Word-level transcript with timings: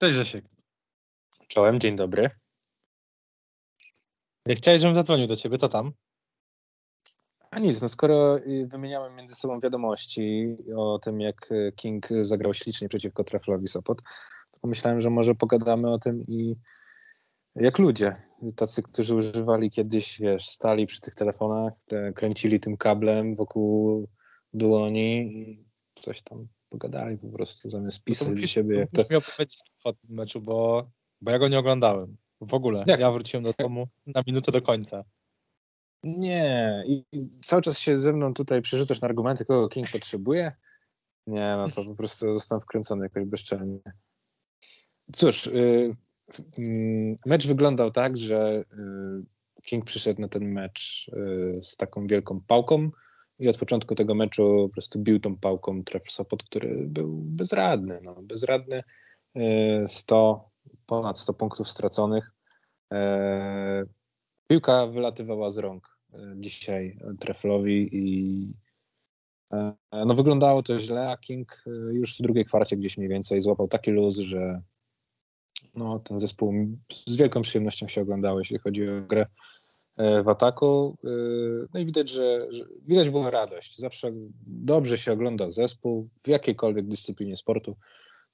Cześć 0.00 0.16
Rzesiek. 0.16 0.44
Czołem, 1.48 1.80
dzień 1.80 1.96
dobry. 1.96 2.30
Chciałeś, 4.48 4.80
żebym 4.80 4.94
zadzwonił 4.94 5.26
do 5.26 5.36
ciebie, 5.36 5.58
co 5.58 5.68
tam? 5.68 5.92
A 7.50 7.58
nic, 7.58 7.82
no 7.82 7.88
skoro 7.88 8.38
wymieniamy 8.66 9.16
między 9.16 9.34
sobą 9.34 9.60
wiadomości 9.60 10.56
o 10.76 10.98
tym, 10.98 11.20
jak 11.20 11.50
King 11.76 12.08
zagrał 12.20 12.54
ślicznie 12.54 12.88
przeciwko 12.88 13.24
Treflowi 13.24 13.68
Sopot, 13.68 14.02
to 14.50 14.60
pomyślałem, 14.60 15.00
że 15.00 15.10
może 15.10 15.34
pogadamy 15.34 15.92
o 15.92 15.98
tym 15.98 16.22
i 16.28 16.56
jak 17.54 17.78
ludzie, 17.78 18.12
tacy, 18.56 18.82
którzy 18.82 19.14
używali 19.14 19.70
kiedyś, 19.70 20.20
wiesz, 20.20 20.48
stali 20.48 20.86
przy 20.86 21.00
tych 21.00 21.14
telefonach, 21.14 21.72
te, 21.86 22.12
kręcili 22.12 22.60
tym 22.60 22.76
kablem 22.76 23.36
wokół 23.36 24.08
dłoni 24.52 25.20
i 25.20 25.64
coś 26.00 26.22
tam 26.22 26.48
pogadali 26.68 27.18
po 27.18 27.28
prostu, 27.28 27.70
zamiast 27.70 28.04
pisać 28.04 28.28
no 28.28 28.34
musisz, 28.34 28.50
siebie. 28.50 28.78
Jak 28.78 28.90
to... 28.90 29.04
mi 29.10 29.16
opowiedzieć 29.16 29.60
o 29.84 29.92
tym 29.92 30.10
meczu, 30.10 30.40
bo, 30.40 30.90
bo 31.20 31.30
ja 31.30 31.38
go 31.38 31.48
nie 31.48 31.58
oglądałem. 31.58 32.16
W 32.40 32.54
ogóle. 32.54 32.84
Jak? 32.86 33.00
Ja 33.00 33.10
wróciłem 33.10 33.44
do 33.44 33.52
domu 33.58 33.88
na 34.06 34.22
minutę 34.26 34.52
do 34.52 34.62
końca. 34.62 35.04
Nie. 36.04 36.84
I 36.86 37.04
cały 37.44 37.62
czas 37.62 37.78
się 37.78 37.98
ze 37.98 38.12
mną 38.12 38.34
tutaj 38.34 38.62
przerzucasz 38.62 39.00
na 39.00 39.08
argumenty, 39.08 39.44
kogo 39.44 39.68
King 39.68 39.90
potrzebuje? 39.90 40.52
Nie, 41.26 41.54
no 41.56 41.68
to 41.68 41.84
po 41.84 41.94
prostu 41.94 42.32
zostałem 42.32 42.60
wkręcony 42.60 43.04
jakoś 43.04 43.24
bezczelnie. 43.24 43.80
Cóż, 45.12 45.46
yy, 45.46 45.96
yy, 46.58 47.16
mecz 47.26 47.46
wyglądał 47.46 47.90
tak, 47.90 48.16
że 48.16 48.64
yy, 48.76 49.24
King 49.62 49.84
przyszedł 49.84 50.20
na 50.20 50.28
ten 50.28 50.52
mecz 50.52 51.08
y, 51.08 51.62
z 51.62 51.76
taką 51.76 52.06
wielką 52.06 52.40
pałką 52.46 52.90
i 53.38 53.48
od 53.48 53.58
początku 53.58 53.94
tego 53.94 54.14
meczu 54.14 54.68
po 54.68 54.72
prostu 54.72 54.98
bił 54.98 55.20
tą 55.20 55.36
pałką 55.36 55.84
Trevor 55.84 56.10
Sopot, 56.10 56.42
który 56.42 56.84
był 56.86 57.12
bezradny. 57.16 58.00
No, 58.02 58.22
bezradny. 58.22 58.82
100, 59.86 60.50
y, 60.66 60.76
ponad 60.86 61.18
100 61.18 61.34
punktów 61.34 61.68
straconych. 61.68 62.32
Y, 62.92 62.96
piłka 64.46 64.86
wylatywała 64.86 65.50
z 65.50 65.58
rąk 65.58 65.98
dzisiaj 66.36 66.98
Treflowi 67.20 67.88
i 67.92 68.54
no 69.92 70.14
wyglądało 70.14 70.62
to 70.62 70.80
źle, 70.80 71.10
a 71.10 71.16
King 71.16 71.64
już 71.92 72.18
w 72.18 72.22
drugiej 72.22 72.44
kwarcie 72.44 72.76
gdzieś 72.76 72.96
mniej 72.96 73.08
więcej 73.08 73.40
złapał 73.40 73.68
taki 73.68 73.90
luz, 73.90 74.18
że 74.18 74.62
no, 75.74 75.98
ten 75.98 76.20
zespół 76.20 76.54
z 77.06 77.16
wielką 77.16 77.42
przyjemnością 77.42 77.88
się 77.88 78.00
oglądało, 78.00 78.38
jeśli 78.38 78.58
chodzi 78.58 78.88
o 78.88 79.02
grę 79.02 79.22
e, 79.22 79.26
w 80.24 80.28
ataku. 80.28 80.96
E, 81.04 81.08
no 81.74 81.80
i 81.80 81.86
widać, 81.86 82.08
że, 82.08 82.46
że, 82.50 82.64
widać 82.86 83.10
była 83.10 83.30
radość. 83.30 83.78
Zawsze 83.78 84.12
dobrze 84.46 84.98
się 84.98 85.12
ogląda 85.12 85.50
zespół 85.50 86.08
w 86.22 86.28
jakiejkolwiek 86.28 86.86
dyscyplinie 86.86 87.36
sportu, 87.36 87.76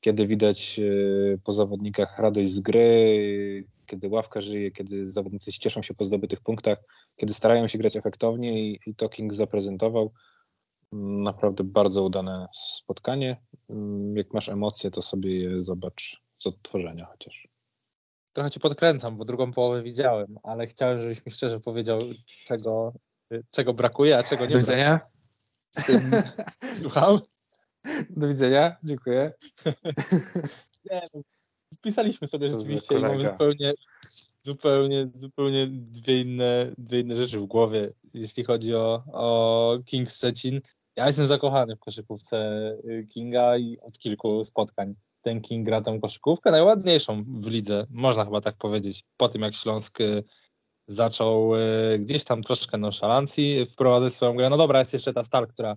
kiedy 0.01 0.27
widać 0.27 0.81
e, 0.81 1.39
po 1.45 1.53
zawodnikach 1.53 2.19
radość 2.19 2.51
z 2.51 2.61
gry, 2.61 3.65
kiedy 3.87 4.09
ławka 4.09 4.41
żyje, 4.41 4.71
kiedy 4.71 5.07
zawodnicy 5.07 5.53
cieszą 5.53 5.83
się 5.83 5.95
po 5.95 6.05
zdobytych 6.05 6.41
punktach, 6.41 6.79
kiedy 7.17 7.35
starają 7.35 7.69
się 7.69 7.79
grać 7.79 7.97
efektownie 7.97 8.71
i, 8.71 8.81
i 8.87 8.95
to 8.95 9.09
King 9.09 9.35
zaprezentował. 9.35 10.13
Mm, 10.93 11.23
naprawdę 11.23 11.65
bardzo 11.65 12.03
udane 12.03 12.47
spotkanie. 12.53 13.37
Mm, 13.71 14.17
jak 14.17 14.35
masz 14.35 14.49
emocje, 14.49 14.91
to 14.91 15.03
sobie 15.03 15.41
je 15.41 15.63
zobacz 15.63 16.23
z 16.39 16.47
odtworzenia 16.47 17.07
chociaż. 17.07 17.54
Trochę 18.35 18.51
cię 18.51 18.61
podkręcam, 18.61 19.17
bo 19.17 19.25
drugą 19.25 19.53
połowę 19.53 19.83
widziałem, 19.83 20.39
ale 20.43 20.67
chciałem, 20.67 21.01
żebyś 21.01 21.27
mi 21.27 21.33
szczerze 21.33 21.61
powiedział, 21.61 22.01
czego, 22.47 22.93
czego 23.51 23.75
brakuje, 23.75 24.19
a 24.19 24.23
czego 24.23 24.47
nie 24.47 24.53
Do 24.53 24.59
widzenia. 24.59 25.01
Słucham? 26.83 27.19
Do 28.11 28.29
widzenia, 28.29 28.77
dziękuję. 28.85 29.33
nie, 30.91 31.03
no, 31.15 31.21
wpisaliśmy 31.79 32.29
sobie 32.29 32.49
Co 32.49 32.59
rzeczywiście 32.59 32.99
i 32.99 33.01
mamy 33.01 33.25
zupełnie, 33.25 33.75
zupełnie, 34.43 35.07
zupełnie 35.15 35.67
dwie 35.71 36.21
inne, 36.21 36.73
dwie 36.79 37.01
inne 37.01 37.15
rzeczy 37.15 37.39
w 37.39 37.45
głowie, 37.45 37.93
jeśli 38.15 38.45
chodzi 38.45 38.75
o, 38.75 39.05
o 39.13 39.79
King 39.85 40.11
Szczecin. 40.11 40.61
Ja 40.97 41.07
jestem 41.07 41.27
zakochany 41.27 41.77
w 41.77 41.81
koszykówce 41.81 42.71
Kinga 43.13 43.57
i 43.57 43.79
od 43.81 43.99
kilku 43.99 44.45
spotkań 44.45 44.95
ten 45.25 45.41
King 45.41 45.67
gra 45.67 45.83
koszykówkę 46.03 46.51
najładniejszą 46.51 47.23
w 47.23 47.47
lidze, 47.47 47.87
można 47.91 48.25
chyba 48.25 48.41
tak 48.41 48.57
powiedzieć, 48.57 49.05
po 49.17 49.29
tym 49.29 49.43
jak 49.43 49.55
Śląsk 49.55 50.01
y, 50.01 50.25
zaczął 50.89 51.55
y, 51.55 51.99
gdzieś 51.99 52.25
tam 52.25 52.43
troszkę 52.43 52.79
nonszalancji 52.79 53.67
wprowadzać 53.67 54.13
swoją 54.13 54.35
grę. 54.37 54.51
No 54.51 54.57
dobra, 54.57 54.79
jest 54.79 54.93
jeszcze 54.93 55.13
ta 55.13 55.25
Stal, 55.25 55.47
która 55.47 55.77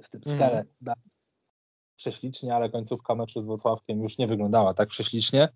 z 0.00 0.10
tym 0.10 0.20
skale 0.24 0.52
mm. 0.52 0.66
da 0.80 0.94
prześlicznie, 1.96 2.54
ale 2.54 2.70
końcówka 2.70 3.14
meczu 3.14 3.40
z 3.40 3.46
Włocławkiem 3.46 4.02
już 4.02 4.18
nie 4.18 4.26
wyglądała 4.26 4.74
tak 4.74 4.88
prześlicznie. 4.88 5.48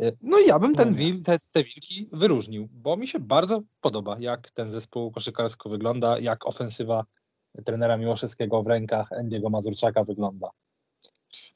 Y, 0.00 0.16
no 0.22 0.38
i 0.38 0.46
ja 0.46 0.58
bym 0.58 0.74
ten, 0.74 0.94
wil, 0.94 1.22
te, 1.22 1.38
te 1.52 1.64
wilki 1.64 2.08
wyróżnił, 2.12 2.68
bo 2.72 2.96
mi 2.96 3.08
się 3.08 3.18
bardzo 3.18 3.62
podoba, 3.80 4.16
jak 4.20 4.50
ten 4.50 4.70
zespół 4.70 5.10
koszykarsko 5.10 5.68
wygląda, 5.68 6.18
jak 6.18 6.46
ofensywa 6.46 7.04
trenera 7.64 7.96
Miłoszewskiego 7.96 8.62
w 8.62 8.66
rękach 8.66 9.12
Endiego 9.12 9.50
Mazurczaka 9.50 10.04
wygląda. 10.04 10.50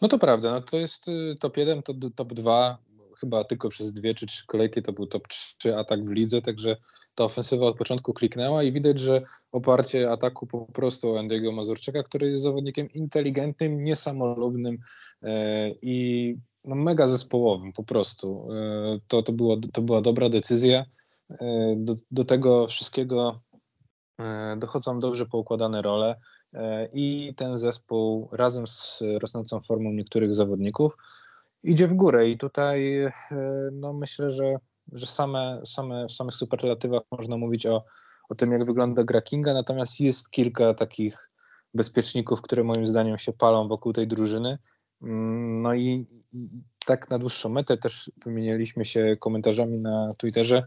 No 0.00 0.08
to 0.08 0.18
prawda, 0.18 0.50
no 0.50 0.60
to 0.60 0.76
jest 0.76 1.08
y, 1.08 1.34
top 1.40 1.56
1, 1.56 1.82
to 1.82 1.94
top 2.16 2.34
2, 2.34 2.78
chyba 3.20 3.44
tylko 3.44 3.68
przez 3.68 3.92
dwie 3.92 4.14
czy 4.14 4.26
trzy 4.26 4.46
kolejki 4.46 4.82
to 4.82 4.92
był 4.92 5.06
top 5.06 5.28
3 5.28 5.76
atak 5.76 6.04
w 6.04 6.10
lidze, 6.10 6.42
także 6.42 6.76
ta 7.14 7.24
ofensywa 7.24 7.66
od 7.66 7.76
początku 7.76 8.14
kliknęła 8.14 8.62
i 8.62 8.72
widać, 8.72 8.98
że 8.98 9.22
oparcie 9.52 10.10
ataku 10.10 10.46
po 10.46 10.66
prostu 10.66 11.18
Andiego 11.18 11.52
Mazurczyka, 11.52 12.02
który 12.02 12.30
jest 12.30 12.42
zawodnikiem 12.42 12.90
inteligentnym, 12.90 13.84
niesamolubnym 13.84 14.78
e, 15.22 15.70
i 15.82 16.36
no, 16.64 16.74
mega 16.74 17.06
zespołowym 17.06 17.72
po 17.72 17.84
prostu. 17.84 18.48
E, 18.52 18.98
to, 19.08 19.22
to, 19.22 19.32
było, 19.32 19.56
to 19.72 19.82
była 19.82 20.00
dobra 20.00 20.28
decyzja. 20.28 20.84
E, 21.30 21.74
do, 21.78 21.94
do 22.10 22.24
tego 22.24 22.66
wszystkiego 22.66 23.40
dochodzą 24.56 25.00
dobrze 25.00 25.26
poukładane 25.26 25.82
role. 25.82 26.16
E, 26.54 26.88
i 26.92 27.34
ten 27.36 27.58
zespół 27.58 28.28
razem 28.32 28.66
z 28.66 29.02
rosnącą 29.20 29.60
formą 29.60 29.92
niektórych 29.92 30.34
zawodników 30.34 30.96
idzie 31.64 31.88
w 31.88 31.94
górę 31.94 32.28
i 32.28 32.38
tutaj 32.38 32.96
e, 32.98 33.12
no 33.72 33.92
myślę, 33.92 34.30
że, 34.30 34.56
że 34.92 35.06
same, 35.06 35.62
same, 35.66 36.06
w 36.06 36.12
samych 36.12 36.34
superlatywach 36.34 37.02
można 37.10 37.36
mówić 37.36 37.66
o, 37.66 37.84
o 38.28 38.34
tym, 38.34 38.52
jak 38.52 38.64
wygląda 38.64 39.04
gra 39.04 39.22
Kinga, 39.22 39.54
natomiast 39.54 40.00
jest 40.00 40.30
kilka 40.30 40.74
takich 40.74 41.30
bezpieczników, 41.74 42.42
które 42.42 42.64
moim 42.64 42.86
zdaniem 42.86 43.18
się 43.18 43.32
palą 43.32 43.68
wokół 43.68 43.92
tej 43.92 44.06
drużyny. 44.06 44.58
Mm, 45.02 45.62
no 45.62 45.74
i, 45.74 46.06
i 46.32 46.48
tak 46.86 47.10
na 47.10 47.18
dłuższą 47.18 47.48
metę 47.48 47.76
też 47.76 48.12
wymienialiśmy 48.24 48.84
się 48.84 49.16
komentarzami 49.20 49.78
na 49.78 50.08
Twitterze. 50.18 50.62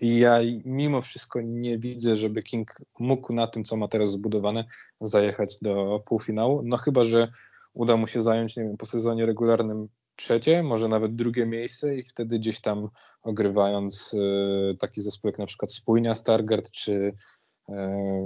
Ja 0.00 0.38
mimo 0.64 1.02
wszystko 1.02 1.40
nie 1.40 1.78
widzę, 1.78 2.16
żeby 2.16 2.42
King 2.42 2.76
mógł 2.98 3.32
na 3.32 3.46
tym, 3.46 3.64
co 3.64 3.76
ma 3.76 3.88
teraz 3.88 4.10
zbudowane, 4.10 4.64
zajechać 5.00 5.56
do 5.62 6.02
półfinału. 6.06 6.62
No 6.64 6.76
chyba, 6.76 7.04
że 7.04 7.32
uda 7.74 7.96
mu 7.96 8.06
się 8.06 8.20
zająć, 8.22 8.56
nie 8.56 8.62
wiem, 8.62 8.76
po 8.76 8.86
sezonie 8.86 9.26
regularnym 9.26 9.88
trzecie, 10.16 10.62
może 10.62 10.88
nawet 10.88 11.14
drugie 11.14 11.46
miejsce 11.46 11.96
i 11.96 12.02
wtedy 12.02 12.38
gdzieś 12.38 12.60
tam 12.60 12.88
ogrywając 13.22 14.14
y, 14.14 14.76
taki 14.78 15.02
zespół 15.02 15.28
jak 15.28 15.38
na 15.38 15.46
przykład 15.46 15.72
Spójnia 15.72 16.14
Stargard, 16.14 16.70
czy 16.70 16.92
y, 16.92 17.72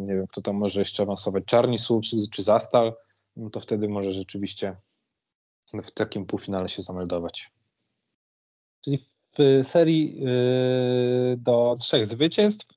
nie 0.01 0.15
wiem, 0.15 0.27
kto 0.27 0.43
tam 0.43 0.57
może 0.57 0.81
jeszcze 0.81 1.03
awansować, 1.03 1.45
Czarni 1.45 1.79
Słupsk 1.79 2.15
czy 2.33 2.43
Zastal, 2.43 2.95
no 3.37 3.51
to 3.51 3.61
wtedy 3.61 3.89
może 3.89 4.13
rzeczywiście 4.13 4.77
w 5.83 5.91
takim 5.91 6.27
półfinale 6.27 6.69
się 6.69 6.83
zameldować. 6.83 7.53
Czyli 8.85 8.99
w 9.39 9.61
serii 9.63 10.21
yy, 10.21 11.37
do 11.37 11.77
trzech 11.81 12.07
zwycięstw 12.07 12.75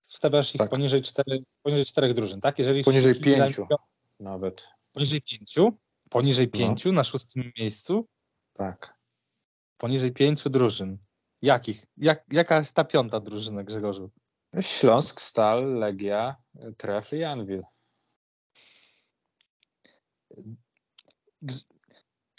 wstawiasz 0.00 0.54
ich 0.54 0.58
tak. 0.58 0.70
poniżej, 0.70 1.02
cztery, 1.02 1.44
poniżej 1.62 1.84
czterech 1.84 2.14
drużyn, 2.14 2.40
tak? 2.40 2.58
Jeżeli 2.58 2.84
poniżej 2.84 3.14
pięciu 3.14 3.66
nawet. 4.20 4.68
Poniżej 4.92 5.22
pięciu? 5.22 5.72
Poniżej 6.10 6.46
no. 6.46 6.58
pięciu 6.58 6.92
na 6.92 7.04
szóstym 7.04 7.52
miejscu? 7.58 8.06
Tak. 8.52 8.94
Poniżej 9.76 10.12
pięciu 10.12 10.50
drużyn. 10.50 10.98
Jakich? 11.42 11.86
Jak, 11.96 12.24
jaka 12.32 12.58
jest 12.58 12.74
ta 12.74 12.84
piąta 12.84 13.20
drużyna, 13.20 13.64
Grzegorzu? 13.64 14.10
Śląsk, 14.60 15.20
Stal, 15.20 15.74
Legia, 15.78 16.36
Tref 16.76 17.12
i 17.12 17.24
Anvil. 17.24 17.62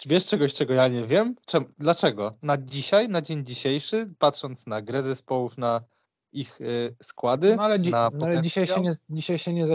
Wiesz 0.06 0.26
czegoś, 0.26 0.54
czego 0.54 0.74
ja 0.74 0.88
nie 0.88 1.04
wiem? 1.04 1.36
Czemu, 1.46 1.66
dlaczego? 1.78 2.32
Na 2.42 2.58
dzisiaj, 2.58 3.10
na 3.10 3.22
dzień 3.22 3.46
dzisiejszy, 3.46 4.06
patrząc 4.20 4.68
na 4.68 4.82
grę 4.82 5.04
zespołów, 5.04 5.58
na 5.58 5.82
ich 6.32 6.62
y, 6.62 6.96
składy. 7.02 7.56
No 7.56 7.64
ale, 7.64 7.80
dzi 7.80 7.92
no 7.92 8.10
ale 8.22 8.42
dzisiaj 8.42 8.68
się, 8.68 8.82
nie, 8.82 8.92
dzisiaj 9.10 9.38
się 9.38 9.54
nie, 9.54 9.66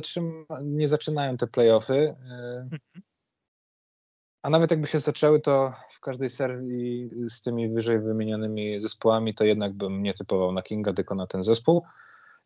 nie 0.62 0.88
zaczynają 0.88 1.36
te 1.36 1.46
playoffy. 1.46 1.94
Y, 1.94 2.14
mhm. 2.60 2.80
a 4.42 4.50
nawet 4.50 4.70
jakby 4.70 4.86
się 4.86 4.98
zaczęły, 4.98 5.40
to 5.40 5.72
w 5.90 6.00
każdej 6.00 6.30
serii 6.30 7.10
z 7.28 7.40
tymi 7.40 7.68
wyżej 7.68 8.00
wymienionymi 8.00 8.80
zespołami, 8.80 9.34
to 9.34 9.44
jednak 9.44 9.72
bym 9.72 10.02
nie 10.02 10.14
typował 10.14 10.52
na 10.52 10.62
Kinga, 10.62 10.92
tylko 10.92 11.14
na 11.14 11.26
ten 11.26 11.42
zespół. 11.42 11.82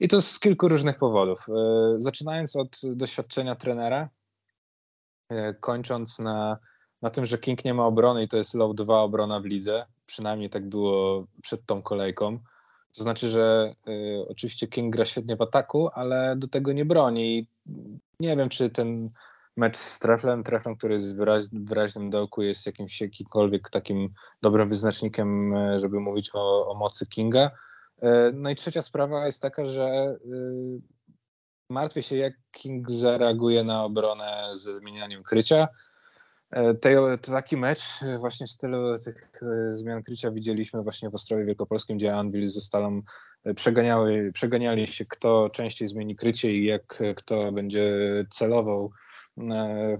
I 0.00 0.08
to 0.08 0.22
z 0.22 0.38
kilku 0.38 0.68
różnych 0.68 0.98
powodów. 0.98 1.48
Y, 1.48 1.52
zaczynając 1.98 2.56
od 2.56 2.80
doświadczenia 2.84 3.54
trenera, 3.54 4.08
y, 5.32 5.54
kończąc 5.60 6.18
na 6.18 6.58
na 7.02 7.10
tym, 7.10 7.26
że 7.26 7.38
King 7.38 7.64
nie 7.64 7.74
ma 7.74 7.86
obrony 7.86 8.22
i 8.22 8.28
to 8.28 8.36
jest 8.36 8.54
low 8.54 8.74
2 8.74 9.00
obrona 9.00 9.40
w 9.40 9.44
lidze. 9.44 9.86
Przynajmniej 10.06 10.50
tak 10.50 10.68
było 10.68 11.26
przed 11.42 11.66
tą 11.66 11.82
kolejką. 11.82 12.38
To 12.96 13.02
znaczy, 13.02 13.28
że 13.28 13.74
y, 13.88 14.28
oczywiście 14.28 14.66
King 14.66 14.92
gra 14.92 15.04
świetnie 15.04 15.36
w 15.36 15.42
ataku, 15.42 15.90
ale 15.94 16.36
do 16.36 16.48
tego 16.48 16.72
nie 16.72 16.84
broni. 16.84 17.46
Nie 18.20 18.36
wiem, 18.36 18.48
czy 18.48 18.70
ten 18.70 19.10
mecz 19.56 19.76
z 19.76 19.98
Treflem, 19.98 20.44
Treflem, 20.44 20.76
który 20.76 20.94
jest 20.94 21.16
wyraź, 21.16 21.44
w 21.44 21.64
wyraźnym 21.68 22.10
dołku, 22.10 22.42
jest 22.42 22.66
jakimś 22.66 23.00
jakimkolwiek 23.00 23.70
takim 23.70 24.08
dobrym 24.42 24.68
wyznacznikiem, 24.68 25.54
y, 25.54 25.78
żeby 25.78 26.00
mówić 26.00 26.30
o, 26.34 26.70
o 26.70 26.74
mocy 26.74 27.06
Kinga. 27.06 27.50
Y, 28.02 28.06
no 28.34 28.50
i 28.50 28.54
trzecia 28.54 28.82
sprawa 28.82 29.26
jest 29.26 29.42
taka, 29.42 29.64
że 29.64 30.16
y, 30.26 30.80
martwię 31.70 32.02
się, 32.02 32.16
jak 32.16 32.34
King 32.50 32.90
zareaguje 32.90 33.64
na 33.64 33.84
obronę 33.84 34.50
ze 34.54 34.74
zmienianiem 34.74 35.22
krycia. 35.22 35.68
E, 36.52 36.74
te, 36.74 37.18
taki 37.18 37.56
mecz 37.56 38.02
e, 38.02 38.18
właśnie 38.18 38.46
w 38.46 38.50
stylu 38.50 38.98
tych 38.98 39.42
e, 39.42 39.72
zmian 39.72 40.02
krycia 40.02 40.30
widzieliśmy 40.30 40.82
właśnie 40.82 41.10
w 41.10 41.14
Ostrowie 41.14 41.44
Wielkopolskim, 41.44 41.96
gdzie 41.98 42.16
Anvil 42.16 42.48
ze 42.48 42.60
Stalą 42.60 43.02
przeganiały, 43.56 44.30
przeganiali 44.34 44.86
się, 44.86 45.04
kto 45.04 45.50
częściej 45.50 45.88
zmieni 45.88 46.16
krycie 46.16 46.52
i 46.52 46.64
jak 46.64 47.02
kto 47.16 47.52
będzie 47.52 47.90
celował 48.30 48.90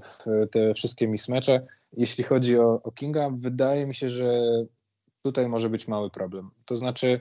w 0.00 0.48
te 0.50 0.74
wszystkie 0.74 1.08
mismecze. 1.08 1.66
Jeśli 1.92 2.24
chodzi 2.24 2.58
o, 2.58 2.80
o 2.82 2.92
Kinga, 2.92 3.30
wydaje 3.38 3.86
mi 3.86 3.94
się, 3.94 4.08
że 4.08 4.42
tutaj 5.22 5.48
może 5.48 5.70
być 5.70 5.88
mały 5.88 6.10
problem. 6.10 6.50
To 6.64 6.76
znaczy 6.76 7.20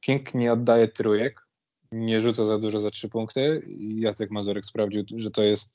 King 0.00 0.34
nie 0.34 0.52
oddaje 0.52 0.88
trójek, 0.88 1.46
nie 1.92 2.20
rzuca 2.20 2.44
za 2.44 2.58
dużo 2.58 2.80
za 2.80 2.90
trzy 2.90 3.08
punkty. 3.08 3.62
Jacek 3.78 4.30
Mazurek 4.30 4.66
sprawdził, 4.66 5.04
że 5.16 5.30
to 5.30 5.42
jest 5.42 5.74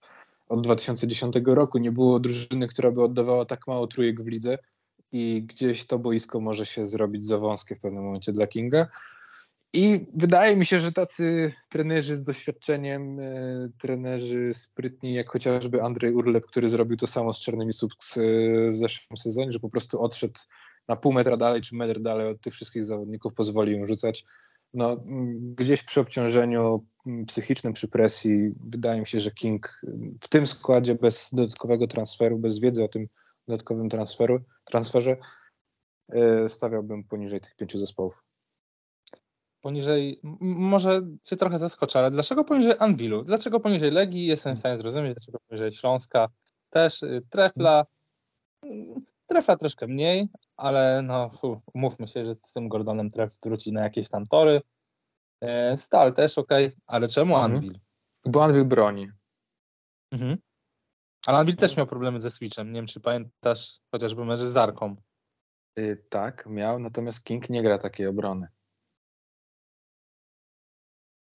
od 0.49 0.61
2010 0.61 1.35
roku. 1.45 1.77
Nie 1.77 1.91
było 1.91 2.19
drużyny, 2.19 2.67
która 2.67 2.91
by 2.91 3.03
oddawała 3.03 3.45
tak 3.45 3.67
mało 3.67 3.87
trójek 3.87 4.23
w 4.23 4.27
lidze 4.27 4.57
i 5.11 5.43
gdzieś 5.43 5.87
to 5.87 5.99
boisko 5.99 6.39
może 6.39 6.65
się 6.65 6.87
zrobić 6.87 7.25
za 7.25 7.37
wąskie 7.37 7.75
w 7.75 7.79
pewnym 7.79 8.03
momencie 8.03 8.31
dla 8.31 8.47
Kinga. 8.47 8.87
I 9.73 10.05
wydaje 10.13 10.55
mi 10.55 10.65
się, 10.65 10.79
że 10.79 10.91
tacy 10.91 11.53
trenerzy 11.69 12.15
z 12.15 12.23
doświadczeniem, 12.23 13.19
e, 13.19 13.69
trenerzy 13.77 14.53
sprytni, 14.53 15.13
jak 15.13 15.29
chociażby 15.29 15.83
Andrzej 15.83 16.13
Urlep, 16.13 16.45
który 16.45 16.69
zrobił 16.69 16.97
to 16.97 17.07
samo 17.07 17.33
z 17.33 17.39
Czarnymi 17.39 17.73
Subs 17.73 18.17
e, 18.17 18.21
w 18.71 18.77
zeszłym 18.77 19.17
sezonie, 19.17 19.51
że 19.51 19.59
po 19.59 19.69
prostu 19.69 20.01
odszedł 20.01 20.39
na 20.87 20.95
pół 20.95 21.13
metra 21.13 21.37
dalej 21.37 21.61
czy 21.61 21.75
metr 21.75 21.99
dalej 21.99 22.27
od 22.27 22.41
tych 22.41 22.53
wszystkich 22.53 22.85
zawodników, 22.85 23.33
pozwolił 23.33 23.77
im 23.77 23.87
rzucać 23.87 24.25
no, 24.75 24.97
gdzieś 25.55 25.83
przy 25.83 25.99
obciążeniu 25.99 26.85
psychicznym, 27.27 27.73
przy 27.73 27.87
presji, 27.87 28.55
wydaje 28.59 28.99
mi 28.99 29.07
się, 29.07 29.19
że 29.19 29.31
King 29.31 29.81
w 30.21 30.27
tym 30.27 30.47
składzie 30.47 30.95
bez 30.95 31.29
dodatkowego 31.33 31.87
transferu, 31.87 32.39
bez 32.39 32.59
wiedzy 32.59 32.83
o 32.83 32.87
tym 32.87 33.07
dodatkowym 33.47 33.89
transferu, 33.89 34.39
transferze 34.65 35.17
e, 36.09 36.49
stawiałbym 36.49 37.03
poniżej 37.03 37.41
tych 37.41 37.55
pięciu 37.55 37.79
zespołów. 37.79 38.23
Poniżej, 39.61 40.19
może 40.41 41.01
cię 41.23 41.35
trochę 41.35 41.59
zaskoczę, 41.59 41.99
ale 41.99 42.11
dlaczego 42.11 42.43
poniżej 42.43 42.73
Anwilu? 42.79 43.23
Dlaczego 43.23 43.59
poniżej 43.59 43.91
Legii? 43.91 44.25
Jestem 44.25 44.55
w 44.55 44.59
stanie 44.59 44.77
zrozumieć, 44.77 45.13
dlaczego 45.15 45.39
poniżej 45.47 45.71
Śląska. 45.71 46.27
Też 46.69 47.03
y, 47.03 47.21
Trefla. 47.29 47.85
Trefla 49.25 49.55
troszkę 49.55 49.87
mniej, 49.87 50.27
ale 50.57 51.01
no, 51.01 51.29
umówmy 51.73 52.07
się, 52.07 52.25
że 52.25 52.35
z 52.35 52.53
tym 52.53 52.69
Gordonem 52.69 53.11
Tref 53.11 53.39
wróci 53.43 53.71
na 53.71 53.83
jakieś 53.83 54.09
tam 54.09 54.25
tory. 54.25 54.61
E, 55.41 55.77
Stal 55.77 56.13
też 56.13 56.37
ok, 56.37 56.49
ale 56.87 57.07
czemu 57.07 57.35
mhm. 57.35 57.53
Anvil? 57.53 57.79
Bo 58.25 58.43
Anvil 58.43 58.65
broni. 58.65 59.07
Mhm. 60.11 60.37
Ale 61.27 61.37
Anvil 61.37 61.55
też 61.55 61.77
miał 61.77 61.85
problemy 61.85 62.21
ze 62.21 62.31
Switchem. 62.31 62.67
Nie 62.67 62.79
wiem, 62.79 62.87
czy 62.87 62.99
pamiętasz 62.99 63.79
chociażby 63.91 64.25
mecz 64.25 64.39
z 64.39 64.43
Zarką. 64.43 64.95
Yy, 65.77 66.05
tak, 66.09 66.45
miał, 66.45 66.79
natomiast 66.79 67.23
King 67.23 67.49
nie 67.49 67.63
gra 67.63 67.77
takiej 67.77 68.07
obrony. 68.07 68.47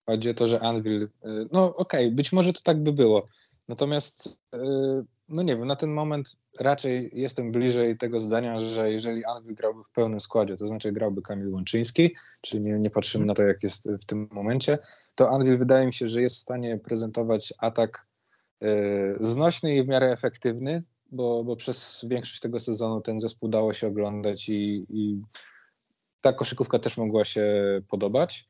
Chodzi 0.09 0.29
o 0.29 0.33
to, 0.33 0.47
że 0.47 0.59
Anvil. 0.59 1.09
Yy, 1.23 1.47
no 1.51 1.75
okej, 1.75 2.05
okay, 2.05 2.15
być 2.15 2.31
może 2.31 2.53
to 2.53 2.61
tak 2.61 2.83
by 2.83 2.93
było. 2.93 3.25
Natomiast 3.67 4.39
yy, 4.53 5.05
no 5.31 5.43
nie 5.43 5.57
wiem, 5.57 5.67
na 5.67 5.75
ten 5.75 5.91
moment 5.91 6.37
raczej 6.59 7.11
jestem 7.13 7.51
bliżej 7.51 7.97
tego 7.97 8.19
zdania, 8.19 8.59
że 8.59 8.91
jeżeli 8.91 9.25
Anvil 9.25 9.55
grałby 9.55 9.83
w 9.83 9.89
pełnym 9.89 10.19
składzie, 10.19 10.57
to 10.57 10.67
znaczy 10.67 10.91
grałby 10.91 11.21
Kamil 11.21 11.53
Łączyński, 11.53 12.15
czyli 12.41 12.63
nie, 12.63 12.79
nie 12.79 12.89
patrzymy 12.89 13.25
na 13.25 13.33
to, 13.33 13.43
jak 13.43 13.63
jest 13.63 13.91
w 13.91 14.05
tym 14.05 14.27
momencie, 14.31 14.77
to 15.15 15.29
Anvil 15.29 15.57
wydaje 15.57 15.87
mi 15.87 15.93
się, 15.93 16.07
że 16.07 16.21
jest 16.21 16.35
w 16.35 16.39
stanie 16.39 16.77
prezentować 16.77 17.53
atak 17.57 18.07
y, 18.63 18.67
znośny 19.19 19.75
i 19.75 19.83
w 19.83 19.87
miarę 19.87 20.11
efektywny, 20.11 20.83
bo, 21.11 21.43
bo 21.43 21.55
przez 21.55 22.05
większość 22.09 22.39
tego 22.39 22.59
sezonu 22.59 23.01
ten 23.01 23.19
zespół 23.19 23.49
dało 23.49 23.73
się 23.73 23.87
oglądać 23.87 24.49
i, 24.49 24.85
i 24.89 25.21
ta 26.21 26.33
koszykówka 26.33 26.79
też 26.79 26.97
mogła 26.97 27.25
się 27.25 27.45
podobać. 27.87 28.49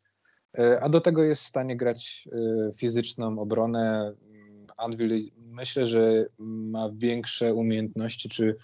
Y, 0.59 0.81
a 0.81 0.89
do 0.89 1.01
tego 1.01 1.23
jest 1.23 1.43
w 1.43 1.47
stanie 1.47 1.77
grać 1.77 2.27
y, 2.33 2.77
fizyczną 2.77 3.39
obronę. 3.39 4.13
Anvil 4.81 5.31
myślę, 5.37 5.87
że 5.87 6.25
ma 6.39 6.89
większe 6.93 7.53
umiejętności 7.53 8.29
czy 8.29 8.55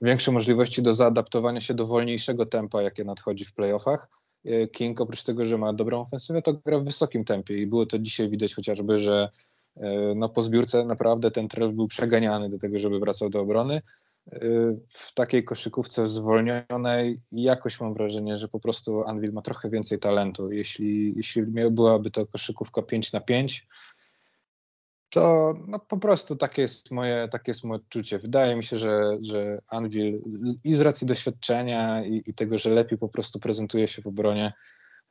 większe 0.00 0.32
możliwości 0.32 0.82
do 0.82 0.92
zaadaptowania 0.92 1.60
się 1.60 1.74
do 1.74 1.86
wolniejszego 1.86 2.46
tempa, 2.46 2.82
jakie 2.82 3.04
nadchodzi 3.04 3.44
w 3.44 3.54
playoffach. 3.54 4.08
E, 4.44 4.68
King 4.68 5.00
oprócz 5.00 5.22
tego, 5.22 5.44
że 5.44 5.58
ma 5.58 5.72
dobrą 5.72 6.00
ofensywę, 6.00 6.42
to 6.42 6.52
gra 6.52 6.78
w 6.78 6.84
wysokim 6.84 7.24
tempie 7.24 7.58
i 7.58 7.66
było 7.66 7.86
to 7.86 7.98
dzisiaj 7.98 8.28
widać 8.28 8.54
chociażby, 8.54 8.98
że 8.98 9.28
e, 9.76 10.14
no, 10.16 10.28
po 10.28 10.42
zbiórce 10.42 10.84
naprawdę 10.84 11.30
ten 11.30 11.48
trail 11.48 11.72
był 11.72 11.88
przeganiany 11.88 12.48
do 12.48 12.58
tego, 12.58 12.78
żeby 12.78 13.00
wracał 13.00 13.30
do 13.30 13.40
obrony. 13.40 13.82
E, 14.32 14.38
w 14.88 15.14
takiej 15.14 15.44
koszykówce 15.44 16.06
zwolnionej 16.06 17.20
jakoś 17.32 17.80
mam 17.80 17.94
wrażenie, 17.94 18.36
że 18.36 18.48
po 18.48 18.60
prostu 18.60 19.04
Anvil 19.04 19.32
ma 19.32 19.42
trochę 19.42 19.70
więcej 19.70 19.98
talentu. 19.98 20.52
Jeśli, 20.52 21.12
jeśli 21.16 21.42
byłaby 21.70 22.10
to 22.10 22.26
koszykówka 22.26 22.82
5 22.82 23.12
na 23.12 23.20
5, 23.20 23.66
to 25.10 25.54
no, 25.66 25.78
po 25.78 25.96
prostu 25.96 26.36
takie 26.36 26.62
jest, 26.62 26.90
moje, 26.90 27.28
takie 27.32 27.50
jest 27.50 27.64
moje 27.64 27.80
odczucie. 27.80 28.18
Wydaje 28.18 28.56
mi 28.56 28.64
się, 28.64 28.76
że, 28.76 29.18
że 29.20 29.62
Anvil 29.68 30.22
i 30.64 30.74
z 30.74 30.80
racji 30.80 31.06
doświadczenia 31.06 32.04
i, 32.04 32.22
i 32.26 32.34
tego, 32.34 32.58
że 32.58 32.70
lepiej 32.70 32.98
po 32.98 33.08
prostu 33.08 33.38
prezentuje 33.38 33.88
się 33.88 34.02
w 34.02 34.06
obronie, 34.06 34.52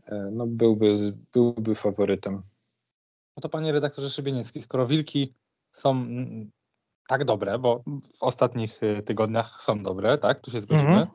e, 0.05 0.29
no, 0.31 0.47
byłby, 0.47 0.93
byłby 1.33 1.75
faworytem. 1.75 2.43
No 3.37 3.41
to 3.41 3.49
panie 3.49 3.71
redaktorze 3.71 4.09
Szybieniecki, 4.09 4.61
skoro 4.61 4.87
Wilki 4.87 5.33
są 5.71 5.91
mm, 5.91 6.51
tak 7.07 7.25
dobre, 7.25 7.59
bo 7.59 7.83
w 7.87 8.23
ostatnich 8.23 8.83
y, 8.83 9.03
tygodniach 9.03 9.61
są 9.61 9.83
dobre, 9.83 10.17
tak? 10.17 10.39
Tu 10.39 10.51
się 10.51 10.61
zgodzimy. 10.61 10.89
Mhm. 10.89 11.07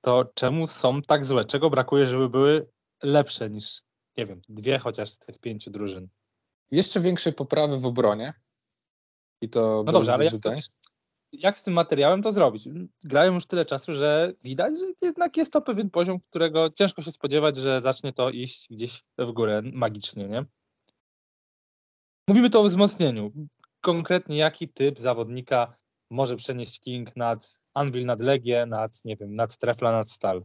To 0.00 0.24
czemu 0.34 0.66
są 0.66 1.02
tak 1.02 1.24
złe? 1.24 1.44
Czego 1.44 1.70
brakuje, 1.70 2.06
żeby 2.06 2.28
były 2.28 2.68
lepsze 3.02 3.50
niż, 3.50 3.82
nie 4.16 4.26
wiem, 4.26 4.40
dwie 4.48 4.78
chociaż 4.78 5.10
z 5.10 5.18
tych 5.18 5.38
pięciu 5.38 5.70
drużyn? 5.70 6.08
Jeszcze 6.70 7.00
większej 7.00 7.32
poprawy 7.32 7.80
w 7.80 7.86
obronie. 7.86 8.34
I 9.42 9.48
to 9.48 9.82
no 9.86 9.92
dobrze, 9.92 10.14
ale 10.14 10.24
jak, 10.24 10.34
to, 10.42 10.52
jak, 11.32 11.58
z 11.58 11.62
tym 11.62 11.74
materiałem 11.74 12.22
to 12.22 12.32
zrobić? 12.32 12.68
Grają 13.04 13.34
już 13.34 13.46
tyle 13.46 13.64
czasu, 13.64 13.92
że 13.92 14.32
widać, 14.44 14.78
że 14.78 14.86
jednak 15.02 15.36
jest 15.36 15.52
to 15.52 15.60
pewien 15.60 15.90
poziom, 15.90 16.20
którego 16.20 16.70
ciężko 16.70 17.02
się 17.02 17.12
spodziewać, 17.12 17.56
że 17.56 17.82
zacznie 17.82 18.12
to 18.12 18.30
iść 18.30 18.68
gdzieś 18.70 19.04
w 19.18 19.32
górę 19.32 19.62
magicznie, 19.72 20.28
nie? 20.28 20.44
Mówimy 22.28 22.50
tu 22.50 22.60
o 22.60 22.64
wzmocnieniu. 22.64 23.32
Konkretnie 23.80 24.36
jaki 24.36 24.68
typ 24.68 24.98
zawodnika 24.98 25.72
może 26.10 26.36
przenieść 26.36 26.80
King 26.80 27.16
nad 27.16 27.66
Anvil, 27.74 28.06
nad 28.06 28.20
Legię, 28.20 28.66
nad, 28.66 29.04
nie 29.04 29.16
wiem, 29.16 29.34
nad 29.34 29.58
Trefla, 29.58 29.92
nad 29.92 30.10
Stal? 30.10 30.44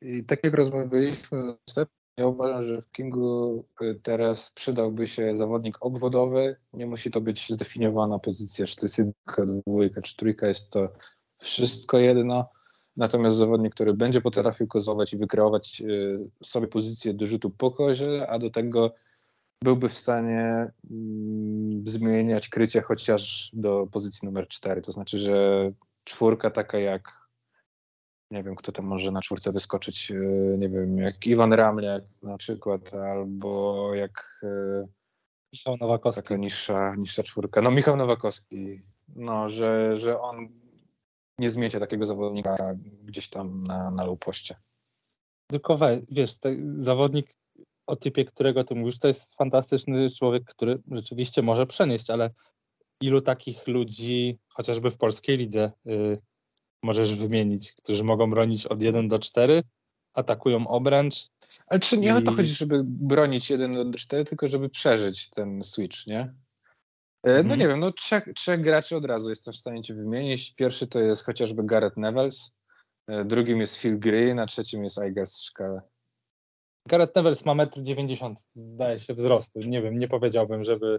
I 0.00 0.24
tak 0.24 0.44
jak 0.44 0.54
rozmawialiśmy 0.54 1.56
ja 2.16 2.26
uważam, 2.26 2.62
że 2.62 2.82
w 2.82 2.90
Kingu 2.90 3.64
y, 3.82 3.94
teraz 4.02 4.50
przydałby 4.50 5.06
się 5.06 5.36
zawodnik 5.36 5.76
obwodowy. 5.80 6.56
Nie 6.72 6.86
musi 6.86 7.10
to 7.10 7.20
być 7.20 7.48
zdefiniowana 7.50 8.18
pozycja, 8.18 8.66
czy 8.66 8.76
to 8.76 8.84
jest 8.84 8.98
jedynka, 8.98 9.42
dwójka, 9.66 10.02
czy 10.02 10.16
trójka, 10.16 10.46
jest 10.46 10.70
to 10.70 10.88
wszystko 11.38 11.98
jedno. 11.98 12.48
Natomiast 12.96 13.36
zawodnik, 13.36 13.74
który 13.74 13.94
będzie 13.94 14.20
potrafił 14.20 14.66
kozować 14.66 15.12
i 15.12 15.18
wykreować 15.18 15.80
y, 15.80 16.18
sobie 16.42 16.66
pozycję 16.66 17.14
do 17.14 17.26
rzutu 17.26 17.50
po 17.50 17.70
kozie, 17.70 18.26
a 18.30 18.38
do 18.38 18.50
tego 18.50 18.94
byłby 19.64 19.88
w 19.88 19.92
stanie 19.92 20.72
mm, 20.90 21.86
zmieniać 21.86 22.48
krycie 22.48 22.80
chociaż 22.80 23.50
do 23.52 23.86
pozycji 23.92 24.26
numer 24.26 24.48
4. 24.48 24.82
To 24.82 24.92
znaczy, 24.92 25.18
że 25.18 25.72
czwórka 26.04 26.50
taka 26.50 26.78
jak 26.78 27.23
nie 28.30 28.42
wiem, 28.42 28.54
kto 28.54 28.72
tam 28.72 28.86
może 28.86 29.10
na 29.10 29.20
czwórce 29.20 29.52
wyskoczyć, 29.52 30.10
e, 30.10 30.14
nie 30.58 30.68
wiem, 30.68 30.98
jak 30.98 31.26
Iwan 31.26 31.52
Ramliak 31.52 32.04
na 32.22 32.36
przykład, 32.36 32.94
albo 32.94 33.94
jak 33.94 34.40
e, 34.42 34.86
Michał 35.52 35.76
Nowakowski. 35.80 36.22
Taka 36.22 36.36
niższa, 36.36 36.94
niższa 36.94 37.22
czwórka. 37.22 37.62
No 37.62 37.70
Michał 37.70 37.96
Nowakowski, 37.96 38.82
no, 39.08 39.48
że, 39.48 39.96
że 39.96 40.20
on 40.20 40.48
nie 41.38 41.50
zmiecie 41.50 41.80
takiego 41.80 42.06
zawodnika 42.06 42.74
gdzieś 43.04 43.28
tam 43.28 43.64
na, 43.64 43.90
na 43.90 44.04
lupoście. 44.04 44.56
Tylko 45.50 45.76
we, 45.76 46.00
wiesz, 46.10 46.30
zawodnik 46.76 47.26
o 47.86 47.96
typie, 47.96 48.24
którego 48.24 48.64
ty 48.64 48.74
mówisz, 48.74 48.98
to 48.98 49.08
jest 49.08 49.36
fantastyczny 49.36 50.10
człowiek, 50.10 50.44
który 50.44 50.82
rzeczywiście 50.90 51.42
może 51.42 51.66
przenieść, 51.66 52.10
ale 52.10 52.30
ilu 53.00 53.20
takich 53.20 53.66
ludzi, 53.66 54.38
chociażby 54.48 54.90
w 54.90 54.96
polskiej 54.96 55.36
lidze, 55.36 55.72
y, 55.86 56.18
możesz 56.82 57.14
wymienić, 57.14 57.72
którzy 57.72 58.04
mogą 58.04 58.30
bronić 58.30 58.66
od 58.66 58.82
1 58.82 59.08
do 59.08 59.18
4, 59.18 59.62
atakują 60.14 60.68
obręcz. 60.68 61.28
Ale 61.66 61.80
czy 61.80 61.98
nie 61.98 62.08
i... 62.08 62.12
o 62.12 62.22
to 62.22 62.32
chodzi, 62.32 62.54
żeby 62.54 62.82
bronić 62.84 63.50
1 63.50 63.90
do 63.90 63.98
4, 63.98 64.24
tylko 64.24 64.46
żeby 64.46 64.68
przeżyć 64.68 65.30
ten 65.30 65.62
switch, 65.62 66.06
nie? 66.06 66.34
E, 67.22 67.32
no 67.32 67.38
mhm. 67.38 67.60
nie 67.60 67.68
wiem, 67.68 67.80
no 67.80 67.92
trzech, 67.92 68.28
trzech 68.34 68.60
graczy 68.60 68.96
od 68.96 69.04
razu 69.04 69.30
jestem 69.30 69.52
w 69.52 69.56
stanie 69.56 69.82
ci 69.82 69.94
wymienić. 69.94 70.54
Pierwszy 70.54 70.86
to 70.86 71.00
jest 71.00 71.24
chociażby 71.24 71.64
Gareth 71.64 71.96
Nevels, 71.96 72.54
e, 73.06 73.24
drugim 73.24 73.60
jest 73.60 73.76
Phil 73.76 73.98
Green, 73.98 74.38
a 74.38 74.46
trzecim 74.46 74.84
jest 74.84 74.98
Iger 75.08 75.28
Szkale. 75.28 75.80
Gareth 76.88 77.16
Nevels 77.16 77.44
ma 77.44 77.54
1,90 77.54 78.26
m, 78.26 78.34
zdaje 78.50 78.98
się, 78.98 79.14
wzrostu. 79.14 79.58
Nie 79.58 79.82
wiem, 79.82 79.98
nie 79.98 80.08
powiedziałbym, 80.08 80.64
żeby 80.64 80.98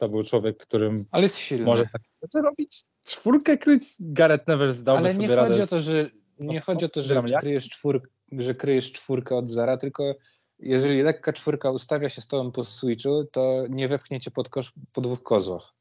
to 0.00 0.08
był 0.08 0.22
człowiek, 0.22 0.58
którym 0.58 1.04
Ale 1.10 1.22
jest 1.22 1.38
silny. 1.38 1.64
może 1.64 1.82
takie 1.82 2.10
rzeczy 2.22 2.40
robić. 2.40 2.82
Czwórkę 3.04 3.58
kryć, 3.58 3.82
Gareth 4.00 4.48
Nevels 4.48 4.82
dałby 4.82 4.98
Ale 4.98 5.14
nie 5.14 5.28
sobie 5.28 5.36
chodzi 5.36 5.62
o 5.62 5.66
to, 5.66 5.80
że 5.80 6.06
nie 6.38 6.60
chodzi 6.60 6.84
o 6.84 6.88
to, 6.88 7.02
że 7.02 7.22
kryjesz, 7.22 7.68
czwór, 7.68 8.10
że 8.32 8.54
kryjesz 8.54 8.92
czwórkę 8.92 9.36
od 9.36 9.48
zera, 9.48 9.76
tylko 9.76 10.14
jeżeli 10.58 11.02
lekka 11.02 11.32
czwórka 11.32 11.70
ustawia 11.70 12.08
się 12.08 12.22
z 12.22 12.26
tobą 12.26 12.52
po 12.52 12.64
switchu, 12.64 13.24
to 13.32 13.64
nie 13.68 13.88
wepchniecie 13.88 14.30
pod 14.30 14.48
kosz 14.48 14.72
po 14.92 15.00
dwóch 15.00 15.22
kozłach. 15.22 15.74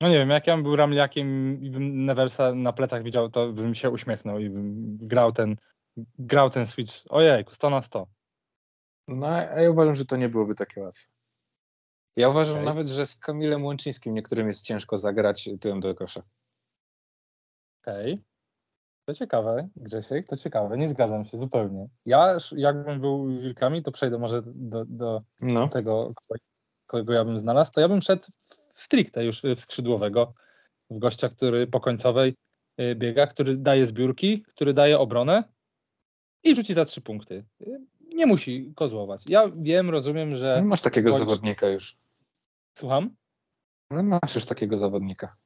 No 0.00 0.08
nie 0.08 0.18
wiem, 0.18 0.30
jak 0.30 0.46
ja 0.46 0.54
bym 0.54 0.62
był 0.62 0.76
ramliakiem 0.76 1.58
i 1.62 1.70
bym 1.70 2.04
Neversa 2.04 2.54
na 2.54 2.72
plecach 2.72 3.02
widział, 3.02 3.30
to 3.30 3.52
bym 3.52 3.74
się 3.74 3.90
uśmiechnął 3.90 4.38
i 4.38 4.50
bym 4.50 4.96
grał 4.96 5.32
ten, 5.32 5.56
grał 6.18 6.50
ten 6.50 6.66
switch. 6.66 6.92
Ojej, 7.08 7.44
100 7.50 7.70
na 7.70 7.82
100. 7.82 8.06
No, 9.08 9.26
a 9.26 9.60
ja 9.60 9.70
uważam, 9.70 9.94
że 9.94 10.04
to 10.04 10.16
nie 10.16 10.28
byłoby 10.28 10.54
takie 10.54 10.80
łatwe. 10.80 11.13
Ja 12.16 12.28
uważam 12.28 12.54
okay. 12.54 12.64
nawet, 12.64 12.88
że 12.88 13.06
z 13.06 13.16
Kamilem 13.16 13.64
Łączyńskim 13.64 14.14
niektórym 14.14 14.46
jest 14.46 14.64
ciężko 14.64 14.98
zagrać 14.98 15.48
tyłem 15.60 15.80
do 15.80 15.94
kosza. 15.94 16.22
Okej. 17.82 18.12
Okay. 18.12 18.24
To 19.06 19.14
ciekawe, 19.14 19.68
Grzesiek, 19.76 20.28
to 20.28 20.36
ciekawe, 20.36 20.76
nie 20.76 20.88
zgadzam 20.88 21.24
się 21.24 21.38
zupełnie. 21.38 21.88
Ja, 22.06 22.38
jakbym 22.56 23.00
był 23.00 23.26
wilkami, 23.26 23.82
to 23.82 23.92
przejdę 23.92 24.18
może 24.18 24.42
do, 24.46 24.84
do 24.84 25.22
no. 25.40 25.68
tego, 25.68 26.14
kogo 26.86 27.12
ja 27.12 27.24
bym 27.24 27.38
znalazł, 27.38 27.72
to 27.72 27.80
ja 27.80 27.88
bym 27.88 28.02
szedł 28.02 28.22
w 28.74 28.82
stricte 28.82 29.24
już 29.24 29.42
w 29.42 29.60
skrzydłowego, 29.60 30.34
w 30.90 30.98
gościa, 30.98 31.28
który 31.28 31.66
po 31.66 31.80
końcowej 31.80 32.34
y, 32.80 32.94
biega, 32.94 33.26
który 33.26 33.56
daje 33.56 33.86
zbiórki, 33.86 34.42
który 34.42 34.74
daje 34.74 34.98
obronę 34.98 35.44
i 36.42 36.56
rzuci 36.56 36.74
za 36.74 36.84
trzy 36.84 37.00
punkty. 37.00 37.44
Y, 37.66 37.80
nie 38.14 38.26
musi 38.26 38.72
kozłować. 38.76 39.22
Ja 39.28 39.48
wiem, 39.56 39.90
rozumiem, 39.90 40.36
że... 40.36 40.62
Masz 40.64 40.82
takiego 40.82 41.10
zawodnika 41.10 41.68
już. 41.68 41.96
Słucham? 42.74 43.16
No 43.90 44.02
masz 44.02 44.34
już 44.34 44.46
takiego 44.46 44.76
zawodnika. 44.76 45.36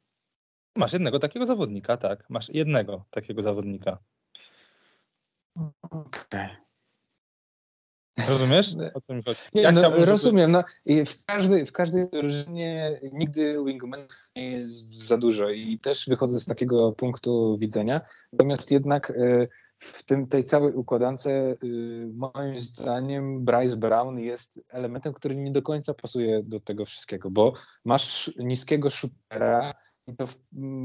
Masz 0.76 0.92
jednego 0.92 1.18
takiego 1.18 1.46
zawodnika, 1.46 1.96
tak. 1.96 2.30
Masz 2.30 2.48
jednego 2.48 3.04
takiego 3.10 3.42
zawodnika. 3.42 3.98
Okej. 5.90 6.00
Okay. 6.30 6.68
Rozumiesz? 8.28 8.74
O 8.94 9.00
chodzi? 9.24 9.40
Nie, 9.54 9.62
ja 9.62 9.72
no, 9.72 10.04
rozumiem. 10.04 10.50
No, 10.50 10.64
i 10.84 11.04
w, 11.04 11.24
każdej, 11.24 11.66
w 11.66 11.72
każdej 11.72 12.08
drużynie 12.08 13.00
nigdy 13.12 13.64
wingmanów 13.64 14.30
nie 14.36 14.50
jest 14.50 15.06
za 15.06 15.18
dużo 15.18 15.50
i 15.50 15.78
też 15.78 16.08
wychodzę 16.08 16.40
z 16.40 16.46
takiego 16.46 16.92
punktu 16.92 17.58
widzenia. 17.60 18.00
Natomiast 18.32 18.70
jednak 18.70 19.10
y, 19.10 19.48
w 19.78 20.02
tym, 20.02 20.26
tej 20.26 20.44
całej 20.44 20.74
układance 20.74 21.26
y, 21.26 21.56
moim 22.14 22.58
zdaniem 22.58 23.44
Bryce 23.44 23.76
Brown 23.76 24.18
jest 24.18 24.60
elementem, 24.68 25.12
który 25.12 25.36
nie 25.36 25.52
do 25.52 25.62
końca 25.62 25.94
pasuje 25.94 26.42
do 26.42 26.60
tego 26.60 26.84
wszystkiego, 26.84 27.30
bo 27.30 27.52
masz 27.84 28.32
niskiego 28.36 28.90
shootera, 28.90 29.74
i 30.06 30.16
to 30.16 30.26
w, 30.26 30.36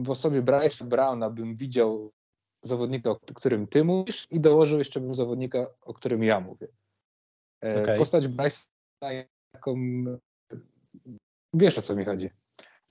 w 0.03 0.09
osobie 0.09 0.41
Bryce'a 0.41 0.83
Browna 0.83 1.29
bym 1.29 1.55
widział 1.55 2.11
zawodnika, 2.61 3.09
o 3.09 3.15
którym 3.15 3.67
ty 3.67 3.83
mówisz 3.83 4.27
i 4.31 4.39
dołożył 4.39 4.79
jeszcze 4.79 4.99
bym 4.99 5.13
zawodnika, 5.13 5.67
o 5.81 5.93
którym 5.93 6.23
ja 6.23 6.39
mówię. 6.39 6.67
E, 7.63 7.81
okay. 7.81 7.97
Postać 7.97 8.27
Bryce'a 8.27 9.25
jaką... 9.53 9.75
Wiesz 11.53 11.77
o 11.77 11.81
co 11.81 11.95
mi 11.95 12.05
chodzi. 12.05 12.29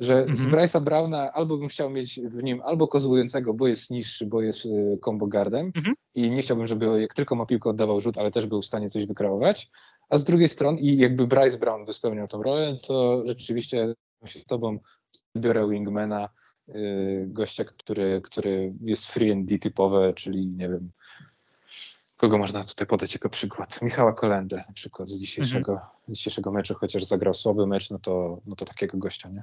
Że 0.03 0.15
mm 0.15 0.27
-hmm. 0.27 0.37
z 0.37 0.45
mhm. 0.45 0.53
Bryce'a 0.53 0.81
Browna 0.81 1.33
albo 1.33 1.57
bym 1.57 1.69
chciał 1.69 1.91
mieć 1.91 2.21
w 2.21 2.43
nim 2.43 2.61
albo 2.65 2.89
kozłującego, 2.89 3.55
bo 3.55 3.69
jest 3.69 3.91
niższy, 3.91 4.27
bo 4.27 4.43
jest 4.43 4.67
e, 4.67 4.99
combo 5.05 5.27
guardem 5.27 5.61
mm 5.61 5.73
-hmm. 5.73 5.93
i 6.15 6.31
nie 6.31 6.43
chciałbym, 6.43 6.67
żeby 6.67 7.01
jak 7.01 7.15
tylko 7.15 7.35
ma 7.35 7.47
piłkę 7.47 7.71
oddawał 7.71 8.01
rzut, 8.01 8.19
ale 8.19 8.31
też 8.31 8.47
był 8.47 8.63
w 8.63 8.67
stanie 8.67 8.91
coś 8.91 9.07
wykreować. 9.07 9.71
A 10.09 10.19
z 10.19 10.25
drugiej 10.25 10.49
strony 10.49 10.81
i 10.81 10.97
jakby 10.99 11.27
Bryce 11.27 11.59
Brown 11.59 11.85
wyspełniał 11.85 12.29
tą 12.29 12.43
rolę, 12.43 12.77
to 12.87 13.23
rzeczywiście 13.27 13.95
się 14.25 14.39
z 14.41 14.45
tobą 14.45 14.79
biorę 15.37 15.69
wingmana, 15.69 16.29
y, 16.69 17.25
gościa, 17.27 17.65
który, 17.65 18.21
który 18.25 18.73
jest 18.81 19.07
free 19.07 19.33
and 19.33 19.47
D 19.47 19.59
typowe, 19.59 20.13
czyli 20.15 20.47
nie 20.47 20.69
wiem, 20.69 20.91
kogo 22.17 22.39
można 22.39 22.65
tutaj 22.65 22.87
podać 22.87 23.15
jako 23.15 23.29
przykład? 23.29 23.83
Michała 23.83 24.13
Kolendę 24.13 24.65
na 24.69 24.73
przykład 24.75 25.09
z 25.09 25.19
dzisiejszego, 25.19 25.73
mhm. 25.73 25.91
dzisiejszego 26.09 26.53
meczu, 26.53 26.75
chociaż 26.75 27.05
zagrał 27.05 27.35
słaby 27.35 27.67
mecz, 27.67 27.91
no 27.91 27.99
to, 27.99 28.41
no 28.47 28.57
to 28.57 28.65
takiego 28.65 28.99
gościa, 28.99 29.29
nie? 29.29 29.43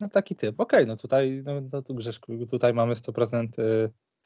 No 0.00 0.08
taki 0.08 0.36
typ. 0.36 0.60
Okej, 0.60 0.86
no 0.86 0.96
tutaj, 0.96 1.42
no, 1.44 1.52
no 1.72 1.82
tu 1.82 1.94
Grzeszku, 1.94 2.46
tutaj 2.46 2.74
mamy 2.74 2.94
100%, 2.94 3.48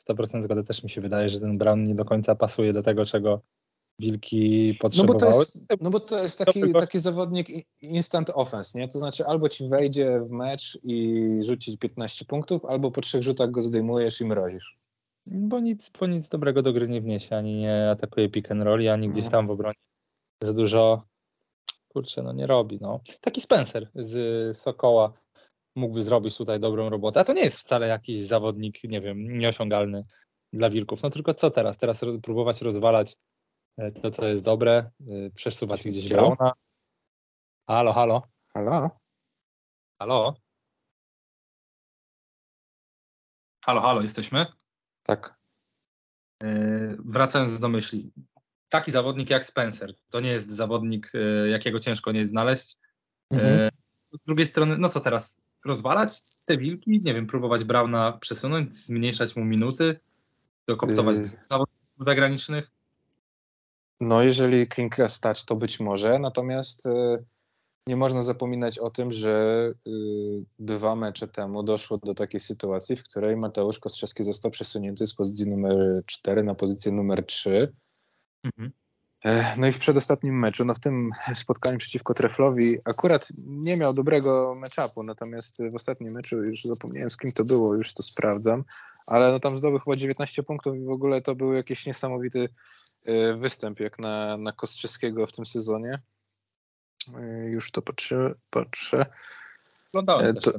100% 0.08 0.38
y, 0.38 0.42
zgody. 0.42 0.64
Też 0.64 0.84
mi 0.84 0.90
się 0.90 1.00
wydaje, 1.00 1.28
że 1.28 1.40
ten 1.40 1.58
Brown 1.58 1.84
nie 1.84 1.94
do 1.94 2.04
końca 2.04 2.34
pasuje 2.34 2.72
do 2.72 2.82
tego, 2.82 3.04
czego 3.04 3.40
wilki 3.98 4.76
potrzebowały. 4.80 5.20
No 5.20 5.28
bo 5.28 5.32
to 5.32 5.38
jest, 5.38 5.64
no 5.80 5.90
bo 5.90 6.00
to 6.00 6.22
jest 6.22 6.38
taki, 6.38 6.72
taki 6.72 6.98
zawodnik 6.98 7.48
instant 7.80 8.30
offense, 8.34 8.78
nie? 8.78 8.88
To 8.88 8.98
znaczy 8.98 9.26
albo 9.26 9.48
ci 9.48 9.68
wejdzie 9.68 10.20
w 10.20 10.30
mecz 10.30 10.78
i 10.82 11.20
rzuci 11.40 11.78
15 11.78 12.24
punktów, 12.24 12.64
albo 12.64 12.90
po 12.90 13.00
trzech 13.00 13.22
rzutach 13.22 13.50
go 13.50 13.62
zdejmujesz 13.62 14.20
i 14.20 14.24
mrozisz. 14.24 14.78
Bo 15.26 15.60
nic, 15.60 15.90
bo 16.00 16.06
nic 16.06 16.28
dobrego 16.28 16.62
do 16.62 16.72
gry 16.72 16.88
nie 16.88 17.00
wniesie, 17.00 17.36
ani 17.36 17.56
nie 17.56 17.90
atakuje 17.90 18.28
pick 18.28 18.50
and 18.50 18.62
roll, 18.62 18.88
ani 18.88 19.08
gdzieś 19.08 19.24
no. 19.24 19.30
tam 19.30 19.46
w 19.46 19.50
obronie 19.50 19.74
za 20.42 20.52
dużo 20.52 21.02
kurczę, 21.88 22.22
no 22.22 22.32
nie 22.32 22.46
robi. 22.46 22.78
No. 22.80 23.00
Taki 23.20 23.40
Spencer 23.40 23.90
z 23.94 24.56
Sokoła 24.56 25.12
mógłby 25.76 26.02
zrobić 26.02 26.36
tutaj 26.36 26.60
dobrą 26.60 26.90
robotę, 26.90 27.20
a 27.20 27.24
to 27.24 27.32
nie 27.32 27.44
jest 27.44 27.58
wcale 27.58 27.88
jakiś 27.88 28.22
zawodnik, 28.22 28.84
nie 28.84 29.00
wiem, 29.00 29.18
nieosiągalny 29.18 30.02
dla 30.52 30.70
Wilków. 30.70 31.02
No 31.02 31.10
tylko 31.10 31.34
co 31.34 31.50
teraz? 31.50 31.78
Teraz 31.78 32.00
próbować 32.22 32.62
rozwalać 32.62 33.16
E, 33.76 33.92
to, 33.92 34.10
co 34.10 34.26
jest 34.26 34.44
dobre, 34.44 34.90
e, 35.00 35.30
przesuwać 35.30 35.84
gdzieś 35.84 36.08
Brauna. 36.08 36.52
Halo, 37.68 37.92
halo. 37.92 38.22
Halo. 38.54 38.90
Halo. 39.98 40.34
Halo, 43.64 43.80
halo, 43.80 44.02
jesteśmy? 44.02 44.46
Tak. 45.02 45.38
E, 46.42 46.48
wracając 46.98 47.60
do 47.60 47.68
myśli. 47.68 48.12
Taki 48.68 48.92
zawodnik 48.92 49.30
jak 49.30 49.46
Spencer, 49.46 49.94
to 50.10 50.20
nie 50.20 50.30
jest 50.30 50.50
zawodnik, 50.50 51.12
jakiego 51.50 51.80
ciężko 51.80 52.12
nie 52.12 52.20
jest 52.20 52.30
znaleźć. 52.30 52.76
Mhm. 53.30 53.70
Z 54.12 54.24
drugiej 54.26 54.46
strony, 54.46 54.78
no 54.78 54.88
co 54.88 55.00
teraz? 55.00 55.40
Rozwalać 55.64 56.22
te 56.44 56.58
wilki? 56.58 57.00
Nie 57.04 57.14
wiem, 57.14 57.26
próbować 57.26 57.64
Brauna 57.64 58.12
przesunąć, 58.12 58.72
zmniejszać 58.72 59.36
mu 59.36 59.44
minuty, 59.44 60.00
dokoptować 60.66 61.16
yy... 61.16 61.24
zawodników 61.42 62.04
zagranicznych? 62.04 62.70
No, 64.00 64.22
jeżeli 64.22 64.66
Klinka 64.66 65.08
stać, 65.08 65.44
to 65.44 65.56
być 65.56 65.80
może, 65.80 66.18
natomiast 66.18 66.86
e, 66.86 67.18
nie 67.86 67.96
można 67.96 68.22
zapominać 68.22 68.78
o 68.78 68.90
tym, 68.90 69.12
że 69.12 69.66
e, 69.86 69.90
dwa 70.58 70.96
mecze 70.96 71.28
temu 71.28 71.62
doszło 71.62 71.98
do 71.98 72.14
takiej 72.14 72.40
sytuacji, 72.40 72.96
w 72.96 73.04
której 73.04 73.36
Mateusz 73.36 73.78
Kostrzewski 73.78 74.24
został 74.24 74.50
przesunięty 74.50 75.06
z 75.06 75.14
pozycji 75.14 75.50
numer 75.50 76.02
4 76.06 76.42
na 76.42 76.54
pozycję 76.54 76.92
numer 76.92 77.26
3. 77.26 77.72
Mhm. 78.44 78.72
E, 79.24 79.56
no 79.56 79.66
i 79.66 79.72
w 79.72 79.78
przedostatnim 79.78 80.38
meczu, 80.38 80.64
no 80.64 80.74
w 80.74 80.78
tym 80.78 81.10
spotkaniu 81.34 81.78
przeciwko 81.78 82.14
Treflowi 82.14 82.76
akurat 82.84 83.28
nie 83.46 83.76
miał 83.76 83.94
dobrego 83.94 84.54
matchupu, 84.54 85.02
natomiast 85.02 85.62
w 85.72 85.74
ostatnim 85.74 86.12
meczu 86.12 86.42
już 86.42 86.64
zapomniałem 86.64 87.10
z 87.10 87.16
kim 87.16 87.32
to 87.32 87.44
było, 87.44 87.74
już 87.74 87.92
to 87.92 88.02
sprawdzam, 88.02 88.64
ale 89.06 89.32
no 89.32 89.40
tam 89.40 89.58
zdobył 89.58 89.78
chyba 89.78 89.96
19 89.96 90.42
punktów 90.42 90.76
i 90.76 90.84
w 90.84 90.90
ogóle 90.90 91.22
to 91.22 91.34
był 91.34 91.52
jakiś 91.52 91.86
niesamowity 91.86 92.48
E, 93.06 93.34
występ 93.34 93.80
jak 93.80 93.98
na, 93.98 94.36
na 94.36 94.52
Kostrzyskiego 94.52 95.26
w 95.26 95.32
tym 95.32 95.46
sezonie. 95.46 95.98
E, 97.14 97.44
już 97.44 97.70
to 97.70 97.82
patrzę. 97.82 98.34
patrzę. 98.50 99.06
Oglądałem 99.92 100.36
to, 100.36 100.52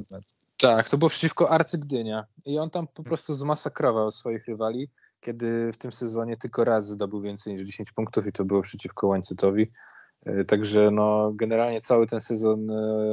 Tak, 0.56 0.88
to 0.88 0.98
było 0.98 1.08
przeciwko 1.08 1.50
Arcy 1.50 1.78
Gdynia 1.78 2.24
i 2.44 2.58
on 2.58 2.70
tam 2.70 2.86
po 2.86 3.02
prostu 3.02 3.34
zmasakrował 3.34 4.10
swoich 4.10 4.46
rywali, 4.46 4.90
kiedy 5.20 5.72
w 5.72 5.76
tym 5.76 5.92
sezonie 5.92 6.36
tylko 6.36 6.64
raz 6.64 6.88
zdobył 6.88 7.20
więcej 7.20 7.52
niż 7.52 7.62
10 7.62 7.92
punktów 7.92 8.26
i 8.26 8.32
to 8.32 8.44
było 8.44 8.62
przeciwko 8.62 9.06
Łańcytowi. 9.06 9.70
Także 10.46 10.90
no, 10.90 11.32
generalnie 11.34 11.80
cały 11.80 12.06
ten 12.06 12.20
sezon 12.20 12.66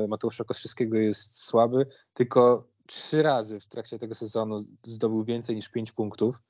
Mateusza 0.07 0.43
Kostrzyskiego 0.43 0.98
jest 0.98 1.43
słaby, 1.43 1.86
tylko 2.13 2.67
trzy 2.86 3.22
razy 3.22 3.60
w 3.60 3.65
trakcie 3.65 3.98
tego 3.98 4.15
sezonu 4.15 4.57
zdobył 4.83 5.24
więcej 5.24 5.55
niż 5.55 5.69
5 5.69 5.91
punktów. 5.91 6.41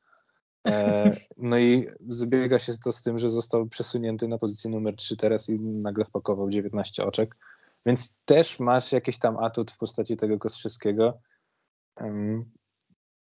E, 0.67 1.11
no 1.37 1.57
i 1.57 1.87
zbiega 2.07 2.59
się 2.59 2.73
to 2.83 2.91
z 2.91 3.01
tym, 3.01 3.19
że 3.19 3.29
został 3.29 3.67
przesunięty 3.67 4.27
na 4.27 4.37
pozycję 4.37 4.71
numer 4.71 4.95
3 4.95 5.17
teraz 5.17 5.49
i 5.49 5.59
nagle 5.59 6.05
wpakował 6.05 6.49
19 6.49 7.05
oczek. 7.05 7.35
Więc 7.85 8.13
też 8.25 8.59
masz 8.59 8.91
jakiś 8.91 9.19
tam 9.19 9.37
atut 9.37 9.71
w 9.71 9.77
postaci 9.77 10.17
tego 10.17 10.39
Kostrzyskiego, 10.39 11.17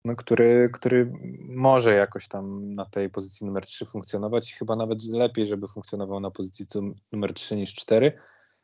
no, 0.05 0.15
który, 0.15 0.69
który 0.73 1.13
może 1.39 1.93
jakoś 1.93 2.27
tam 2.27 2.73
na 2.73 2.85
tej 2.85 3.09
pozycji 3.09 3.47
numer 3.47 3.65
3 3.65 3.85
funkcjonować 3.85 4.51
i 4.51 4.53
chyba 4.53 4.75
nawet 4.75 5.03
lepiej, 5.03 5.45
żeby 5.45 5.67
funkcjonował 5.67 6.19
na 6.19 6.31
pozycji 6.31 6.65
numer 7.11 7.33
3 7.33 7.55
niż 7.55 7.73
4, 7.73 8.11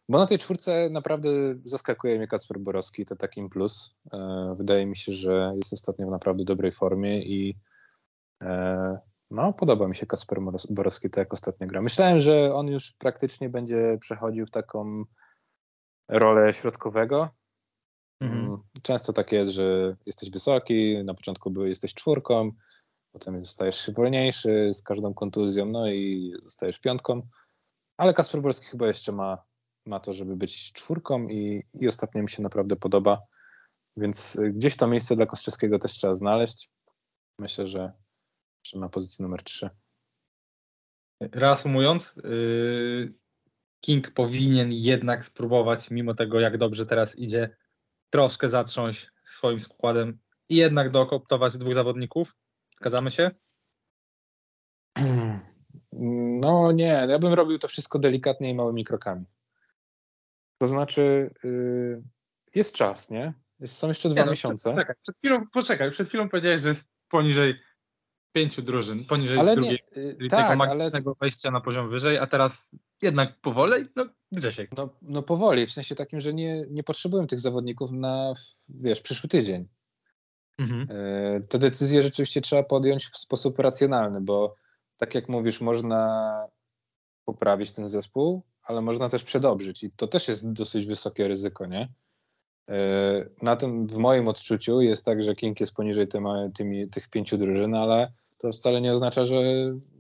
bo 0.09 0.17
na 0.17 0.25
tej 0.25 0.37
czwórce 0.37 0.89
naprawdę 0.89 1.29
zaskakuje 1.63 2.17
mnie 2.17 2.27
Kacper 2.27 2.59
Borowski, 2.59 3.05
to 3.05 3.15
takim 3.15 3.49
plus. 3.49 3.95
E, 4.13 4.53
wydaje 4.57 4.85
mi 4.85 4.97
się, 4.97 5.11
że 5.11 5.53
jest 5.55 5.73
ostatnio 5.73 6.07
w 6.07 6.11
naprawdę 6.11 6.43
dobrej 6.43 6.71
formie 6.71 7.23
i 7.25 7.57
e, 8.41 8.97
no, 9.31 9.53
podoba 9.53 9.87
mi 9.87 9.95
się 9.95 10.05
Kasper 10.05 10.39
Borowski, 10.69 11.09
tak 11.09 11.17
jak 11.17 11.33
ostatnio 11.33 11.67
gra. 11.67 11.81
Myślałem, 11.81 12.19
że 12.19 12.53
on 12.53 12.67
już 12.67 12.93
praktycznie 12.93 13.49
będzie 13.49 13.97
przechodził 13.99 14.45
w 14.45 14.51
taką 14.51 15.03
rolę 16.07 16.53
środkowego. 16.53 17.29
Mhm. 18.21 18.45
Mm, 18.45 18.57
często 18.81 19.13
tak 19.13 19.31
jest, 19.31 19.53
że 19.53 19.95
jesteś 20.05 20.29
wysoki, 20.29 21.03
na 21.03 21.13
początku 21.13 21.65
jesteś 21.65 21.93
czwórką, 21.93 22.51
potem 23.11 23.43
zostajesz 23.43 23.85
się 23.85 23.91
wolniejszy 23.91 24.73
z 24.73 24.81
każdą 24.81 25.13
kontuzją, 25.13 25.65
no 25.65 25.91
i 25.91 26.33
zostajesz 26.43 26.79
piątką. 26.79 27.27
Ale 27.97 28.13
Kasper 28.13 28.41
Borowski 28.41 28.65
chyba 28.65 28.87
jeszcze 28.87 29.11
ma, 29.11 29.43
ma 29.85 29.99
to, 29.99 30.13
żeby 30.13 30.35
być 30.35 30.71
czwórką 30.73 31.27
i, 31.27 31.63
i 31.73 31.87
ostatnio 31.87 32.21
mi 32.21 32.29
się 32.29 32.43
naprawdę 32.43 32.75
podoba. 32.75 33.21
Więc 33.97 34.37
gdzieś 34.53 34.75
to 34.75 34.87
miejsce 34.87 35.15
dla 35.15 35.25
Kostrzeskiego 35.25 35.79
też 35.79 35.91
trzeba 35.91 36.15
znaleźć. 36.15 36.69
Myślę, 37.39 37.67
że 37.67 37.93
czy 38.61 38.77
na 38.77 38.89
pozycji 38.89 39.23
numer 39.23 39.43
3. 39.43 39.69
Reasumując, 41.21 42.15
yy, 42.23 43.13
King 43.79 44.11
powinien 44.11 44.71
jednak 44.71 45.25
spróbować, 45.25 45.91
mimo 45.91 46.13
tego 46.13 46.39
jak 46.39 46.57
dobrze 46.57 46.85
teraz 46.85 47.19
idzie, 47.19 47.57
troszkę 48.09 48.49
zatrząść 48.49 49.11
swoim 49.23 49.59
składem 49.59 50.19
i 50.49 50.55
jednak 50.55 50.91
dookoptować 50.91 51.57
dwóch 51.57 51.73
zawodników. 51.73 52.37
Zgadzamy 52.79 53.11
się? 53.11 53.31
No 56.39 56.71
nie, 56.71 57.07
ja 57.09 57.19
bym 57.19 57.33
robił 57.33 57.59
to 57.59 57.67
wszystko 57.67 57.99
delikatnie 57.99 58.49
i 58.49 58.55
małymi 58.55 58.85
krokami. 58.85 59.25
To 60.57 60.67
znaczy, 60.67 61.33
yy, 61.43 62.03
jest 62.55 62.75
czas, 62.75 63.09
nie? 63.09 63.33
Są 63.65 63.87
jeszcze 63.87 64.09
dwa 64.09 64.19
nie, 64.19 64.25
no, 64.25 64.31
miesiące. 64.31 64.69
Poczekaj, 64.69 64.95
przed 65.01 65.17
chwilą, 65.17 65.47
poczekaj, 65.53 65.91
przed 65.91 66.07
chwilą 66.07 66.29
powiedziałeś, 66.29 66.61
że 66.61 66.69
jest 66.69 66.89
poniżej 67.07 67.59
pięciu 68.41 68.61
drużyn, 68.61 69.05
poniżej 69.05 69.39
ale 69.39 69.55
drugiej, 69.55 69.83
nie, 69.95 70.13
czyli 70.13 70.29
tak, 70.29 70.49
tego 70.49 70.57
magicznego 70.57 71.09
ale... 71.09 71.17
wejścia 71.21 71.51
na 71.51 71.61
poziom 71.61 71.89
wyżej, 71.89 72.17
a 72.17 72.27
teraz 72.27 72.75
jednak 73.01 73.41
powolej, 73.41 73.85
no 73.95 74.05
Grzesiek. 74.31 74.71
No, 74.77 74.89
no 75.01 75.21
powoli, 75.23 75.67
w 75.67 75.71
sensie 75.71 75.95
takim, 75.95 76.21
że 76.21 76.33
nie, 76.33 76.65
nie 76.69 76.83
potrzebują 76.83 77.27
tych 77.27 77.39
zawodników 77.39 77.91
na, 77.91 78.33
wiesz, 78.69 79.01
przyszły 79.01 79.29
tydzień. 79.29 79.67
Mhm. 80.57 80.87
E, 80.89 81.41
te 81.41 81.59
decyzje 81.59 82.03
rzeczywiście 82.03 82.41
trzeba 82.41 82.63
podjąć 82.63 83.05
w 83.05 83.17
sposób 83.17 83.59
racjonalny, 83.59 84.21
bo 84.21 84.55
tak 84.97 85.15
jak 85.15 85.29
mówisz, 85.29 85.61
można 85.61 86.47
poprawić 87.25 87.71
ten 87.71 87.89
zespół, 87.89 88.43
ale 88.63 88.81
można 88.81 89.09
też 89.09 89.23
przedobrzyć 89.23 89.83
i 89.83 89.91
to 89.91 90.07
też 90.07 90.27
jest 90.27 90.53
dosyć 90.53 90.85
wysokie 90.85 91.27
ryzyko, 91.27 91.65
nie? 91.65 91.89
E, 92.69 93.25
na 93.41 93.55
tym, 93.55 93.87
w 93.87 93.97
moim 93.97 94.27
odczuciu 94.27 94.81
jest 94.81 95.05
tak, 95.05 95.23
że 95.23 95.35
King 95.35 95.59
jest 95.59 95.75
poniżej 95.75 96.07
tymi, 96.07 96.29
tymi, 96.55 96.89
tych 96.89 97.09
pięciu 97.09 97.37
drużyn, 97.37 97.75
ale 97.75 98.11
to 98.37 98.51
wcale 98.51 98.81
nie 98.81 98.91
oznacza, 98.91 99.25
że 99.25 99.35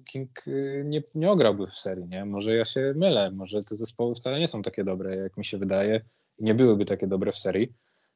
King 0.05 0.47
y, 0.47 0.83
nie, 0.85 1.03
nie 1.15 1.31
ograłby 1.31 1.67
w 1.67 1.73
serii, 1.73 2.07
nie? 2.07 2.25
Może 2.25 2.55
ja 2.55 2.65
się 2.65 2.93
mylę, 2.95 3.31
może 3.31 3.63
te 3.63 3.75
zespoły 3.75 4.15
wcale 4.15 4.39
nie 4.39 4.47
są 4.47 4.61
takie 4.61 4.83
dobre, 4.83 5.15
jak 5.15 5.37
mi 5.37 5.45
się 5.45 5.57
wydaje, 5.57 6.01
nie 6.39 6.53
byłyby 6.53 6.85
takie 6.85 7.07
dobre 7.07 7.31
w 7.31 7.37
serii, 7.37 7.73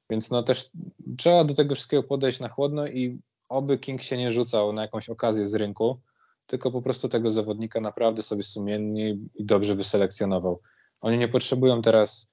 więc 0.10 0.32
no 0.32 0.44
też 0.44 0.72
trzeba 1.18 1.44
do 1.44 1.54
tego 1.54 1.76
wszystkiego 1.76 2.04
podejść 2.04 2.40
na 2.40 2.50
chłodno 2.50 2.88
i 2.88 3.20
oby 3.50 3.78
King 3.78 4.02
się 4.02 4.18
nie 4.18 4.32
rzucał 4.32 4.74
na 4.74 4.82
jakąś 4.82 5.10
okazję 5.10 5.48
z 5.48 5.56
rynku, 5.56 6.00
tylko 6.48 6.72
po 6.72 6.82
prostu 6.82 7.10
tego 7.10 7.30
zawodnika 7.30 7.82
naprawdę 7.82 8.22
sobie 8.22 8.44
sumiennie 8.44 9.10
i 9.36 9.46
dobrze 9.46 9.76
wyselekcjonował. 9.76 10.62
Oni 11.02 11.18
nie 11.18 11.28
potrzebują 11.28 11.82
teraz 11.82 12.32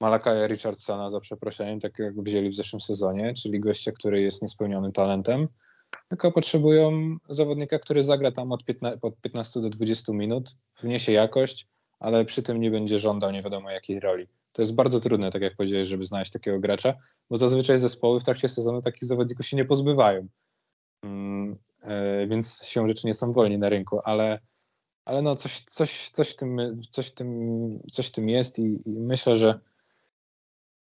Malakaja 0.00 0.46
Richardsona 0.46 1.10
za 1.10 1.20
przeproszeniem, 1.20 1.80
tak 1.80 1.98
jak 1.98 2.22
wzięli 2.22 2.50
w 2.50 2.54
zeszłym 2.54 2.80
sezonie, 2.80 3.34
czyli 3.34 3.60
gościa, 3.60 3.92
który 3.92 4.22
jest 4.22 4.42
niespełnionym 4.42 4.92
talentem, 4.92 5.48
tylko 6.08 6.32
potrzebują 6.32 7.16
zawodnika, 7.28 7.78
który 7.78 8.02
zagra 8.02 8.32
tam 8.32 8.52
od 8.52 8.64
15, 8.64 8.98
od 9.02 9.20
15 9.20 9.60
do 9.60 9.70
20 9.70 10.12
minut, 10.12 10.56
wniesie 10.82 11.12
jakość, 11.12 11.66
ale 12.00 12.24
przy 12.24 12.42
tym 12.42 12.60
nie 12.60 12.70
będzie 12.70 12.98
żądał 12.98 13.30
nie 13.30 13.42
wiadomo 13.42 13.70
jakiej 13.70 14.00
roli. 14.00 14.26
To 14.52 14.62
jest 14.62 14.74
bardzo 14.74 15.00
trudne, 15.00 15.30
tak 15.30 15.42
jak 15.42 15.56
powiedziałeś, 15.56 15.88
żeby 15.88 16.04
znaleźć 16.04 16.32
takiego 16.32 16.60
gracza, 16.60 16.94
bo 17.30 17.36
zazwyczaj 17.36 17.78
zespoły 17.78 18.20
w 18.20 18.24
trakcie 18.24 18.48
sezonu 18.48 18.82
takich 18.82 19.04
zawodników 19.04 19.46
się 19.46 19.56
nie 19.56 19.64
pozbywają. 19.64 20.28
Mm, 21.02 21.56
e, 21.82 22.26
więc 22.26 22.64
siłą 22.64 22.88
rzeczy 22.88 23.06
nie 23.06 23.14
są 23.14 23.32
wolni 23.32 23.58
na 23.58 23.68
rynku, 23.68 24.00
ale, 24.04 24.40
ale 25.04 25.22
no 25.22 25.34
coś, 25.34 25.60
coś, 25.60 26.10
coś, 26.10 26.30
w 26.30 26.36
tym, 26.36 26.80
coś, 26.90 27.10
tym, 27.10 27.28
coś 27.92 28.10
tym 28.10 28.28
jest 28.28 28.58
i, 28.58 28.62
i 28.86 28.90
myślę, 28.90 29.36
że 29.36 29.60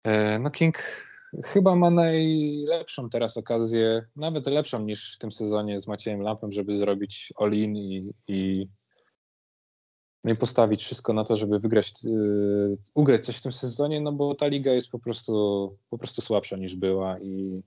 e, 0.04 0.38
no 0.38 0.50
King 0.50 0.78
chyba 1.42 1.76
ma 1.76 1.90
najlepszą 1.90 3.10
teraz 3.10 3.36
okazję, 3.36 4.06
nawet 4.16 4.46
lepszą 4.46 4.82
niż 4.82 5.14
w 5.14 5.18
tym 5.18 5.32
sezonie 5.32 5.80
z 5.80 5.86
Maciejem 5.86 6.20
Lampem, 6.20 6.52
żeby 6.52 6.78
zrobić 6.78 7.32
all-in 7.36 7.76
i, 7.76 8.12
i, 8.28 8.68
no 10.24 10.32
i 10.32 10.36
postawić 10.36 10.82
wszystko 10.82 11.12
na 11.12 11.24
to, 11.24 11.36
żeby 11.36 11.58
wygrać, 11.58 12.04
yy, 12.04 12.78
ugrać 12.94 13.26
coś 13.26 13.36
w 13.36 13.42
tym 13.42 13.52
sezonie, 13.52 14.00
no 14.00 14.12
bo 14.12 14.34
ta 14.34 14.46
liga 14.46 14.72
jest 14.72 14.90
po 14.90 14.98
prostu, 14.98 15.78
po 15.90 15.98
prostu 15.98 16.22
słabsza 16.22 16.56
niż 16.56 16.76
była 16.76 17.20
i, 17.20 17.62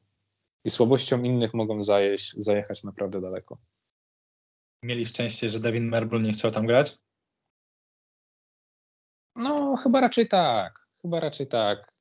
i 0.63 0.69
słabością 0.69 1.23
innych 1.23 1.53
mogą 1.53 1.83
zajeść, 1.83 2.35
zajechać 2.37 2.83
naprawdę 2.83 3.21
daleko. 3.21 3.57
Mieli 4.83 5.05
szczęście, 5.05 5.49
że 5.49 5.59
Devin 5.59 5.89
Marble 5.89 6.19
nie 6.19 6.31
chciał 6.31 6.51
tam 6.51 6.67
grać? 6.67 6.97
No, 9.35 9.75
chyba 9.75 10.01
raczej 10.01 10.27
tak. 10.27 10.87
Chyba 11.01 11.19
raczej 11.19 11.47
tak. 11.47 11.96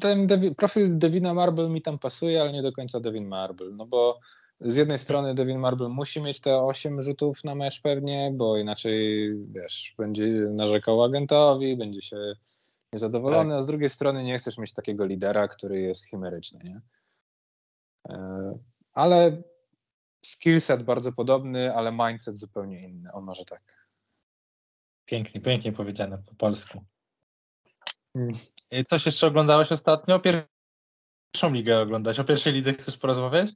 Ten 0.00 0.26
Devi, 0.26 0.54
profil 0.54 0.98
Devina 0.98 1.34
Marble 1.34 1.68
mi 1.68 1.82
tam 1.82 1.98
pasuje, 1.98 2.40
ale 2.40 2.52
nie 2.52 2.62
do 2.62 2.72
końca 2.72 3.00
Devin 3.00 3.26
Marble, 3.26 3.70
no 3.70 3.86
bo 3.86 4.20
z 4.60 4.76
jednej 4.76 4.98
strony 4.98 5.34
Devin 5.34 5.58
Marble 5.58 5.88
musi 5.88 6.20
mieć 6.20 6.40
te 6.40 6.62
8 6.62 7.02
rzutów 7.02 7.44
na 7.44 7.54
mecz 7.54 7.82
pewnie, 7.82 8.32
bo 8.34 8.56
inaczej, 8.56 9.30
wiesz, 9.48 9.94
będzie 9.98 10.26
narzekał 10.50 11.02
agentowi, 11.02 11.76
będzie 11.76 12.02
się 12.02 12.16
niezadowolony, 12.92 13.50
tak. 13.50 13.58
a 13.58 13.60
z 13.60 13.66
drugiej 13.66 13.88
strony 13.88 14.24
nie 14.24 14.38
chcesz 14.38 14.58
mieć 14.58 14.72
takiego 14.72 15.06
lidera, 15.06 15.48
który 15.48 15.80
jest 15.80 16.08
chimeryczny, 16.08 16.58
nie? 16.64 16.80
E, 18.08 18.58
ale 18.92 19.42
skillset 20.24 20.82
bardzo 20.82 21.12
podobny, 21.12 21.74
ale 21.74 21.92
mindset 21.92 22.36
zupełnie 22.36 22.88
inny, 22.88 23.12
o 23.12 23.20
może 23.20 23.44
tak. 23.44 23.88
Pięknie, 25.04 25.40
pięknie 25.40 25.72
powiedziane 25.72 26.18
po 26.18 26.34
polsku. 26.34 26.84
Coś 28.88 29.06
jeszcze 29.06 29.26
oglądałeś 29.26 29.72
ostatnio? 29.72 30.20
Pierwszą 30.20 31.52
ligę 31.52 31.80
oglądać. 31.80 32.20
O 32.20 32.24
pierwszej 32.24 32.52
lidze 32.52 32.72
chcesz 32.72 32.98
porozmawiać? 32.98 33.50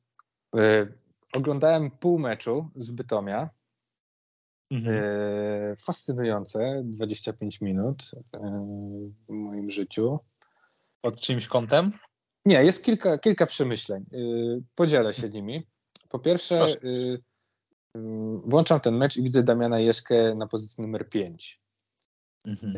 Yy, 0.55 0.93
oglądałem 1.33 1.91
pół 1.91 2.19
meczu 2.19 2.71
z 2.77 2.91
Bytomia. 2.91 3.51
Mhm. 4.71 4.97
Yy, 4.97 5.77
fascynujące, 5.77 6.83
25 6.85 7.61
minut 7.61 8.03
yy, 8.15 8.41
w 9.29 9.33
moim 9.33 9.71
życiu. 9.71 10.19
Pod 11.01 11.21
czymś 11.21 11.47
kątem? 11.47 11.93
Nie, 12.45 12.65
jest 12.65 12.85
kilka, 12.85 13.19
kilka 13.19 13.47
przemyśleń. 13.47 14.05
Podzielę 14.75 15.15
się 15.15 15.29
nimi. 15.29 15.67
Po 16.09 16.19
pierwsze, 16.19 16.67
włączam 18.45 18.81
ten 18.81 18.97
mecz 18.97 19.17
i 19.17 19.23
widzę 19.23 19.43
Damiana 19.43 19.79
Jeszkę 19.79 20.35
na 20.35 20.47
pozycji 20.47 20.83
numer 20.83 21.09
5. 21.09 21.61
Mhm. 22.45 22.75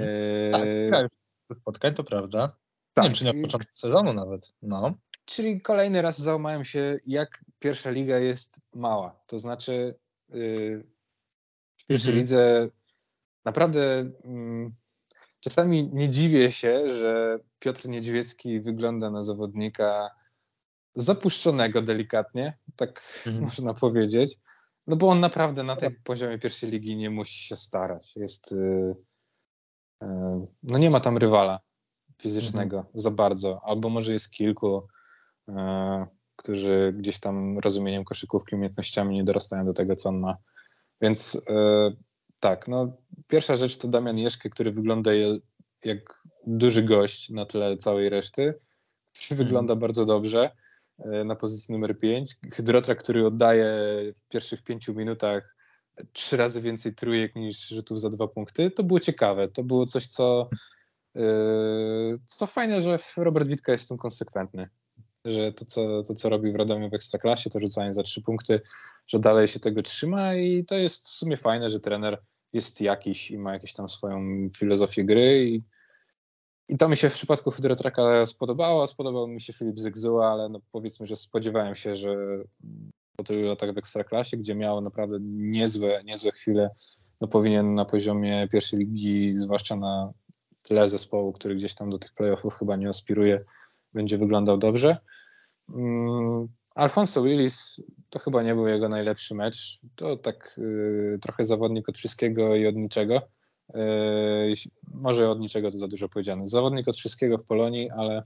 tak, 0.91 1.09
spotkań, 1.55 1.95
to 1.95 2.05
prawda. 2.05 2.57
Tak. 2.95 3.05
Nie 3.05 3.11
wiem, 3.11 3.15
czy 3.15 3.31
od 3.31 3.43
początku 3.43 3.71
sezonu 3.75 4.13
nawet. 4.13 4.53
No. 4.63 4.95
Czyli 5.25 5.61
kolejny 5.61 6.03
raz 6.03 6.19
załamałem 6.19 6.65
się, 6.65 6.99
jak 7.07 7.45
pierwsza 7.59 7.91
liga 7.91 8.19
jest 8.19 8.61
mała. 8.75 9.21
To 9.27 9.39
znaczy, 9.39 9.95
yy, 10.29 10.85
w 11.77 11.87
pierwszej 11.87 12.11
mhm. 12.11 12.19
lidze 12.21 12.69
naprawdę 13.45 14.11
yy, 14.25 14.71
czasami 15.41 15.91
nie 15.93 16.11
dziwię 16.11 16.53
się, 16.53 16.93
że 16.93 17.39
Piotr 17.59 17.89
Niedźwiecki 17.89 18.61
wygląda 18.61 19.11
na 19.11 19.23
zawodnika 19.23 20.11
zapuszczonego 20.95 21.83
delikatnie, 21.83 22.59
tak 22.77 23.03
mhm. 23.27 23.45
można 23.45 23.75
powiedzieć. 23.75 24.37
No 24.87 24.97
bo 24.97 25.09
on 25.09 25.21
naprawdę 25.21 25.63
na 25.63 25.77
tej 25.77 25.91
poziomie 25.91 26.39
pierwszej 26.39 26.71
ligi 26.71 26.97
nie 26.97 27.11
musi 27.11 27.39
się 27.47 27.57
starać. 27.57 28.17
Jest. 28.17 28.53
Yy, 28.53 28.95
no 30.63 30.79
nie 30.79 30.91
ma 30.91 31.01
tam 31.01 31.17
rywala 31.17 31.61
fizycznego 32.23 32.77
mhm. 32.77 32.93
za 32.95 33.11
bardzo, 33.11 33.61
albo 33.65 33.89
może 33.89 34.13
jest 34.13 34.31
kilku, 34.31 34.89
e, 35.49 36.07
którzy 36.37 36.95
gdzieś 36.97 37.21
tam 37.21 37.59
rozumieniem 37.59 38.05
koszykówki, 38.05 38.55
umiejętnościami 38.55 39.15
nie 39.15 39.25
dorastają 39.25 39.65
do 39.65 39.73
tego, 39.73 39.97
co 39.97 40.09
on 40.09 40.19
ma. 40.19 40.37
Więc 41.01 41.43
e, 41.51 41.91
tak, 42.41 42.69
no 42.69 42.93
pierwsza 43.27 43.57
rzecz 43.57 43.77
to 43.77 43.89
Damian 43.89 44.19
Jeszkę, 44.19 44.51
który 44.51 44.73
wygląda 44.73 45.11
jak 45.85 46.23
duży 46.47 46.83
gość 46.83 47.31
na 47.31 47.47
tle 47.47 47.77
całej 47.77 48.09
reszty. 48.09 48.55
Hmm. 49.19 49.45
Wygląda 49.45 49.77
bardzo 49.77 50.05
dobrze 50.05 50.51
e, 50.99 51.25
na 51.25 51.37
pozycji 51.37 51.73
numer 51.73 51.99
5. 51.99 52.37
Hydrotra, 52.53 52.95
który 52.95 53.27
oddaje 53.27 53.65
w 54.17 54.29
pierwszych 54.29 54.63
pięciu 54.63 54.95
minutach 54.95 55.57
trzy 56.13 56.37
razy 56.37 56.61
więcej 56.61 56.95
trójek 56.95 57.37
niż 57.37 57.69
rzutów 57.69 58.01
za 58.01 58.11
dwa 58.11 58.29
punkty, 58.29 58.71
to 58.71 58.83
było 58.83 59.01
ciekawe. 59.01 59.49
To 59.49 59.65
było 59.65 59.87
coś, 59.87 60.07
co, 60.07 60.51
e, 61.17 61.23
co 62.27 62.47
fajne, 62.47 62.83
że 62.83 62.99
Robert 63.17 63.49
Witka 63.49 63.73
jest 63.73 63.85
w 63.85 63.89
tym 63.89 63.99
konsekwentny. 63.99 64.69
Że 65.25 65.53
to 65.53 65.65
co, 65.65 66.03
to, 66.03 66.15
co 66.15 66.29
robi 66.29 66.53
w 66.53 66.57
Radomiu 66.57 66.91
w 66.91 66.95
Ekstraklasie, 66.95 67.51
to 67.51 67.61
rzucanie 67.61 67.95
za 67.95 68.03
trzy 68.03 68.23
punkty, 68.23 68.61
że 69.07 69.19
dalej 69.19 69.49
się 69.49 69.61
tego 69.61 69.83
trzyma 69.83 70.35
i 70.35 70.65
to 70.65 70.75
jest 70.75 71.09
w 71.09 71.11
sumie 71.11 71.37
fajne, 71.37 71.69
że 71.69 71.81
trener 71.81 72.23
jest 72.53 72.81
jakiś 72.81 73.31
i 73.31 73.39
ma 73.39 73.53
jakąś 73.53 73.73
tam 73.73 73.89
swoją 73.89 74.49
filozofię 74.57 75.05
gry 75.05 75.45
i, 75.49 75.63
i 76.69 76.77
to 76.77 76.89
mi 76.89 76.97
się 76.97 77.11
w 77.11 77.15
przypadku 77.15 77.51
Hydrotraka 77.51 78.27
spodobało, 78.27 78.87
spodobał 78.87 79.29
mi 79.29 79.41
się 79.41 79.53
Filip 79.53 79.79
Zygzuła, 79.79 80.33
ale 80.33 80.49
no 80.49 80.61
powiedzmy, 80.73 81.07
że 81.07 81.17
spodziewałem 81.17 81.75
się, 81.75 81.95
że 81.95 82.17
po 83.21 83.25
tylu 83.25 83.49
latach 83.49 83.75
w 83.75 83.79
Ekstraklasie, 83.79 84.37
gdzie 84.37 84.55
miał 84.55 84.81
naprawdę 84.81 85.19
niezłe, 85.23 86.05
niezłe 86.05 86.33
chwile, 86.33 86.71
no 87.21 87.29
powinien 87.29 87.75
na 87.75 87.85
poziomie 87.85 88.49
pierwszej 88.53 88.79
ligi, 88.79 89.33
zwłaszcza 89.37 89.77
na 89.77 90.13
tle 90.63 90.89
zespołu, 90.89 91.33
który 91.33 91.55
gdzieś 91.55 91.75
tam 91.75 91.91
do 91.91 91.99
tych 91.99 92.13
playoffów 92.13 92.55
chyba 92.55 92.77
nie 92.77 92.89
aspiruje, 92.89 93.45
będzie 93.95 94.19
wyglądał 94.19 94.59
dobrze. 94.59 94.97
Mm, 95.69 96.49
Alfonso 96.75 97.23
Willis 97.23 97.83
to 98.11 98.19
chyba 98.19 98.43
nie 98.43 98.55
był 98.55 98.67
jego 98.67 98.89
najlepszy 98.89 99.35
mecz. 99.35 99.81
To 99.97 100.17
tak 100.17 100.59
y, 100.59 101.19
trochę 101.23 101.45
zawodnik 101.45 101.89
od 101.89 101.99
wszystkiego 101.99 102.57
i 102.57 102.67
od 102.67 102.75
niczego. 102.75 103.23
Y, 103.75 104.53
może 104.95 105.31
od 105.31 105.41
niczego 105.41 105.71
to 105.71 105.79
za 105.79 105.89
dużo 105.89 106.09
powiedziane. 106.09 106.49
Zawodnik 106.49 106.89
od 106.89 106.97
wszystkiego 106.97 107.39
w 107.39 107.45
Polonii, 107.45 107.91
ale 107.91 108.23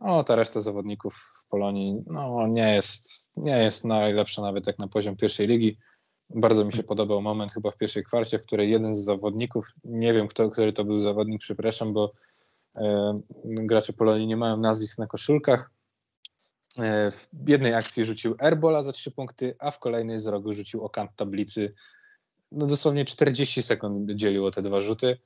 o, 0.00 0.24
ta 0.24 0.36
reszta 0.36 0.60
zawodników 0.60 1.14
w 1.14 1.48
Polonii 1.48 2.02
no, 2.06 2.46
nie, 2.46 2.74
jest, 2.74 3.30
nie 3.36 3.58
jest 3.58 3.84
najlepsza 3.84 4.42
nawet 4.42 4.66
jak 4.66 4.78
na 4.78 4.88
poziom 4.88 5.16
pierwszej 5.16 5.46
ligi. 5.46 5.78
Bardzo 6.30 6.64
mi 6.64 6.72
się 6.72 6.82
podobał 6.82 7.22
moment 7.22 7.52
chyba 7.52 7.70
w 7.70 7.76
pierwszej 7.76 8.04
kwarcie, 8.04 8.38
w 8.38 8.44
której 8.44 8.70
jeden 8.70 8.94
z 8.94 9.04
zawodników, 9.04 9.66
nie 9.84 10.14
wiem 10.14 10.28
kto, 10.28 10.50
który 10.50 10.72
to 10.72 10.84
był 10.84 10.98
zawodnik, 10.98 11.40
przepraszam, 11.40 11.92
bo 11.92 12.12
e, 12.76 13.20
gracze 13.44 13.92
Polonii 13.92 14.26
nie 14.26 14.36
mają 14.36 14.56
nazwisk 14.56 14.98
na 14.98 15.06
koszulkach, 15.06 15.70
E, 16.78 17.10
w 17.32 17.48
jednej 17.48 17.74
akcji 17.74 18.04
rzucił 18.04 18.36
Airbola 18.38 18.82
za 18.82 18.92
trzy 18.92 19.10
punkty, 19.10 19.56
a 19.58 19.70
w 19.70 19.78
kolejnej 19.78 20.18
z 20.18 20.26
rogu 20.26 20.52
rzucił 20.52 20.84
o 20.84 20.90
kant 20.90 21.10
tablicy. 21.16 21.74
No 22.52 22.66
dosłownie 22.66 23.04
40 23.04 23.62
sekund 23.62 24.10
dzieliło 24.10 24.50
te 24.50 24.62
dwa 24.62 24.80
rzuty. 24.80 25.18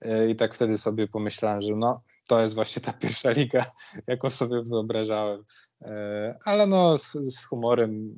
E, 0.00 0.30
I 0.30 0.36
tak 0.36 0.54
wtedy 0.54 0.78
sobie 0.78 1.08
pomyślałem, 1.08 1.60
że 1.60 1.76
no, 1.76 2.02
to 2.28 2.40
jest 2.40 2.54
właśnie 2.54 2.82
ta 2.82 2.92
pierwsza 2.92 3.30
liga, 3.30 3.64
jaką 4.06 4.30
sobie 4.30 4.62
wyobrażałem. 4.62 5.44
E, 5.82 6.38
ale 6.44 6.66
no, 6.66 6.98
z, 6.98 7.12
z 7.12 7.44
humorem, 7.44 8.14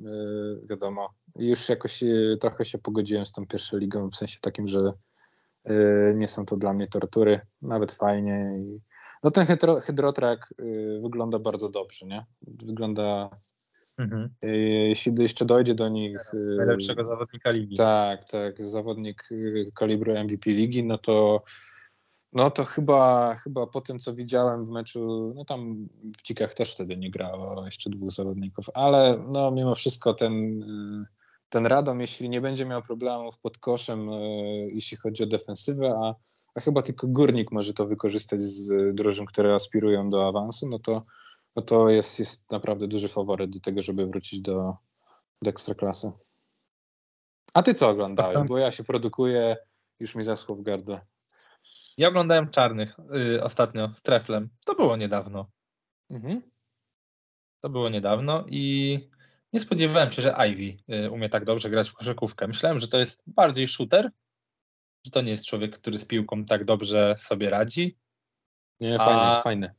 wiadomo, 0.69 1.09
już 1.35 1.69
jakoś 1.69 2.03
trochę 2.41 2.65
się 2.65 2.77
pogodziłem 2.77 3.25
z 3.25 3.31
tą 3.31 3.47
pierwszą 3.47 3.77
ligą, 3.77 4.09
w 4.09 4.15
sensie 4.15 4.39
takim, 4.41 4.67
że 4.67 4.93
nie 6.15 6.27
są 6.27 6.45
to 6.45 6.57
dla 6.57 6.73
mnie 6.73 6.87
tortury, 6.87 7.39
nawet 7.61 7.91
fajnie. 7.91 8.59
No 9.23 9.31
ten 9.31 9.45
hydro, 9.45 9.81
hydrotrak 9.81 10.53
wygląda 11.01 11.39
bardzo 11.39 11.69
dobrze, 11.69 12.05
nie? 12.05 12.25
Wygląda, 12.41 13.29
mhm. 13.97 14.29
jeśli 14.87 15.13
jeszcze 15.19 15.45
dojdzie 15.45 15.75
do 15.75 15.89
nich... 15.89 16.17
Najlepszego 16.33 17.05
zawodnika 17.05 17.51
ligi. 17.51 17.75
Tak, 17.75 18.25
tak, 18.25 18.67
zawodnik 18.67 19.29
kalibru 19.75 20.13
MVP 20.23 20.49
ligi, 20.49 20.83
no 20.83 20.97
to 20.97 21.43
no 22.35 22.51
to 22.51 22.65
chyba, 22.65 23.35
chyba 23.35 23.67
po 23.67 23.81
tym, 23.81 23.99
co 23.99 24.13
widziałem 24.13 24.65
w 24.65 24.69
meczu, 24.69 25.33
no 25.35 25.45
tam 25.45 25.87
w 26.03 26.21
Dzikach 26.23 26.53
też 26.53 26.71
wtedy 26.73 26.97
nie 26.97 27.11
grało 27.11 27.65
jeszcze 27.65 27.89
dwóch 27.89 28.11
zawodników, 28.11 28.65
ale 28.73 29.23
no 29.27 29.51
mimo 29.51 29.75
wszystko 29.75 30.13
ten, 30.13 30.63
y, 30.63 31.05
ten 31.49 31.65
Radom, 31.65 32.01
jeśli 32.01 32.29
nie 32.29 32.41
będzie 32.41 32.65
miał 32.65 32.81
problemów 32.81 33.37
pod 33.37 33.57
koszem, 33.57 34.09
y, 34.09 34.69
jeśli 34.73 34.97
chodzi 34.97 35.23
o 35.23 35.27
defensywę, 35.27 35.93
a 36.03 36.15
a 36.55 36.59
chyba 36.61 36.81
tylko 36.81 37.07
górnik 37.07 37.51
może 37.51 37.73
to 37.73 37.85
wykorzystać 37.85 38.41
z 38.41 38.95
drużyn, 38.95 39.25
które 39.25 39.55
aspirują 39.55 40.09
do 40.09 40.27
awansu, 40.27 40.69
no 40.69 40.79
to, 40.79 41.01
no 41.55 41.61
to 41.61 41.89
jest, 41.89 42.19
jest 42.19 42.51
naprawdę 42.51 42.87
duży 42.87 43.09
faworyt 43.09 43.49
do 43.51 43.59
tego, 43.59 43.81
żeby 43.81 44.05
wrócić 44.05 44.41
do, 44.41 44.75
do 45.41 45.49
ekstraklasy. 45.49 46.11
A 47.53 47.63
ty 47.63 47.73
co 47.73 47.89
oglądałeś? 47.89 48.47
Bo 48.47 48.57
ja 48.57 48.71
się 48.71 48.83
produkuję, 48.83 49.57
już 49.99 50.15
mi 50.15 50.25
zaschło 50.25 50.55
w 50.55 50.61
gardle. 50.61 51.01
Ja 51.97 52.07
oglądałem 52.07 52.49
Czarnych 52.49 52.97
yy, 53.13 53.43
ostatnio 53.43 53.93
z 53.93 54.01
Treflem. 54.01 54.49
To 54.65 54.75
było 54.75 54.97
niedawno. 54.97 55.51
Mhm. 56.09 56.41
To 57.61 57.69
było 57.69 57.89
niedawno 57.89 58.45
i 58.49 58.99
nie 59.53 59.59
spodziewałem 59.59 60.11
się, 60.11 60.21
że 60.21 60.35
Ivy 60.49 60.83
y, 61.05 61.11
umie 61.11 61.29
tak 61.29 61.45
dobrze 61.45 61.69
grać 61.69 61.89
w 61.89 61.93
koszykówkę. 61.93 62.47
Myślałem, 62.47 62.79
że 62.79 62.87
to 62.87 62.97
jest 62.97 63.23
bardziej 63.27 63.67
shooter, 63.67 64.11
że 65.05 65.11
to 65.11 65.21
nie 65.21 65.31
jest 65.31 65.45
człowiek, 65.45 65.79
który 65.79 65.99
z 65.99 66.05
piłką 66.05 66.45
tak 66.45 66.65
dobrze 66.65 67.15
sobie 67.19 67.49
radzi. 67.49 67.97
Nie, 68.79 68.97
fajny 68.97 69.27
jest, 69.27 69.43
fajny. 69.43 69.73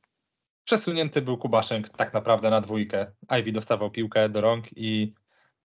Przesunięty 0.65 1.23
był 1.23 1.39
Kubaszenk 1.39 1.89
tak 1.89 2.15
naprawdę 2.15 2.51
na 2.51 2.61
dwójkę. 2.61 3.13
Ivy 3.41 3.53
dostawał 3.53 3.91
piłkę 3.91 4.29
do 4.29 4.41
rąk 4.41 4.65
i, 4.77 5.15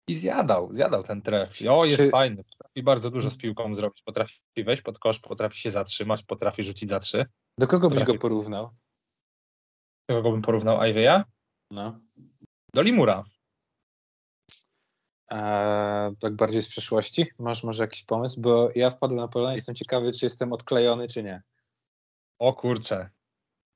i 0.08 0.14
zjadał, 0.14 0.72
zjadał 0.72 1.02
ten 1.02 1.22
tref. 1.22 1.60
I 1.60 1.68
o, 1.68 1.84
jest 1.84 1.96
Czy... 1.96 2.10
fajny. 2.10 2.44
Potrafi 2.44 2.82
bardzo 2.82 3.10
dużo 3.10 3.30
z 3.30 3.36
piłką 3.36 3.74
zrobić. 3.74 4.02
Potrafi 4.02 4.40
wejść 4.64 4.82
pod 4.82 4.98
kosz, 4.98 5.18
potrafi 5.18 5.60
się 5.60 5.70
zatrzymać, 5.70 6.22
potrafi 6.22 6.62
rzucić 6.62 6.88
za 6.88 7.00
trzy. 7.00 7.26
Do 7.58 7.66
kogo 7.66 7.88
potrafi... 7.88 8.06
byś 8.06 8.14
go 8.14 8.20
porównał? 8.20 8.70
Do 10.08 10.16
kogo 10.16 10.30
bym 10.32 10.42
porównał 10.42 10.78
Ivy'a? 10.78 11.24
No. 11.70 12.00
Do 12.74 12.82
Limura. 12.82 13.24
A 15.30 16.10
tak 16.20 16.36
bardziej 16.36 16.62
z 16.62 16.68
przeszłości? 16.68 17.26
Masz 17.38 17.64
może 17.64 17.84
jakiś 17.84 18.04
pomysł? 18.04 18.40
Bo 18.40 18.70
ja 18.74 18.90
wpadłem 18.90 19.20
na 19.20 19.28
Polonię, 19.28 19.56
jestem 19.56 19.74
ciekawy, 19.74 20.12
czy 20.12 20.26
jestem 20.26 20.52
odklejony, 20.52 21.08
czy 21.08 21.22
nie. 21.22 21.42
O 22.38 22.52
kurczę. 22.52 23.10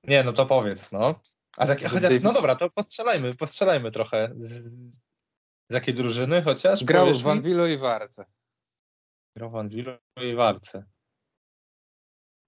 Nie, 0.04 0.24
no 0.24 0.32
to 0.32 0.46
powiedz, 0.46 0.92
no. 0.92 1.20
A 1.56 1.66
z 1.66 1.82
chociaż, 1.82 2.22
no 2.22 2.32
dobra, 2.32 2.56
to 2.56 2.70
postrzelajmy, 2.70 3.34
postrzelajmy 3.34 3.90
trochę. 3.90 4.32
Z, 4.36 5.13
z 5.74 5.76
jakiej 5.76 5.94
drużyny 5.94 6.42
chociaż? 6.42 6.84
Grał 6.84 7.14
w 7.14 7.22
Wanwilu 7.22 7.66
i 7.66 7.76
Warce. 7.76 8.24
Grał 9.36 9.50
w 9.50 9.52
Wanwilu 9.52 9.92
i 10.16 10.34
Warce. 10.34 10.84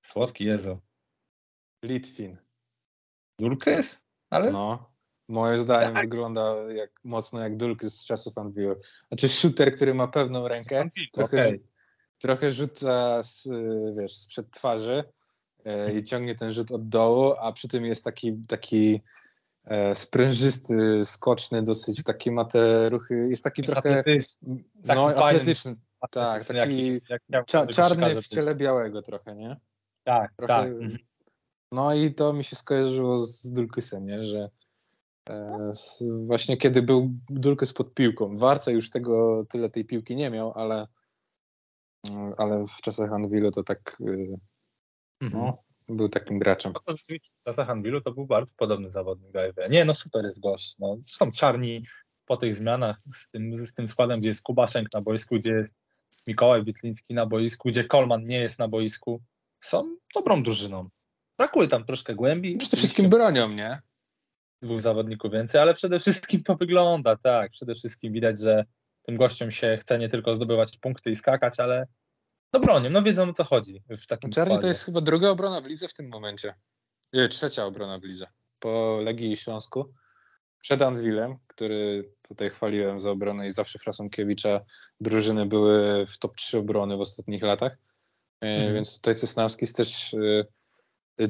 Słodki 0.04 0.44
Jezu. 0.44 0.80
Litwin. 1.84 2.36
Julkes? 3.40 4.06
Ale? 4.30 4.50
No. 4.50 4.92
Moim 5.28 5.58
zdaniem 5.58 5.94
tak. 5.94 6.02
wygląda 6.02 6.54
jak, 6.72 6.90
mocno 7.04 7.40
jak 7.40 7.56
Dulkis 7.56 8.00
z 8.00 8.04
czasów 8.04 8.38
Anvil. 8.38 8.76
Znaczy 9.08 9.28
shooter, 9.28 9.76
który 9.76 9.94
ma 9.94 10.08
pewną 10.08 10.48
rękę, 10.48 10.90
trochę, 11.12 11.46
okay. 11.46 11.60
trochę 12.18 12.52
rzuca 12.52 13.22
z, 13.22 13.48
wiesz, 13.98 14.16
sprzed 14.16 14.50
twarzy 14.50 15.04
e, 15.64 15.98
i 15.98 16.04
ciągnie 16.04 16.34
ten 16.34 16.52
rzut 16.52 16.72
od 16.72 16.88
dołu, 16.88 17.34
a 17.40 17.52
przy 17.52 17.68
tym 17.68 17.84
jest 17.84 18.04
taki, 18.04 18.42
taki 18.48 19.02
sprężysty, 19.94 21.00
skoczny, 21.04 21.62
dosyć 21.62 22.04
taki 22.04 22.30
ma 22.30 22.44
te 22.44 22.88
ruchy, 22.88 23.28
jest 23.30 23.44
taki 23.44 23.62
jest 23.62 23.72
trochę 23.72 23.90
atletyczny, 23.90 24.64
no, 24.84 25.06
atletyczny, 25.06 25.76
tak, 26.10 26.44
taki 26.44 27.00
jak, 27.08 27.22
jak 27.28 27.46
cza, 27.46 27.66
czarny 27.66 28.22
w 28.22 28.28
ciele 28.28 28.54
białego 28.54 29.02
trochę, 29.02 29.34
nie? 29.34 29.56
Tak, 30.04 30.34
trochę, 30.36 30.54
tak. 30.54 30.66
Mhm. 30.66 30.98
No 31.72 31.94
i 31.94 32.14
to 32.14 32.32
mi 32.32 32.44
się 32.44 32.56
skojarzyło 32.56 33.26
z 33.26 33.52
Dulkisem, 33.52 34.06
nie? 34.06 34.24
że 34.24 34.50
E, 35.30 35.72
właśnie 36.26 36.56
kiedy 36.56 36.82
był 36.82 37.10
Dulkes 37.30 37.72
pod 37.72 37.94
piłką. 37.94 38.36
Warca 38.36 38.70
już 38.70 38.90
tego, 38.90 39.44
tyle 39.48 39.70
tej 39.70 39.84
piłki 39.84 40.16
nie 40.16 40.30
miał, 40.30 40.52
ale, 40.52 40.86
mm, 42.08 42.34
ale 42.38 42.64
w 42.66 42.80
czasach 42.80 43.12
Anwilu 43.12 43.50
to 43.50 43.62
tak 43.62 43.96
mhm. 44.00 45.42
no, 45.42 45.58
był 45.88 46.08
takim 46.08 46.38
graczem. 46.38 46.72
No 46.86 46.96
w 46.96 47.44
czasach 47.44 47.70
Anwilu 47.70 48.00
to 48.00 48.12
był 48.12 48.26
bardzo 48.26 48.54
podobny 48.56 48.90
zawodnik 48.90 49.32
do 49.32 49.42
Ewe. 49.42 49.68
Nie, 49.68 49.84
no 49.84 49.94
super 49.94 50.24
jest 50.24 50.40
gość. 50.40 50.78
No, 50.78 50.96
są 51.04 51.30
czarni 51.32 51.82
po 52.26 52.36
tych 52.36 52.54
zmianach 52.54 52.96
z 53.12 53.30
tym, 53.30 53.66
z 53.66 53.74
tym 53.74 53.88
składem, 53.88 54.20
gdzie 54.20 54.28
jest 54.28 54.42
Kubaszenk 54.42 54.88
na 54.94 55.00
boisku, 55.00 55.36
gdzie 55.36 55.68
Mikołaj 56.28 56.64
Witliński 56.64 57.14
na 57.14 57.26
boisku, 57.26 57.68
gdzie 57.68 57.84
Kolman 57.84 58.26
nie 58.26 58.40
jest 58.40 58.58
na 58.58 58.68
boisku. 58.68 59.22
Są 59.60 59.96
dobrą 60.14 60.42
drużyną. 60.42 60.88
Brakuje 61.38 61.68
tam 61.68 61.84
troszkę 61.84 62.14
głębi. 62.14 62.56
Przede 62.56 62.76
wszystkim 62.76 63.10
bronią, 63.10 63.48
nie? 63.48 63.82
dwóch 64.62 64.80
zawodników 64.80 65.32
więcej, 65.32 65.60
ale 65.60 65.74
przede 65.74 65.98
wszystkim 65.98 66.42
to 66.42 66.56
wygląda, 66.56 67.16
tak. 67.16 67.50
Przede 67.50 67.74
wszystkim 67.74 68.12
widać, 68.12 68.40
że 68.40 68.64
tym 69.02 69.16
gościom 69.16 69.50
się 69.50 69.76
chce 69.80 69.98
nie 69.98 70.08
tylko 70.08 70.34
zdobywać 70.34 70.78
punkty 70.78 71.10
i 71.10 71.16
skakać, 71.16 71.60
ale 71.60 71.86
no 72.52 72.60
bronią, 72.60 72.90
no 72.90 73.02
wiedzą 73.02 73.28
o 73.28 73.32
co 73.32 73.44
chodzi 73.44 73.82
w 73.88 74.06
takim 74.06 74.30
Czarny 74.30 74.58
to 74.58 74.66
jest 74.66 74.84
chyba 74.84 75.00
druga 75.00 75.30
obrona 75.30 75.60
w 75.60 75.66
lidze 75.66 75.88
w 75.88 75.94
tym 75.94 76.08
momencie. 76.08 76.54
Nie, 77.12 77.28
trzecia 77.28 77.64
obrona 77.64 77.98
w 77.98 78.04
lidze. 78.04 78.26
Po 78.58 79.00
Legii 79.02 79.32
i 79.32 79.36
Śląsku. 79.36 79.92
Przed 80.60 80.82
Anwilem, 80.82 81.36
który 81.46 82.12
tutaj 82.28 82.50
chwaliłem 82.50 83.00
za 83.00 83.10
obronę 83.10 83.46
i 83.46 83.52
zawsze 83.52 83.78
Frasonkiewicza 83.78 84.60
drużyny 85.00 85.46
były 85.46 86.06
w 86.06 86.18
top 86.18 86.36
3 86.36 86.58
obrony 86.58 86.96
w 86.96 87.00
ostatnich 87.00 87.42
latach. 87.42 87.72
E, 88.40 88.46
mhm. 88.46 88.74
Więc 88.74 88.96
tutaj 88.96 89.14
Cesnawski 89.14 89.64
jest 89.64 89.76
też 89.76 90.14
e, 90.14 90.44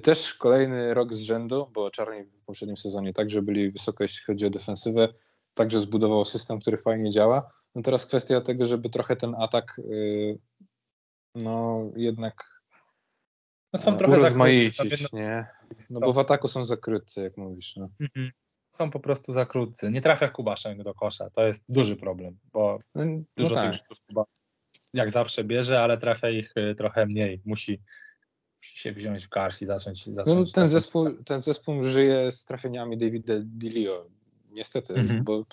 Też 0.03 0.35
kolejny 0.35 0.95
rok 0.95 1.15
z 1.15 1.21
rzędu, 1.21 1.71
bo 1.73 1.91
Czarni 1.91 2.25
w 2.25 2.45
poprzednim 2.45 2.77
sezonie 2.77 3.13
także 3.13 3.43
byli 3.43 3.71
wysoko, 3.71 4.05
jeśli 4.05 4.25
chodzi 4.25 4.47
o 4.47 4.51
defensywę, 4.51 5.09
także 5.55 5.81
zbudował 5.81 6.25
system, 6.25 6.61
który 6.61 6.77
fajnie 6.77 7.11
działa. 7.11 7.51
No 7.75 7.83
teraz 7.83 8.07
kwestia 8.07 8.41
tego, 8.41 8.65
żeby 8.65 8.91
trochę 8.91 9.17
ten 9.17 9.35
atak 9.39 9.81
yy, 9.89 10.39
no 11.37 11.85
jednak 11.97 12.63
no 13.73 13.79
są 13.79 13.97
trochę 13.97 14.19
urozmaicić, 14.19 15.13
nie? 15.13 15.47
No 15.91 16.01
bo 16.01 16.13
w 16.13 16.19
ataku 16.19 16.49
są 16.49 16.65
zakrytcy, 16.65 17.21
jak 17.21 17.37
mówisz. 17.37 17.77
No. 17.77 17.89
Mhm. 18.01 18.31
Są 18.71 18.91
po 18.91 19.01
prostu 19.01 19.33
zakrótcy. 19.33 19.91
Nie 19.91 20.01
trafia 20.01 20.29
Kubaszek 20.29 20.83
do 20.83 20.95
kosza. 20.95 21.31
To 21.31 21.47
jest 21.47 21.65
duży 21.69 21.97
problem, 21.97 22.39
bo 22.53 22.79
no, 22.95 23.05
dużo 23.37 23.55
no 23.55 23.63
tak. 23.63 23.73
tych 23.73 23.99
Kuba 24.09 24.25
jak 24.95 25.11
zawsze 25.11 25.45
bierze, 25.45 25.81
ale 25.81 25.99
trafia 25.99 26.31
ich 26.31 26.57
y, 26.57 26.75
trochę 26.75 27.07
mniej. 27.07 27.43
Musi 27.45 27.83
się 28.61 28.93
wziąć 28.93 29.27
w 29.27 29.29
garść 29.29 29.63
i 29.63 29.67
zacząć. 29.67 30.07
zacząć 30.07 30.47
no, 30.47 30.53
ten, 30.55 30.69
zespół, 30.69 31.23
ten 31.25 31.43
zespół 31.43 31.85
żyje 31.85 32.33
z 32.33 32.45
trafieniami 32.45 32.99
Davida 32.99 33.35
Dilio. 33.41 34.09
Niestety, 34.51 34.95
mhm. 34.95 35.25
bo 35.25 35.45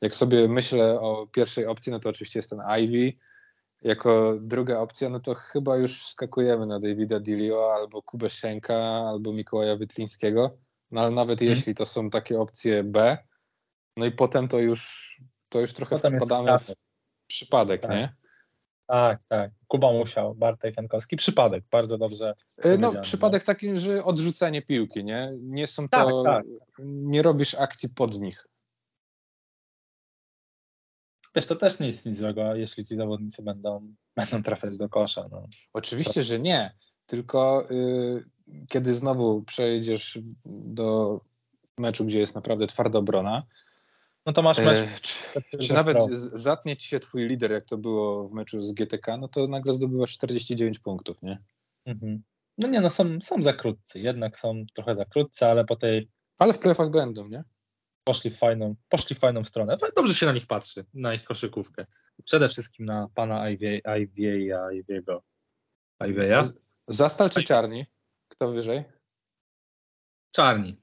jak 0.00 0.14
sobie 0.14 0.48
myślę 0.48 1.00
o 1.00 1.26
pierwszej 1.26 1.66
opcji, 1.66 1.92
no 1.92 2.00
to 2.00 2.08
oczywiście 2.08 2.38
jest 2.38 2.50
ten 2.50 2.60
Ivy. 2.80 3.18
Jako 3.84 4.34
druga 4.40 4.80
opcja, 4.80 5.08
no 5.08 5.20
to 5.20 5.34
chyba 5.34 5.76
już 5.76 6.02
wskakujemy 6.02 6.66
na 6.66 6.80
Davida 6.80 7.20
Dilio 7.20 7.74
albo 7.74 8.02
Kubę 8.02 8.30
Szenka, 8.30 8.76
albo 9.08 9.32
Mikołaja 9.32 9.76
Wytlińskiego. 9.76 10.58
No 10.90 11.00
ale 11.00 11.10
nawet 11.10 11.42
mhm. 11.42 11.50
jeśli 11.50 11.74
to 11.74 11.86
są 11.86 12.10
takie 12.10 12.40
opcje 12.40 12.84
B, 12.84 13.18
no 13.96 14.06
i 14.06 14.10
potem 14.10 14.48
to 14.48 14.58
już, 14.58 15.14
to 15.48 15.60
już 15.60 15.72
trochę 15.72 15.96
potem 15.96 16.16
wpadamy 16.16 16.58
w 16.58 16.72
przypadek, 17.26 17.82
tak. 17.82 17.90
nie? 17.90 18.14
Tak, 18.86 19.22
tak. 19.28 19.50
Kuba 19.68 19.92
musiał, 19.92 20.34
Bartek 20.34 20.76
Jankowski. 20.76 21.16
Przypadek, 21.16 21.64
bardzo 21.70 21.98
dobrze. 21.98 22.34
E, 22.58 22.78
no, 22.78 23.00
przypadek 23.00 23.42
no. 23.42 23.46
taki, 23.46 23.78
że 23.78 24.04
odrzucenie 24.04 24.62
piłki, 24.62 25.04
nie? 25.04 25.32
Nie 25.40 25.66
są 25.66 25.88
to, 25.88 26.22
tak, 26.22 26.44
tak. 26.44 26.44
nie 26.84 27.22
robisz 27.22 27.54
akcji 27.54 27.88
pod 27.88 28.18
nich. 28.20 28.48
Wiesz, 31.34 31.46
to 31.46 31.56
też 31.56 31.80
nie 31.80 31.86
jest 31.86 32.06
nic 32.06 32.18
złego, 32.18 32.54
jeśli 32.54 32.84
ci 32.84 32.96
zawodnicy 32.96 33.42
będą, 33.42 33.94
będą 34.16 34.42
trafiać 34.42 34.76
do 34.76 34.88
kosza. 34.88 35.24
No. 35.30 35.48
Oczywiście, 35.72 36.22
że 36.22 36.38
nie. 36.38 36.74
Tylko 37.06 37.70
y, 37.70 38.24
kiedy 38.68 38.94
znowu 38.94 39.42
przejdziesz 39.42 40.18
do 40.46 41.20
meczu, 41.78 42.04
gdzie 42.04 42.18
jest 42.18 42.34
naprawdę 42.34 42.66
twarda 42.66 42.98
obrona, 42.98 43.42
no 44.26 44.32
to 44.32 44.42
masz 44.42 44.58
mecz. 44.58 44.78
E, 45.36 45.42
czy, 45.42 45.58
czy 45.58 45.72
nawet 45.72 45.98
zatnie 46.32 46.76
ci 46.76 46.88
się 46.88 47.00
twój 47.00 47.28
lider, 47.28 47.52
jak 47.52 47.66
to 47.66 47.78
było 47.78 48.28
w 48.28 48.32
meczu 48.32 48.62
z 48.62 48.72
GTK, 48.72 49.16
no 49.16 49.28
to 49.28 49.46
nagle 49.46 49.72
zdobywasz 49.72 50.12
49 50.12 50.78
punktów, 50.78 51.22
nie? 51.22 51.38
Mhm. 51.86 52.22
No 52.58 52.68
nie, 52.68 52.80
no 52.80 52.90
są, 52.90 53.18
są 53.22 53.42
zakrótcy, 53.42 54.00
jednak 54.00 54.38
są 54.38 54.64
trochę 54.74 54.94
zakrótcy, 54.94 55.46
ale 55.46 55.64
po 55.64 55.76
tej... 55.76 56.10
Ale 56.38 56.52
w 56.52 56.58
playoffach 56.58 56.90
będą, 56.90 57.28
nie? 57.28 57.44
Poszli 58.04 58.30
w 58.30 58.38
fajną, 58.38 58.74
poszli 58.88 59.16
w 59.16 59.18
fajną 59.18 59.44
stronę. 59.44 59.78
Dobrze 59.96 60.14
się 60.14 60.26
na 60.26 60.32
nich 60.32 60.46
patrzy, 60.46 60.84
na 60.94 61.14
ich 61.14 61.24
koszykówkę. 61.24 61.86
Przede 62.24 62.48
wszystkim 62.48 62.86
na 62.86 63.08
pana 63.14 63.50
Iwieja, 63.50 64.72
Iwiego. 64.72 65.22
Iwieja? 66.06 66.48
Zastal 66.88 67.30
czy 67.30 67.42
Czarni? 67.42 67.86
Kto 68.28 68.52
wyżej? 68.52 68.84
Czarni. 70.30 70.82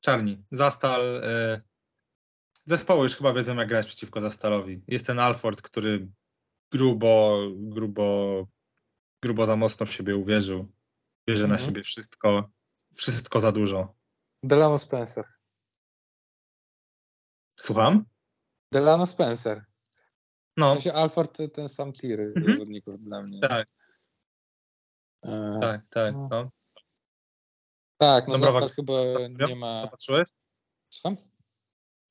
Czarni. 0.00 0.44
Zastal... 0.50 1.24
Y 1.24 1.68
zespoły 2.68 3.02
już 3.02 3.16
chyba 3.16 3.32
wiedzą, 3.32 3.56
jak 3.56 3.68
grać 3.68 3.86
przeciwko 3.86 4.20
Zastalowi. 4.20 4.82
Jest 4.88 5.06
ten 5.06 5.18
Alford, 5.18 5.62
który 5.62 6.08
grubo, 6.72 7.40
grubo, 7.56 8.46
grubo 9.22 9.46
za 9.46 9.56
mocno 9.56 9.86
w 9.86 9.92
siebie 9.92 10.16
uwierzył. 10.16 10.72
Bierze 11.28 11.44
mhm. 11.44 11.60
na 11.60 11.66
siebie 11.66 11.82
wszystko, 11.82 12.50
wszystko 12.94 13.40
za 13.40 13.52
dużo. 13.52 13.94
Delano 14.42 14.78
Spencer. 14.78 15.24
Słucham? 17.60 18.04
Delano 18.72 19.06
Spencer. 19.06 19.64
No. 20.56 20.68
W 20.68 20.72
sensie 20.72 20.92
Alford 20.92 21.36
to 21.36 21.48
ten 21.48 21.68
sam 21.68 21.92
tier 21.92 22.20
mhm. 22.20 22.46
zawodników 22.46 23.00
dla 23.00 23.22
mnie. 23.22 23.40
Tak. 23.40 23.68
E, 25.24 25.58
tak, 25.60 25.80
tak. 25.90 26.14
No. 26.14 26.28
no. 26.30 26.50
Tak, 27.98 28.28
no 28.28 28.38
Zastal 28.38 28.68
chyba 28.68 28.92
nie 29.48 29.56
ma... 29.56 29.88
Patrzyłeś? 29.90 30.28
Słucham? 30.90 31.16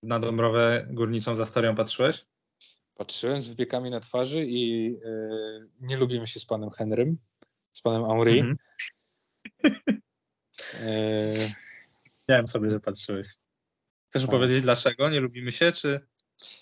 na 0.04 0.20
Dąbrowę 0.20 0.88
Górniczą 0.90 1.36
za 1.36 1.46
historią 1.46 1.76
patrzyłeś? 1.76 2.26
Patrzyłem 2.96 3.42
z 3.42 3.48
wypiekami 3.48 3.90
na 3.90 4.00
twarzy 4.00 4.46
i 4.46 4.92
yy, 4.92 5.70
nie 5.80 5.98
lubimy 5.98 6.28
się 6.28 6.40
z 6.40 6.46
panem 6.46 6.70
Henrym, 6.70 7.18
z 7.74 7.82
panem 7.82 8.08
Henry. 8.08 8.40
Mm 8.40 8.58
-hmm. 9.64 9.72
yy... 10.86 11.52
Wiedziałem 12.20 12.48
sobie, 12.48 12.72
że 12.72 12.80
patrzyłeś. 12.80 13.28
Chcesz 14.10 14.22
tak. 14.22 14.32
powiedzieć 14.32 14.62
dlaczego? 14.62 15.10
Nie 15.10 15.20
lubimy 15.20 15.52
się, 15.52 15.72
czy... 15.72 16.08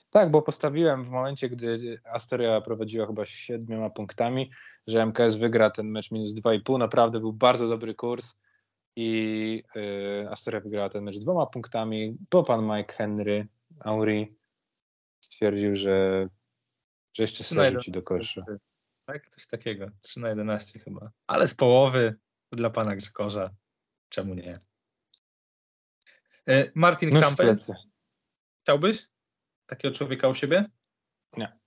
Tak, 0.10 0.32
bo 0.32 0.42
postawiłem 0.42 1.04
w 1.04 1.10
momencie, 1.10 1.50
gdy 1.50 2.00
Astoria 2.04 2.62
prowadziła 2.62 3.08
chyba 3.08 3.26
siedmioma 3.26 3.90
punktami, 3.90 4.52
że 4.88 5.06
MKS 5.06 5.36
wygra 5.36 5.70
ten 5.70 5.88
mecz 5.88 6.12
minus 6.12 6.36
2,5. 6.36 6.80
Naprawdę 6.80 7.20
był 7.20 7.34
bardzo 7.34 7.68
dobry 7.68 7.96
kurs 7.96 8.40
i 8.96 9.64
y, 9.76 10.30
Astoria 10.30 10.60
wygrała 10.60 10.90
ten 10.90 11.04
mecz 11.04 11.18
dwoma 11.18 11.46
punktami, 11.46 12.18
bo 12.32 12.44
pan 12.44 12.78
Mike 12.78 12.94
Henry, 12.94 13.48
Auri 13.80 14.36
stwierdził, 15.24 15.76
że, 15.76 16.28
że 17.14 17.24
jeszcze 17.24 17.44
sobie 17.44 17.72
rzuci 17.72 17.92
do 17.92 18.02
kosza. 18.02 18.46
Tak, 19.06 19.30
coś 19.30 19.48
takiego. 19.48 19.88
3 20.02 20.20
na 20.20 20.30
11 20.30 20.80
chyba. 20.80 21.02
Ale 21.28 21.48
z 21.48 21.56
połowy 21.56 22.16
dla 22.52 22.70
pana 22.70 22.96
Grzegorza. 22.96 23.50
Czemu 24.10 24.34
nie? 24.34 24.54
Y, 26.50 26.72
Martin 26.76 27.10
no 27.14 27.22
Campbell. 27.22 27.58
Chciałbyś 28.64 29.08
takiego 29.66 29.96
człowieka 29.96 30.28
u 30.28 30.34
siebie? 30.34 30.66
Nie. 31.38 31.60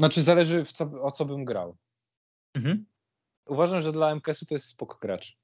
Znaczy 0.00 0.22
zależy 0.22 0.64
co, 0.64 0.84
o 1.02 1.10
co 1.10 1.24
bym 1.24 1.44
grał. 1.44 1.76
Mhm. 2.54 2.86
Uważam, 3.46 3.80
że 3.80 3.92
dla 3.92 4.14
MKS-u 4.14 4.46
to 4.46 4.54
jest 4.54 4.66
spoko 4.66 4.98
gracz. 4.98 5.38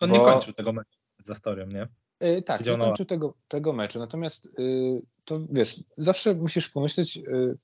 On 0.00 0.10
bo... 0.10 0.18
nie 0.18 0.24
kończył 0.24 0.54
tego 0.54 0.72
meczu 0.72 0.98
za 1.24 1.34
Storią, 1.34 1.66
nie? 1.66 1.88
Yy, 2.20 2.42
tak, 2.42 2.58
Siedział 2.58 2.76
nie 2.78 2.84
kończył 2.84 3.06
tego, 3.06 3.34
tego 3.48 3.72
meczu. 3.72 3.98
Natomiast 3.98 4.58
yy, 4.58 5.02
to 5.24 5.40
wiesz, 5.50 5.84
zawsze 5.96 6.34
musisz 6.34 6.68
pomyśleć, 6.68 7.16
yy, 7.16 7.58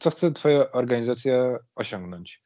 co 0.00 0.10
chce 0.10 0.32
twoja 0.32 0.72
organizacja 0.72 1.58
osiągnąć. 1.74 2.42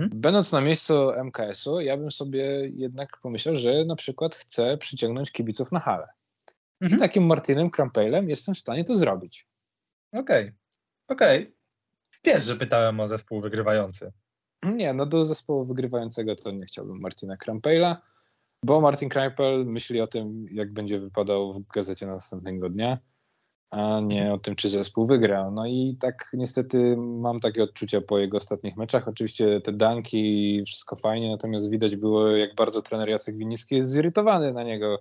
Hmm? 0.00 0.20
Będąc 0.20 0.52
na 0.52 0.60
miejscu 0.60 1.10
MKS-u, 1.10 1.80
ja 1.80 1.96
bym 1.96 2.10
sobie 2.10 2.68
jednak 2.74 3.18
pomyślał, 3.22 3.56
że 3.56 3.84
na 3.84 3.96
przykład 3.96 4.34
chcę 4.34 4.78
przyciągnąć 4.78 5.32
kibiców 5.32 5.72
na 5.72 5.80
halę. 5.80 6.08
Mhm. 6.80 6.98
I 6.98 7.00
takim 7.00 7.26
Martinem 7.26 7.70
Krampelem 7.70 8.28
jestem 8.28 8.54
w 8.54 8.58
stanie 8.58 8.84
to 8.84 8.94
zrobić. 8.94 9.46
Okej, 10.12 10.44
okay. 10.44 10.54
okej. 11.08 11.42
Okay. 11.42 11.54
Wiesz, 12.24 12.44
że 12.44 12.56
pytałem 12.56 13.00
o 13.00 13.08
zespół 13.08 13.40
wygrywający. 13.40 14.12
Nie, 14.62 14.94
no 14.94 15.06
do 15.06 15.24
zespołu 15.24 15.64
wygrywającego 15.64 16.36
to 16.36 16.50
nie 16.50 16.66
chciałbym 16.66 17.00
Martina 17.00 17.36
Krampela 17.36 18.02
bo 18.62 18.80
Martin 18.80 19.08
Kreipel 19.08 19.66
myśli 19.66 20.00
o 20.00 20.06
tym, 20.06 20.46
jak 20.50 20.72
będzie 20.72 21.00
wypadał 21.00 21.54
w 21.54 21.66
gazecie 21.66 22.06
następnego 22.06 22.70
dnia, 22.70 22.98
a 23.70 24.00
nie 24.00 24.32
o 24.32 24.38
tym, 24.38 24.56
czy 24.56 24.68
zespół 24.68 25.06
wygra. 25.06 25.50
No 25.50 25.66
i 25.66 25.96
tak 26.00 26.30
niestety 26.32 26.96
mam 26.96 27.40
takie 27.40 27.62
odczucia 27.62 28.00
po 28.00 28.18
jego 28.18 28.36
ostatnich 28.36 28.76
meczach. 28.76 29.08
Oczywiście 29.08 29.60
te 29.60 29.72
danki, 29.72 30.62
wszystko 30.66 30.96
fajnie, 30.96 31.30
natomiast 31.30 31.70
widać 31.70 31.96
było, 31.96 32.28
jak 32.28 32.54
bardzo 32.54 32.82
trener 32.82 33.08
Jacek 33.08 33.36
Winicki 33.36 33.74
jest 33.74 33.90
zirytowany 33.90 34.52
na 34.52 34.62
niego 34.62 34.98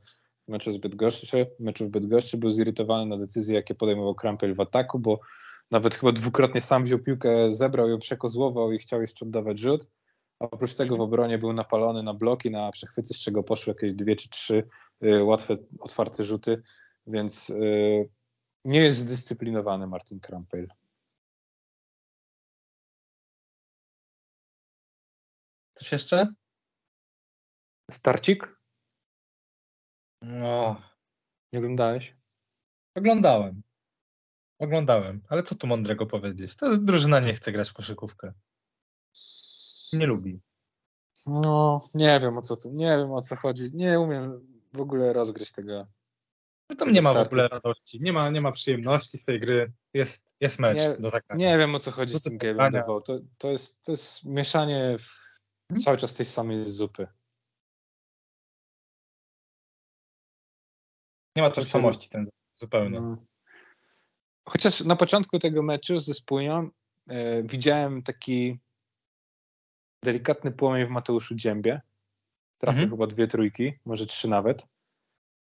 w 0.47 0.51
meczu 0.51 0.71
z 0.71 0.77
Bydgoszczy. 0.77 1.47
Meczu 1.59 1.85
w 1.85 1.89
Bydgoszczy 1.89 2.37
był 2.37 2.51
zirytowany 2.51 3.05
na 3.05 3.17
decyzje, 3.17 3.55
jakie 3.55 3.75
podejmował 3.75 4.15
Krampel 4.15 4.55
w 4.55 4.59
ataku, 4.59 4.99
bo 4.99 5.19
nawet 5.71 5.95
chyba 5.95 6.11
dwukrotnie 6.11 6.61
sam 6.61 6.83
wziął 6.83 6.99
piłkę, 6.99 7.51
zebrał 7.51 7.89
ją, 7.89 7.99
przekozłował 7.99 8.71
i 8.71 8.77
chciał 8.77 9.01
jeszcze 9.01 9.25
oddawać 9.25 9.59
rzut. 9.59 9.89
A 10.39 10.45
oprócz 10.45 10.73
tego 10.73 10.97
w 10.97 11.01
obronie 11.01 11.37
był 11.37 11.53
napalony 11.53 12.03
na 12.03 12.13
bloki, 12.13 12.51
na 12.51 12.71
przechwyty, 12.71 13.13
z 13.13 13.19
czego 13.19 13.43
poszły 13.43 13.73
jakieś 13.73 13.93
dwie 13.93 14.15
czy 14.15 14.29
trzy 14.29 14.63
y, 15.03 15.23
łatwe, 15.23 15.57
otwarte 15.79 16.23
rzuty, 16.23 16.61
więc 17.07 17.49
y, 17.49 18.09
nie 18.67 18.79
jest 18.79 18.97
zdyscyplinowany 18.97 19.87
Martin 19.87 20.19
Krampel. 20.19 20.67
Coś 25.73 25.91
jeszcze? 25.91 26.33
Starcik? 27.91 28.57
No. 30.21 30.81
Nie 31.53 31.59
oglądałeś? 31.59 32.15
Oglądałem. 32.95 33.61
Oglądałem, 34.59 35.21
ale 35.29 35.43
co 35.43 35.55
tu 35.55 35.67
mądrego 35.67 36.05
powiedzieć? 36.05 36.55
To 36.55 36.77
drużyna 36.77 37.19
nie 37.19 37.33
chce 37.33 37.51
grać 37.51 37.69
w 37.69 37.73
koszykówkę 37.73 38.33
nie 39.93 40.05
lubi. 40.05 40.41
No, 41.27 41.81
nie 41.93 42.19
wiem 42.19 42.37
o 42.37 42.41
co 42.41 42.69
nie 42.69 42.97
wiem 42.97 43.11
o 43.11 43.21
co 43.21 43.35
chodzi. 43.35 43.63
Nie 43.73 43.99
umiem 43.99 44.47
w 44.73 44.81
ogóle 44.81 45.13
rozgryźć 45.13 45.51
tego. 45.51 45.87
No 46.69 46.75
tam 46.75 46.91
nie 46.91 47.01
ma 47.01 47.13
w 47.13 47.17
ogóle 47.17 47.47
radości, 47.47 48.01
nie 48.01 48.13
ma, 48.13 48.29
nie 48.29 48.41
ma 48.41 48.51
przyjemności 48.51 49.17
z 49.17 49.25
tej 49.25 49.39
gry. 49.39 49.71
Jest, 49.93 50.35
jest 50.39 50.59
mecz 50.59 50.77
nie, 50.77 50.95
do 50.99 51.11
Nie 51.35 51.57
wiem 51.57 51.75
o 51.75 51.79
co 51.79 51.91
chodzi 51.91 52.13
z 52.13 52.21
tym 52.21 52.37
Game 52.37 52.83
to, 52.83 53.01
to, 53.37 53.51
jest, 53.51 53.85
to 53.85 53.91
jest 53.91 54.25
mieszanie 54.25 54.95
w 54.99 55.27
Hmm? 55.71 55.83
Cały 55.83 55.97
czas 55.97 56.13
tej 56.13 56.25
samej 56.25 56.65
zupy. 56.65 57.07
Nie 61.35 61.43
ma 61.43 61.49
tożsamości 61.49 62.09
ten 62.09 62.29
zupełnie. 62.55 63.01
No. 63.01 63.17
Chociaż 64.49 64.81
na 64.81 64.95
początku 64.95 65.39
tego 65.39 65.63
meczu 65.63 65.99
ze 65.99 66.13
Spójnią 66.13 66.69
e, 67.07 67.43
widziałem 67.43 68.03
taki 68.03 68.59
delikatny 70.03 70.51
płomień 70.51 70.87
w 70.87 70.89
Mateuszu 70.89 71.35
Dziębie. 71.35 71.81
Trafił 72.57 72.83
mhm. 72.83 72.89
chyba 72.89 73.07
dwie 73.07 73.27
trójki, 73.27 73.73
może 73.85 74.05
trzy 74.05 74.27
nawet. 74.27 74.67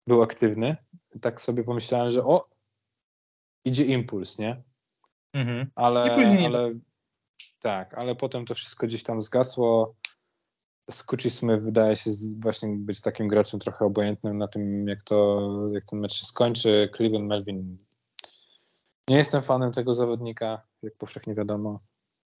Był 0.07 0.21
aktywny. 0.21 0.77
Tak 1.21 1.41
sobie 1.41 1.63
pomyślałem, 1.63 2.11
że 2.11 2.23
o, 2.23 2.49
idzie 3.65 3.85
impuls, 3.85 4.39
nie? 4.39 4.63
Mhm. 5.33 5.71
Ale, 5.75 6.07
I 6.07 6.15
później 6.15 6.45
ale 6.45 6.73
tak, 7.59 7.93
ale 7.93 8.15
potem 8.15 8.45
to 8.45 8.55
wszystko 8.55 8.87
gdzieś 8.87 9.03
tam 9.03 9.21
zgasło. 9.21 9.95
Skucci 10.91 11.29
Smith 11.29 11.63
wydaje 11.63 11.95
się 11.95 12.11
właśnie 12.39 12.69
być 12.69 13.01
takim 13.01 13.27
graczem 13.27 13.59
trochę 13.59 13.85
obojętnym 13.85 14.37
na 14.37 14.47
tym, 14.47 14.87
jak, 14.87 15.03
to, 15.03 15.49
jak 15.73 15.85
ten 15.85 15.99
mecz 15.99 16.13
się 16.13 16.25
skończy. 16.25 16.89
Cleveland 16.95 17.27
Melvin. 17.27 17.77
Nie 19.07 19.17
jestem 19.17 19.41
fanem 19.41 19.71
tego 19.71 19.93
zawodnika, 19.93 20.61
jak 20.81 20.95
powszechnie 20.95 21.35
wiadomo. 21.35 21.79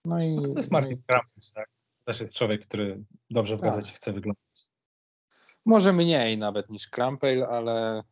No 0.05 0.21
i. 0.21 0.35
No 0.35 0.41
to 0.41 0.53
jest 0.57 0.71
Martin 0.71 1.01
no 1.09 1.19
tak? 1.53 1.69
Też 2.05 2.19
jest 2.19 2.35
człowiek, 2.35 2.65
który 2.65 3.03
dobrze 3.29 3.57
w 3.57 3.61
tak. 3.61 3.69
gazecie 3.69 3.93
chce 3.93 4.13
wyglądać. 4.13 4.69
Może 5.65 5.93
mniej 5.93 6.37
nawet 6.37 6.69
niż 6.69 6.87
Crampale, 6.87 7.47
ale, 7.47 8.03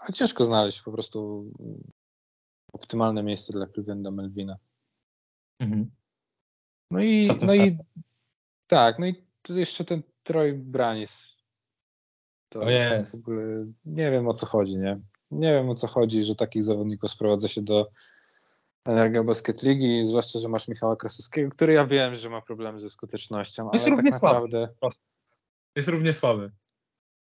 ale 0.00 0.12
ciężko 0.14 0.44
znaleźć 0.44 0.82
po 0.82 0.92
prostu 0.92 1.50
optymalne 2.72 3.22
miejsce 3.22 3.52
dla 3.52 3.66
Clevelanda 3.66 4.10
Melvina. 4.10 4.56
Mhm. 5.60 5.90
No 6.90 7.00
i, 7.00 7.28
no 7.42 7.54
i 7.54 7.78
tak, 8.66 8.98
no 8.98 9.06
i 9.06 9.24
tu 9.42 9.58
jeszcze 9.58 9.84
ten 9.84 10.02
Troy 10.22 10.52
Branis. 10.52 11.36
To 12.48 12.70
jest. 12.70 13.16
w 13.16 13.20
ogóle 13.20 13.66
nie 13.84 14.10
wiem 14.10 14.28
o 14.28 14.34
co 14.34 14.46
chodzi, 14.46 14.76
nie? 14.76 15.00
Nie 15.30 15.52
wiem 15.52 15.70
o 15.70 15.74
co 15.74 15.86
chodzi, 15.86 16.24
że 16.24 16.34
takich 16.34 16.64
zawodników 16.64 17.10
sprowadza 17.10 17.48
się 17.48 17.62
do 17.62 17.90
Energia 18.84 19.24
Basket 19.24 19.62
Ligi, 19.62 20.04
zwłaszcza, 20.04 20.38
że 20.38 20.48
masz 20.48 20.68
Michała 20.68 20.96
Krasowskiego, 20.96 21.50
który 21.50 21.72
ja 21.72 21.86
wiem, 21.86 22.16
że 22.16 22.30
ma 22.30 22.42
problemy 22.42 22.80
ze 22.80 22.90
skutecznością, 22.90 23.70
jest 23.72 23.86
ale 23.86 23.96
równie 23.96 24.12
tak 24.12 24.22
naprawdę... 24.22 24.68
Słaby. 24.78 24.96
Jest 25.76 25.88
równie 25.88 26.12
słaby. 26.12 26.50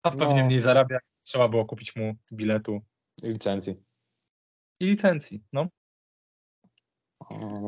A 0.03 0.11
pewnie 0.11 0.41
no. 0.41 0.45
mniej 0.45 0.59
zarabia, 0.59 0.99
trzeba 1.29 1.47
było 1.47 1.65
kupić 1.65 1.95
mu 1.95 2.15
biletu. 2.31 2.81
I 3.23 3.27
licencji. 3.27 3.83
I 4.79 4.85
licencji, 4.85 5.43
no. 5.53 5.67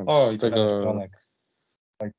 O, 0.07 0.31
i 0.31 0.37
tego... 0.37 0.95
Tak. 1.97 2.11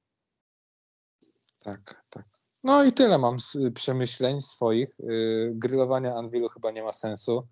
tak, 1.58 2.04
tak. 2.10 2.26
No 2.64 2.84
i 2.84 2.92
tyle 2.92 3.18
mam 3.18 3.40
z 3.40 3.56
przemyśleń 3.74 4.40
swoich. 4.40 4.88
Yy, 4.98 5.52
grillowania 5.54 6.14
Anwilu 6.14 6.48
chyba 6.48 6.70
nie 6.70 6.82
ma 6.82 6.92
sensu. 6.92 7.48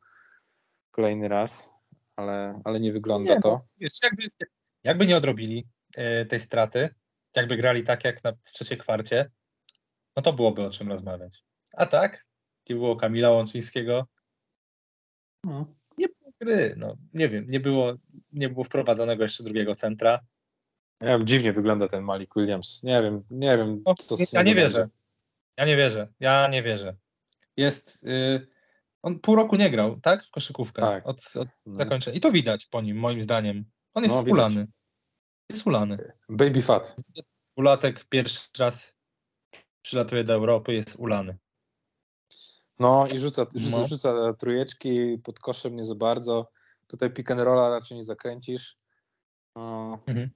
Kolejny 0.90 1.28
raz, 1.28 1.74
ale, 2.16 2.60
ale 2.64 2.80
nie 2.80 2.92
wygląda 2.92 3.34
nie, 3.34 3.40
to. 3.40 3.60
Wiesz, 3.76 3.98
jakby, 4.02 4.22
jakby 4.84 5.06
nie 5.06 5.16
odrobili 5.16 5.68
yy, 5.96 6.26
tej 6.26 6.40
straty, 6.40 6.94
jakby 7.36 7.56
grali 7.56 7.84
tak 7.84 8.04
jak 8.04 8.24
na 8.24 8.32
trzeciej 8.32 8.78
kwarcie, 8.78 9.30
no 10.16 10.22
to 10.22 10.32
byłoby 10.32 10.66
o 10.66 10.70
czym 10.70 10.88
rozmawiać. 10.88 11.44
A 11.72 11.86
tak, 11.86 12.29
nie 12.70 12.76
było 12.76 12.96
Kamila 12.96 13.30
Łączyńskiego. 13.30 14.06
Hmm 15.46 15.80
gry. 16.40 16.74
No, 16.76 16.96
nie 17.14 17.28
wiem, 17.28 17.46
nie 17.48 17.60
było, 17.60 17.94
nie 18.32 18.48
było 18.48 18.64
wprowadzonego 18.64 19.22
jeszcze 19.22 19.44
drugiego 19.44 19.74
centra. 19.74 20.20
Ja 21.00 21.18
dziwnie 21.24 21.52
wygląda 21.52 21.88
ten 21.88 22.04
Malik 22.04 22.34
Williams. 22.36 22.82
Nie 22.82 23.02
wiem, 23.02 23.22
nie 23.30 23.56
wiem, 23.56 23.82
no, 23.86 23.94
co 23.94 24.16
Ja 24.32 24.42
nie 24.42 24.54
wierzę. 24.54 24.88
Ja 25.56 25.64
nie 25.64 25.76
wierzę. 25.76 26.08
Ja 26.20 26.48
nie 26.48 26.62
wierzę. 26.62 26.96
Jest. 27.56 28.02
Yy, 28.02 28.46
on 29.02 29.18
pół 29.18 29.36
roku 29.36 29.56
nie 29.56 29.70
grał, 29.70 30.00
tak? 30.00 30.26
W 30.26 30.30
koszykówkę. 30.30 30.82
Tak. 30.82 31.06
Od, 31.06 31.36
od 31.36 31.48
no. 31.66 31.76
zakończenia. 31.76 32.16
I 32.16 32.20
to 32.20 32.32
widać 32.32 32.66
po 32.66 32.80
nim, 32.82 32.96
moim 32.96 33.20
zdaniem. 33.20 33.64
On 33.94 34.02
jest 34.02 34.14
no, 34.14 34.22
ulany. 34.22 34.66
Jest 35.48 35.66
ulany. 35.66 36.12
Baby 36.28 36.62
fat. 36.62 36.96
Jest 37.14 37.32
ulatek 37.56 38.04
pierwszy 38.04 38.48
raz 38.58 38.96
przylatuje 39.82 40.24
do 40.24 40.34
Europy, 40.34 40.74
jest 40.74 40.96
ulany. 40.98 41.38
No 42.80 43.06
i 43.14 43.18
rzuca, 43.18 43.46
rzuca, 43.54 43.78
no. 43.78 43.88
rzuca 43.88 44.34
trójeczki 44.38 45.18
pod 45.18 45.38
koszem 45.38 45.76
nie 45.76 45.84
za 45.84 45.94
bardzo. 45.94 46.50
Tutaj 46.86 47.10
pick 47.10 47.30
and 47.30 47.40
rolla 47.40 47.70
raczej 47.70 47.96
nie 47.96 48.04
zakręcisz. 48.04 48.76
No. 49.56 49.98
Mhm. 50.06 50.30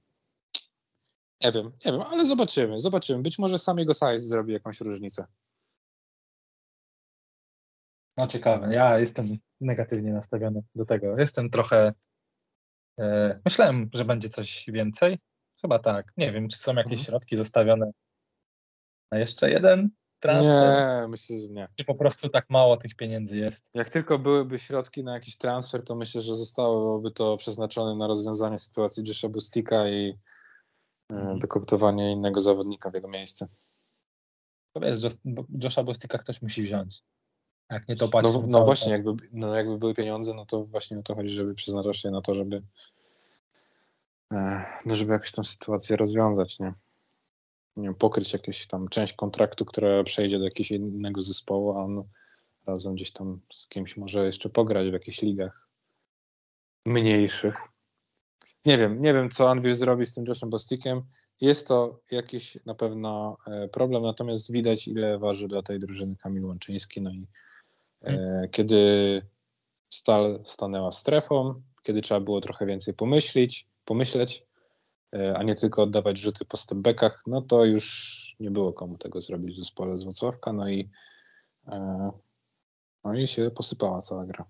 Nie 1.44 1.52
wiem, 1.52 1.72
nie 1.84 1.92
wiem, 1.92 2.00
ale 2.00 2.26
zobaczymy, 2.26 2.80
zobaczymy. 2.80 3.22
Być 3.22 3.38
może 3.38 3.58
sam 3.58 3.78
jego 3.78 3.94
size 3.94 4.18
zrobi 4.18 4.52
jakąś 4.52 4.80
różnicę. 4.80 5.26
No 8.16 8.26
ciekawe. 8.26 8.74
Ja 8.74 8.98
jestem 8.98 9.38
negatywnie 9.60 10.12
nastawiony 10.12 10.62
do 10.74 10.84
tego. 10.84 11.18
Jestem 11.18 11.50
trochę. 11.50 11.92
E, 13.00 13.40
myślałem, 13.44 13.90
że 13.94 14.04
będzie 14.04 14.28
coś 14.28 14.64
więcej. 14.68 15.18
Chyba 15.60 15.78
tak. 15.78 16.12
Nie 16.16 16.32
wiem, 16.32 16.48
czy 16.48 16.58
są 16.58 16.74
jakieś 16.74 16.92
mhm. 16.92 17.04
środki 17.04 17.36
zostawione 17.36 17.90
na 19.12 19.18
jeszcze 19.18 19.50
jeden 19.50 19.90
transfer? 20.24 21.02
Nie, 21.02 21.08
myślę, 21.08 21.36
że 21.38 21.52
nie. 21.52 21.68
Czy 21.76 21.84
po 21.84 21.94
prostu 21.94 22.28
tak 22.28 22.50
mało 22.50 22.76
tych 22.76 22.94
pieniędzy 22.94 23.36
jest? 23.36 23.70
Jak 23.74 23.90
tylko 23.90 24.18
byłyby 24.18 24.58
środki 24.58 25.04
na 25.04 25.14
jakiś 25.14 25.36
transfer, 25.36 25.84
to 25.84 25.94
myślę, 25.94 26.20
że 26.20 26.36
zostałoby 26.36 27.10
to 27.10 27.36
przeznaczone 27.36 27.94
na 27.96 28.06
rozwiązanie 28.06 28.58
sytuacji 28.58 29.04
Josha 29.06 29.28
Bustika 29.28 29.88
i 29.88 30.18
mm. 31.10 31.38
dokoptowanie 31.38 32.12
innego 32.12 32.40
zawodnika 32.40 32.90
w 32.90 32.94
jego 32.94 33.08
miejsce. 33.08 33.48
To 34.72 34.80
wiesz, 34.80 34.98
Josha 35.62 35.82
Bustika 35.82 36.18
ktoś 36.18 36.42
musi 36.42 36.62
wziąć. 36.62 37.02
Jak 37.70 37.88
nie 37.88 37.96
to 37.96 38.08
płacić. 38.08 38.32
No, 38.32 38.42
no 38.46 38.64
właśnie, 38.64 38.92
jakby, 38.92 39.12
no 39.32 39.54
jakby 39.54 39.78
były 39.78 39.94
pieniądze, 39.94 40.34
no 40.34 40.46
to 40.46 40.64
właśnie 40.64 40.98
o 40.98 41.02
to 41.02 41.14
chodzi, 41.14 41.28
żeby 41.28 41.54
przeznaczać 41.54 42.04
je 42.04 42.10
na 42.10 42.20
to, 42.20 42.34
żeby 42.34 42.62
e, 44.32 44.64
no 44.86 44.96
żeby 44.96 45.12
jakąś 45.12 45.32
tą 45.32 45.44
sytuację 45.44 45.96
rozwiązać, 45.96 46.58
nie? 46.58 46.72
Nie 47.76 47.84
wiem, 47.84 47.94
pokryć 47.94 48.32
jakąś 48.32 48.66
tam 48.66 48.88
część 48.88 49.12
kontraktu, 49.12 49.64
która 49.64 50.02
przejdzie 50.02 50.38
do 50.38 50.44
jakiegoś 50.44 50.70
innego 50.70 51.22
zespołu, 51.22 51.78
a 51.78 51.84
on 51.84 52.04
razem 52.66 52.94
gdzieś 52.94 53.12
tam 53.12 53.40
z 53.54 53.68
kimś 53.68 53.96
może 53.96 54.26
jeszcze 54.26 54.48
pograć 54.48 54.90
w 54.90 54.92
jakichś 54.92 55.22
ligach 55.22 55.68
mniejszych. 56.86 57.54
Nie 58.64 58.78
wiem, 58.78 59.00
nie 59.00 59.14
wiem, 59.14 59.30
co 59.30 59.50
Anvil 59.50 59.74
zrobi 59.74 60.06
z 60.06 60.14
tym 60.14 60.24
Joshem 60.28 60.50
Bostikiem. 60.50 61.02
Jest 61.40 61.68
to 61.68 62.00
jakiś 62.10 62.58
na 62.66 62.74
pewno 62.74 63.36
e, 63.46 63.68
problem, 63.68 64.02
natomiast 64.02 64.52
widać, 64.52 64.88
ile 64.88 65.18
waży 65.18 65.48
dla 65.48 65.62
tej 65.62 65.80
drużyny 65.80 66.16
Kamil 66.16 66.44
Łączyński. 66.44 67.00
No 67.00 67.10
i 67.10 67.26
e, 68.02 68.10
hmm. 68.10 68.50
kiedy 68.50 69.22
Stal 69.94 70.40
stanęła 70.44 70.92
strefą, 70.92 71.62
kiedy 71.82 72.02
trzeba 72.02 72.20
było 72.20 72.40
trochę 72.40 72.66
więcej 72.66 72.94
pomyśleć, 72.94 73.68
pomyśleć, 73.84 74.46
a 75.36 75.42
nie 75.42 75.54
tylko 75.54 75.82
oddawać 75.82 76.18
rzuty 76.18 76.44
po 76.44 76.56
stepbackach, 76.56 77.22
no 77.26 77.42
to 77.42 77.64
już 77.64 78.36
nie 78.40 78.50
było 78.50 78.72
komu 78.72 78.98
tego 78.98 79.20
zrobić 79.20 79.54
w 79.54 79.58
zespole 79.58 79.98
z 79.98 80.04
Wrocławka, 80.04 80.52
no 80.52 80.68
i, 80.68 80.90
e, 81.66 82.10
no 83.04 83.14
i 83.14 83.26
się 83.26 83.50
posypała 83.50 84.02
cała 84.02 84.26
gra. 84.26 84.44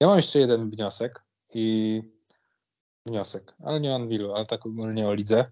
Ja 0.00 0.06
mam 0.06 0.16
jeszcze 0.16 0.38
jeden 0.38 0.70
wniosek 0.70 1.24
i 1.54 2.02
wniosek, 3.06 3.54
ale 3.64 3.80
nie 3.80 3.92
o 3.92 3.94
Anwilu, 3.94 4.34
ale 4.34 4.46
tak 4.46 4.66
ogólnie 4.66 5.08
o 5.08 5.14
lidze, 5.14 5.44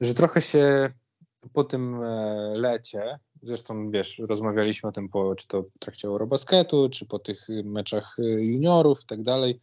że 0.00 0.14
trochę 0.14 0.40
się 0.40 0.90
po 1.52 1.64
tym 1.64 2.02
e, 2.02 2.34
lecie, 2.58 3.18
zresztą 3.42 3.90
wiesz, 3.90 4.18
rozmawialiśmy 4.18 4.88
o 4.88 4.92
tym 4.92 5.08
po, 5.08 5.34
czy 5.34 5.46
to 5.48 5.62
w 5.62 5.78
trakcie 5.78 6.08
Eurobasketu, 6.08 6.88
czy 6.88 7.06
po 7.06 7.18
tych 7.18 7.46
meczach 7.64 8.16
juniorów 8.38 9.02
i 9.02 9.06
tak 9.06 9.22
dalej, 9.22 9.60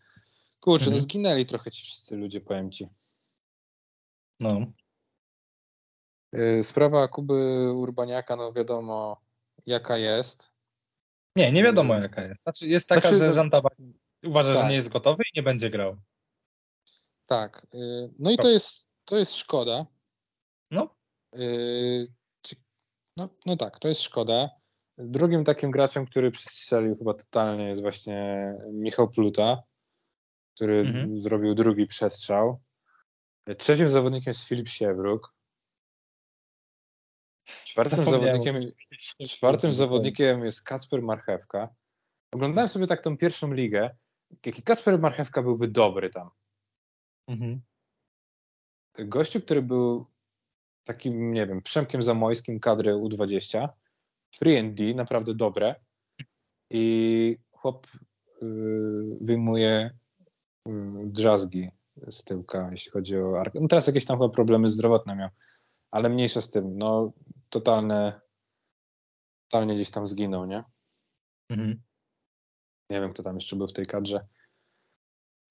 Kurczę, 0.63 0.85
no 0.85 0.89
mhm. 0.89 0.95
no 0.95 1.01
zginęli 1.01 1.45
trochę 1.45 1.71
ci 1.71 1.83
wszyscy 1.83 2.15
ludzie, 2.15 2.41
powiem 2.41 2.71
ci. 2.71 2.87
No. 4.39 4.65
Y, 6.35 6.63
sprawa 6.63 7.07
Kuby 7.07 7.71
Urbaniaka, 7.73 8.35
no 8.35 8.53
wiadomo 8.53 9.21
jaka 9.65 9.97
jest. 9.97 10.51
Nie, 11.35 11.51
nie 11.51 11.63
wiadomo 11.63 11.97
y, 11.97 12.01
jaka 12.01 12.23
jest. 12.23 12.41
Znaczy 12.43 12.67
jest 12.67 12.87
taka, 12.87 13.01
znaczy, 13.01 13.17
że 13.17 13.25
no- 13.25 13.31
Żantaba 13.31 13.69
uważa, 14.25 14.53
tak. 14.53 14.63
że 14.63 14.69
nie 14.69 14.75
jest 14.75 14.89
gotowy 14.89 15.23
i 15.23 15.37
nie 15.37 15.43
będzie 15.43 15.69
grał. 15.69 15.97
Tak. 17.25 17.67
Y, 17.73 18.13
no 18.19 18.31
i 18.31 18.37
to 18.37 18.49
jest, 18.49 18.89
to 19.05 19.17
jest 19.17 19.35
szkoda. 19.35 19.85
No. 20.71 20.95
No, 23.17 23.29
no 23.45 23.57
tak, 23.57 23.79
to 23.79 23.87
jest 23.87 24.01
szkoda. 24.01 24.49
Drugim 24.97 25.43
takim 25.43 25.71
graczem, 25.71 26.05
który 26.05 26.31
przestrzelił 26.31 26.97
chyba 26.97 27.13
totalnie 27.13 27.67
jest 27.67 27.81
właśnie 27.81 28.53
Michał 28.71 29.09
Pluta 29.09 29.63
który 30.55 30.79
mhm. 30.79 31.17
zrobił 31.17 31.53
drugi 31.53 31.85
przestrzał. 31.85 32.61
Trzecim 33.57 33.87
zawodnikiem 33.87 34.31
jest 34.31 34.47
Filip 34.47 34.67
Siewruk. 34.67 35.33
Czwartym 37.63 38.05
zawodnikiem, 38.05 38.71
czwartym 39.27 39.73
zawodnikiem 39.73 40.45
jest 40.45 40.63
Kacper 40.63 41.01
Marchewka. 41.01 41.69
Oglądałem 42.33 42.67
sobie 42.67 42.87
tak 42.87 43.01
tą 43.01 43.17
pierwszą 43.17 43.53
ligę. 43.53 43.95
Jaki 44.45 44.63
Kacper 44.63 44.99
Marchewka 44.99 45.43
byłby 45.43 45.67
dobry 45.67 46.09
tam. 46.09 46.29
Mhm. 47.27 47.61
gościu, 48.99 49.41
który 49.41 49.61
był 49.61 50.05
takim, 50.83 51.33
nie 51.33 51.47
wiem, 51.47 51.61
Przemkiem 51.61 52.01
Zamojskim 52.01 52.59
kadry 52.59 52.93
U20, 52.93 53.69
free 54.35 54.57
and 54.57 54.73
D, 54.73 54.93
naprawdę 54.93 55.33
dobre 55.33 55.75
i 56.69 57.37
chłop 57.51 57.87
y, 57.87 58.45
wyjmuje 59.21 59.97
drzazgi 61.05 61.71
z 62.09 62.23
tyłka, 62.23 62.69
jeśli 62.71 62.91
chodzi 62.91 63.17
o 63.17 63.39
arkę. 63.39 63.59
No 63.61 63.67
teraz 63.67 63.87
jakieś 63.87 64.05
tam 64.05 64.17
chyba 64.17 64.29
problemy 64.29 64.69
zdrowotne 64.69 65.15
miał, 65.15 65.29
ale 65.91 66.09
mniejsza 66.09 66.41
z 66.41 66.49
tym, 66.49 66.77
no 66.77 67.13
totalne, 67.49 68.21
totalnie 69.47 69.73
gdzieś 69.73 69.91
tam 69.91 70.07
zginął, 70.07 70.45
nie? 70.45 70.63
Mhm. 71.49 71.81
Nie 72.89 73.01
wiem, 73.01 73.13
kto 73.13 73.23
tam 73.23 73.35
jeszcze 73.35 73.55
był 73.55 73.67
w 73.67 73.73
tej 73.73 73.85
kadrze 73.85 74.27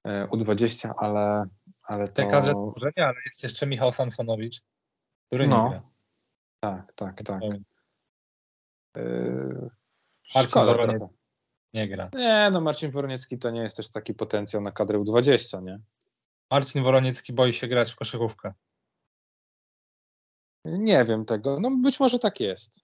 e, 0.05 0.27
U20, 0.27 0.93
ale, 0.97 1.47
ale 1.83 2.05
to... 2.05 2.13
W 2.13 2.15
tej 2.15 2.31
kadrze 2.31 2.53
nie, 2.97 3.07
ale 3.07 3.17
jest 3.27 3.43
jeszcze 3.43 3.67
Michał 3.67 3.93
Samsonowicz, 3.93 4.63
który 5.27 5.49
no. 5.49 5.65
nie 5.65 5.71
gra. 5.71 5.83
Tak, 6.61 6.93
tak, 6.95 7.23
tak. 7.23 7.43
Yy, 8.97 9.71
Szkoda 10.23 10.87
Nie 11.75 11.89
gra. 11.89 12.11
Nie, 12.15 12.49
no 12.53 12.61
Marcin 12.61 12.91
Woroniecki 12.91 13.39
to 13.39 13.51
nie 13.51 13.61
jest 13.61 13.77
też 13.77 13.91
taki 13.91 14.15
potencjał 14.15 14.63
na 14.63 14.73
kadrę 14.73 14.99
U20, 14.99 15.63
nie? 15.63 15.81
Marcin 16.51 16.83
Woroniecki 16.83 17.33
boi 17.33 17.53
się 17.53 17.69
grać 17.69 17.93
w 17.93 17.97
koszykówkę. 17.97 18.53
Nie 20.65 21.05
wiem 21.05 21.25
tego. 21.25 21.61
No 21.61 21.71
być 21.71 22.01
może 22.01 22.19
tak 22.19 22.41
jest. 22.41 22.81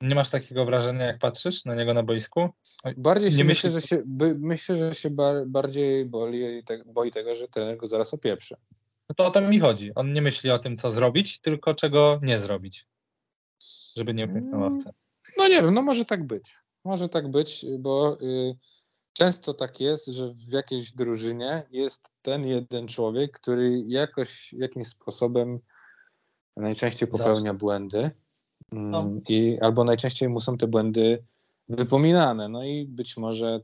Nie 0.00 0.14
masz 0.14 0.30
takiego 0.30 0.64
wrażenia, 0.64 1.04
jak 1.04 1.18
patrzysz 1.18 1.64
na 1.64 1.74
niego 1.74 1.94
na 1.94 2.02
boisku? 2.02 2.48
Bardziej 2.96 3.30
nie 3.30 3.44
myślę, 3.44 3.70
myśli... 3.70 3.80
że 3.80 3.86
się, 3.86 4.02
by, 4.06 4.34
myślę, 4.38 4.76
że 4.76 4.94
się 4.94 5.10
bar, 5.10 5.46
bardziej 5.46 6.06
boli 6.06 6.64
te, 6.64 6.84
boi 6.86 7.10
tego, 7.10 7.34
że 7.34 7.48
trener 7.48 7.76
go 7.76 7.86
zaraz 7.86 8.14
opieprzy. 8.14 8.56
No 9.08 9.14
to 9.14 9.26
o 9.26 9.30
to 9.30 9.40
mi 9.40 9.60
chodzi. 9.60 9.94
On 9.94 10.12
nie 10.12 10.22
myśli 10.22 10.50
o 10.50 10.58
tym, 10.58 10.76
co 10.76 10.90
zrobić, 10.90 11.40
tylko 11.40 11.74
czego 11.74 12.20
nie 12.22 12.38
zrobić, 12.38 12.86
żeby 13.96 14.14
nie 14.14 14.26
na 14.26 14.58
ławce. 14.58 14.92
No 15.38 15.48
nie 15.48 15.62
wiem, 15.62 15.74
no 15.74 15.82
może 15.82 16.04
tak 16.04 16.26
być. 16.26 16.54
Może 16.84 17.08
tak 17.08 17.30
być, 17.30 17.66
bo 17.78 18.18
y, 18.22 18.56
często 19.12 19.54
tak 19.54 19.80
jest, 19.80 20.06
że 20.06 20.34
w 20.34 20.52
jakiejś 20.52 20.92
drużynie 20.92 21.62
jest 21.70 22.08
ten 22.22 22.46
jeden 22.46 22.88
człowiek, 22.88 23.32
który 23.32 23.82
jakoś, 23.86 24.52
jakimś 24.52 24.86
sposobem 24.86 25.60
najczęściej 26.56 27.08
popełnia 27.08 27.34
Zawsze. 27.34 27.54
błędy 27.54 28.10
mm, 28.72 28.90
no. 28.90 29.10
i 29.28 29.58
albo 29.60 29.84
najczęściej 29.84 30.28
mu 30.28 30.40
są 30.40 30.56
te 30.56 30.66
błędy 30.66 31.24
wypominane. 31.68 32.48
No 32.48 32.64
i 32.64 32.84
być 32.84 33.16
może 33.16 33.60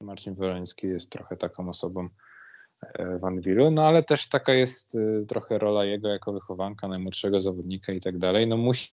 Marcin 0.00 0.34
Woroński 0.34 0.86
jest 0.86 1.10
trochę 1.10 1.36
taką 1.36 1.68
osobą 1.68 2.08
e, 2.82 3.18
w 3.18 3.24
Anwilu, 3.24 3.70
no 3.70 3.86
ale 3.86 4.02
też 4.02 4.28
taka 4.28 4.54
jest 4.54 4.94
y, 4.94 5.24
trochę 5.28 5.58
rola 5.58 5.84
jego 5.84 6.08
jako 6.08 6.32
wychowanka 6.32 6.88
najmłodszego 6.88 7.40
zawodnika 7.40 7.92
i 7.92 8.00
tak 8.00 8.18
dalej. 8.18 8.46
No 8.46 8.56
musi 8.56 8.90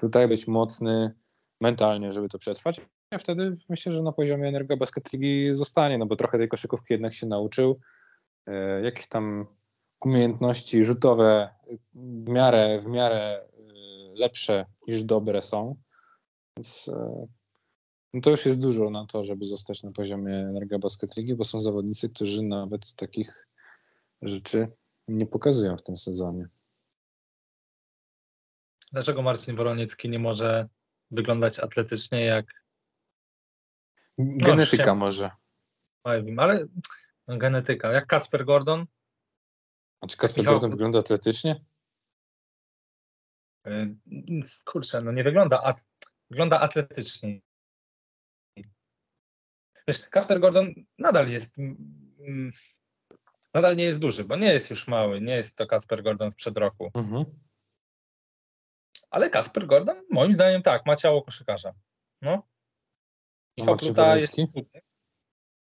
tutaj 0.00 0.28
być 0.28 0.46
mocny 0.46 1.14
mentalnie, 1.62 2.12
żeby 2.12 2.28
to 2.28 2.38
przetrwać. 2.38 2.80
Wtedy 3.18 3.56
myślę, 3.68 3.92
że 3.92 4.02
na 4.02 4.12
poziomie 4.12 4.48
Energo 4.48 4.76
Basket 4.76 5.12
Ligi 5.12 5.54
zostanie, 5.54 5.98
no 5.98 6.06
bo 6.06 6.16
trochę 6.16 6.38
tej 6.38 6.48
koszykówki 6.48 6.94
jednak 6.94 7.14
się 7.14 7.26
nauczył. 7.26 7.80
E, 8.46 8.80
jakieś 8.82 9.08
tam 9.08 9.46
umiejętności 10.00 10.84
rzutowe 10.84 11.48
w 11.94 12.28
miarę, 12.28 12.80
w 12.80 12.86
miarę 12.86 13.16
e, 13.18 13.46
lepsze 14.14 14.66
niż 14.88 15.02
dobre 15.02 15.42
są. 15.42 15.76
Więc 16.56 16.88
e, 16.88 17.26
no 18.14 18.20
to 18.20 18.30
już 18.30 18.46
jest 18.46 18.62
dużo 18.62 18.90
na 18.90 19.06
to, 19.06 19.24
żeby 19.24 19.46
zostać 19.46 19.82
na 19.82 19.92
poziomie 19.92 20.36
Energo 20.36 20.78
Basket 20.78 21.16
Ligi, 21.16 21.34
bo 21.34 21.44
są 21.44 21.60
zawodnicy, 21.60 22.08
którzy 22.08 22.42
nawet 22.42 22.94
takich 22.94 23.48
rzeczy 24.22 24.68
nie 25.08 25.26
pokazują 25.26 25.76
w 25.76 25.82
tym 25.82 25.98
sezonie. 25.98 26.48
Dlaczego 28.92 29.22
Marcin 29.22 29.56
Woroniecki 29.56 30.08
nie 30.08 30.18
może 30.18 30.68
wyglądać 31.12 31.58
atletycznie 31.58 32.24
jak. 32.24 32.64
No, 34.18 34.46
genetyka 34.46 34.94
może. 34.94 35.30
Ale 36.04 36.66
no, 37.28 37.38
genetyka. 37.38 37.92
Jak 37.92 38.06
Kacper 38.06 38.44
Gordon? 38.44 38.86
A 40.00 40.06
czy 40.06 40.16
Kacper. 40.16 40.44
Gordon 40.44 40.70
wygląda 40.70 40.98
atletycznie? 40.98 41.64
Y, 43.66 43.96
kurczę, 44.64 45.02
no 45.02 45.12
nie 45.12 45.24
wygląda. 45.24 45.62
At... 45.62 45.88
Wygląda 46.30 46.60
atletycznie. 46.60 47.40
Wiesz, 49.88 49.98
Kasper 49.98 50.40
Gordon 50.40 50.74
nadal 50.98 51.28
jest. 51.28 51.54
Nadal 53.54 53.76
nie 53.76 53.84
jest 53.84 53.98
duży, 53.98 54.24
bo 54.24 54.36
nie 54.36 54.52
jest 54.52 54.70
już 54.70 54.88
mały. 54.88 55.20
Nie 55.20 55.34
jest 55.34 55.56
to 55.56 55.66
Kasper 55.66 56.02
Gordon 56.02 56.30
sprzed 56.30 56.56
roku. 56.56 56.90
Mhm. 56.94 57.24
Ale 59.12 59.30
Kasper 59.30 59.66
Gordon, 59.66 59.96
moim 60.10 60.34
zdaniem 60.34 60.62
tak, 60.62 60.86
ma 60.86 60.96
ciało 60.96 61.22
koszykarza. 61.22 61.72
No. 62.22 62.42
Pluta 63.78 64.16
jest... 64.16 64.36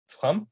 Słucham? 0.05 0.45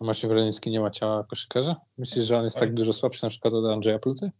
A 0.00 0.04
Marcin 0.04 0.30
Wronicki 0.30 0.70
nie 0.70 0.80
ma 0.80 0.90
ciała 0.90 1.24
koszykarza? 1.24 1.76
Myślisz, 1.98 2.24
że 2.24 2.38
on 2.38 2.44
jest 2.44 2.58
tak 2.58 2.74
dużo 2.74 2.92
słabszy 2.92 3.24
na 3.24 3.30
przykład 3.30 3.54
od 3.54 3.64
Andrzeja 3.64 3.98
Pluty? 3.98 4.30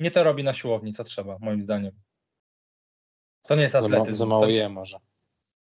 Nie 0.00 0.10
to 0.10 0.24
robi 0.24 0.44
na 0.44 0.52
siłowni, 0.52 0.92
co 0.92 1.04
trzeba, 1.04 1.38
moim 1.40 1.62
zdaniem. 1.62 1.92
To 3.42 3.54
nie 3.54 3.62
jest 3.62 3.74
atletyzm. 3.74 4.14
Za, 4.14 4.18
za 4.18 4.26
mało 4.26 4.46
je 4.46 4.68
może. 4.68 4.98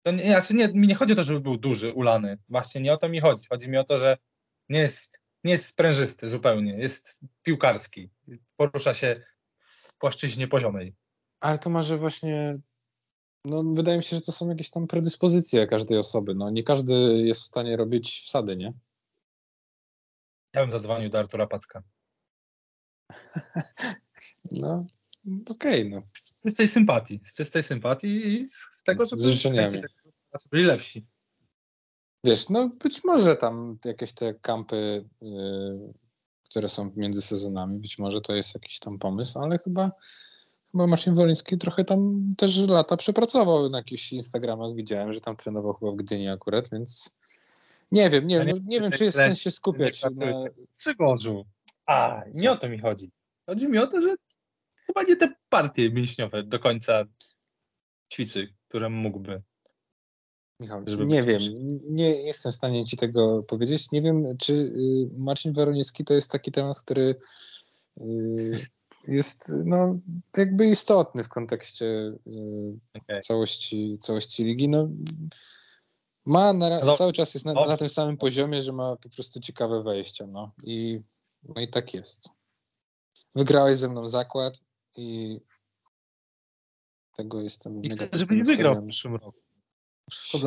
To 0.03 0.11
nie, 0.11 0.23
znaczy 0.23 0.53
nie, 0.53 0.67
mi 0.67 0.87
nie 0.87 0.95
chodzi 0.95 1.13
o 1.13 1.15
to, 1.15 1.23
żeby 1.23 1.39
był 1.39 1.57
duży, 1.57 1.93
ulany. 1.93 2.37
Właśnie 2.49 2.81
nie 2.81 2.93
o 2.93 2.97
to 2.97 3.09
mi 3.09 3.19
chodzi. 3.19 3.47
Chodzi 3.49 3.69
mi 3.69 3.77
o 3.77 3.83
to, 3.83 3.97
że 3.97 4.17
nie 4.69 4.79
jest, 4.79 5.21
nie 5.43 5.51
jest 5.51 5.65
sprężysty 5.65 6.29
zupełnie. 6.29 6.77
Jest 6.77 7.19
piłkarski. 7.43 8.09
Porusza 8.57 8.93
się 8.93 9.23
w 9.59 9.97
płaszczyźnie 9.97 10.47
poziomej. 10.47 10.95
Ale 11.41 11.59
to 11.59 11.69
może 11.69 11.97
właśnie, 11.97 12.59
no 13.45 13.63
wydaje 13.63 13.97
mi 13.97 14.03
się, 14.03 14.15
że 14.15 14.21
to 14.21 14.31
są 14.31 14.49
jakieś 14.49 14.69
tam 14.69 14.87
predyspozycje 14.87 15.67
każdej 15.67 15.97
osoby. 15.97 16.35
No 16.35 16.49
nie 16.49 16.63
każdy 16.63 16.93
jest 17.25 17.41
w 17.41 17.45
stanie 17.45 17.77
robić 17.77 18.21
wsady, 18.25 18.57
nie? 18.57 18.73
Ja 20.53 20.61
bym 20.61 20.71
zadzwonił 20.71 21.09
do 21.09 21.19
Artura 21.19 21.47
Packa. 21.47 21.83
no, 24.51 24.85
okej, 25.49 25.87
okay, 25.87 25.89
no. 25.89 26.01
Z 26.13 26.41
czystej 26.43 26.67
sympatii, 26.67 27.19
z 27.23 27.35
czystej 27.35 27.63
sympatii 27.63 28.07
i 28.07 28.47
z 28.47 28.83
tego, 28.85 29.05
żeby 29.05 29.21
z 29.21 29.27
życzeniami. 29.27 29.81
byli 30.51 30.63
lepsi. 30.63 31.05
Wiesz, 32.23 32.49
no 32.49 32.69
być 32.69 33.03
może 33.03 33.35
tam 33.35 33.77
jakieś 33.85 34.13
te 34.13 34.33
kampy, 34.33 35.05
yy, 35.21 35.93
które 36.49 36.69
są 36.69 36.91
między 36.95 37.21
sezonami, 37.21 37.79
być 37.79 37.99
może 37.99 38.21
to 38.21 38.35
jest 38.35 38.55
jakiś 38.55 38.79
tam 38.79 38.99
pomysł, 38.99 39.39
ale 39.39 39.59
chyba 39.59 39.91
bo 40.73 40.87
Marcin 40.87 41.13
Woliński 41.13 41.57
trochę 41.57 41.85
tam 41.85 42.33
też 42.37 42.67
lata 42.67 42.97
przepracował 42.97 43.69
na 43.69 43.77
jakichś 43.77 44.13
Instagramach. 44.13 44.75
Widziałem, 44.75 45.13
że 45.13 45.21
tam 45.21 45.35
trenował 45.35 45.73
chyba 45.73 45.91
w 45.91 45.95
Gdyni 45.95 46.29
akurat, 46.29 46.69
więc 46.69 47.15
nie 47.91 48.09
wiem, 48.09 48.27
nie, 48.27 48.45
nie, 48.45 48.53
nie 48.65 48.81
wiem, 48.81 48.91
czy 48.91 49.03
jest 49.03 49.17
sens 49.17 49.39
się 49.39 49.51
skupiać 49.51 50.03
na... 50.03 50.43
Przygorzu. 50.77 51.45
A, 51.85 52.21
nie 52.33 52.51
o 52.51 52.57
to 52.57 52.69
mi 52.69 52.79
chodzi. 52.79 53.11
Chodzi 53.45 53.67
mi 53.67 53.77
o 53.77 53.87
to, 53.87 54.01
że 54.01 54.15
chyba 54.75 55.03
nie 55.03 55.15
te 55.15 55.33
partie 55.49 55.91
mięśniowe 55.91 56.43
do 56.43 56.59
końca 56.59 57.05
ćwiczy, 58.13 58.53
które 58.67 58.89
mógłby. 58.89 59.41
Michał, 60.59 60.83
nie 61.05 61.23
wiem, 61.23 61.39
nie 61.89 62.09
jestem 62.09 62.51
w 62.51 62.55
stanie 62.55 62.85
ci 62.85 62.97
tego 62.97 63.43
powiedzieć. 63.43 63.91
Nie 63.91 64.01
wiem, 64.01 64.37
czy 64.37 64.53
y, 64.53 65.09
Marcin 65.17 65.53
Weroniecki 65.53 66.05
to 66.05 66.13
jest 66.13 66.31
taki 66.31 66.51
temat, 66.51 66.79
który 66.79 67.15
y, 68.01 68.67
jest 69.07 69.51
no, 69.65 69.99
jakby 70.37 70.65
istotny 70.65 71.23
w 71.23 71.29
kontekście 71.29 71.85
y, 71.85 72.19
okay. 72.93 73.19
całości, 73.19 73.97
całości 73.99 74.43
ligi. 74.43 74.69
No, 74.69 74.89
ma 76.25 76.53
na, 76.53 76.79
no, 76.79 76.97
cały 76.97 77.13
czas 77.13 77.33
jest 77.33 77.45
na, 77.45 77.53
na, 77.53 77.77
tym 77.77 77.89
samym 77.89 78.17
poziomie, 78.17 78.61
że 78.61 78.73
ma 78.73 78.95
po 78.95 79.09
prostu 79.09 79.39
ciekawe 79.39 79.83
wejścia. 79.83 80.27
No. 80.27 80.51
I, 80.63 81.01
no 81.43 81.61
i 81.61 81.67
tak 81.67 81.93
jest. 81.93 82.29
Wygrałeś 83.35 83.77
ze 83.77 83.89
mną 83.89 84.07
zakład 84.07 84.59
i 84.97 85.39
tego 87.15 87.41
jestem. 87.41 87.81
I 87.81 87.89
chcę, 87.89 88.09
żebyś 88.13 88.47
wygrał 88.47 88.81
w 88.81 88.87
przyszłym 88.87 89.15
roku. 89.15 89.39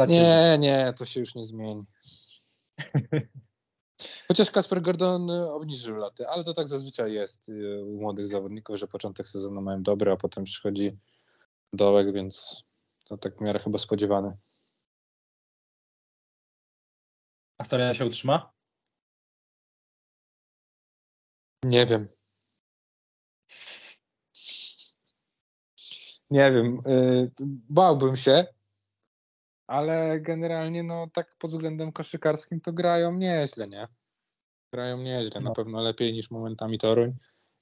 Nie, 0.09 0.57
nie, 0.61 0.92
to 0.96 1.05
się 1.05 1.20
już 1.20 1.34
nie 1.34 1.44
zmieni. 1.44 1.84
Chociaż 4.28 4.51
Kasper 4.51 4.82
Gordon 4.82 5.30
y, 5.30 5.51
obniżył 5.51 5.97
laty, 5.97 6.28
ale 6.28 6.45
to 6.45 6.55
tak 6.55 6.68
zazwyczaj 6.68 7.12
jest 7.12 7.49
y, 7.49 7.84
u 7.84 8.01
młodych 8.01 8.26
zawodników, 8.26 8.76
że 8.76 8.88
początek 8.88 9.28
sezonu 9.28 9.62
mają 9.62 9.82
dobry, 9.82 10.12
a 10.12 10.16
potem 10.16 10.45
przychodzi 10.45 10.99
dołek, 11.72 12.12
więc 12.12 12.64
to 13.05 13.18
tak 13.18 13.38
w 13.38 13.40
miarę 13.40 13.59
chyba 13.59 13.78
spodziewany. 13.78 14.36
Astoria 17.59 17.95
się 17.95 18.07
utrzyma? 18.07 18.53
Nie 21.64 21.86
wiem. 21.86 22.09
Nie 26.30 26.53
wiem. 26.53 26.80
Y, 26.86 27.32
bałbym 27.70 28.16
się, 28.16 28.47
ale 29.66 30.20
generalnie 30.20 30.82
no 30.82 31.06
tak 31.12 31.36
pod 31.38 31.50
względem 31.50 31.92
koszykarskim 31.92 32.60
to 32.60 32.72
grają 32.72 33.12
nieźle, 33.12 33.68
nie? 33.68 33.88
Grają 34.72 34.98
nieźle, 34.98 35.40
no. 35.40 35.48
na 35.48 35.54
pewno 35.54 35.82
lepiej 35.82 36.12
niż 36.12 36.30
momentami 36.30 36.78
Toruń 36.78 37.12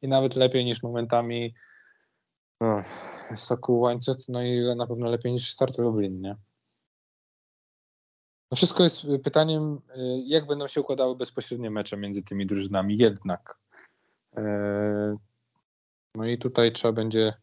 i 0.02 0.08
nawet 0.08 0.36
lepiej 0.36 0.64
niż 0.64 0.82
momentami 0.82 1.54
no, 2.60 2.82
Sokół 3.34 3.80
Łańcut, 3.80 4.28
no 4.28 4.42
i 4.42 4.76
na 4.76 4.86
pewno 4.86 5.10
lepiej 5.10 5.32
niż 5.32 5.52
Start 5.52 5.78
Lublin, 5.78 6.20
nie? 6.20 6.36
No 8.50 8.56
wszystko 8.56 8.82
jest 8.82 9.06
pytaniem, 9.24 9.80
y, 9.96 10.22
jak 10.26 10.46
będą 10.46 10.66
się 10.66 10.80
układały 10.80 11.16
bezpośrednie 11.16 11.70
mecze 11.70 11.96
między 11.96 12.22
tymi 12.22 12.46
drużynami 12.46 12.96
jednak. 12.98 13.58
E, 14.36 15.16
no 16.14 16.26
i 16.26 16.38
tutaj 16.38 16.72
trzeba 16.72 16.92
będzie 16.92 17.34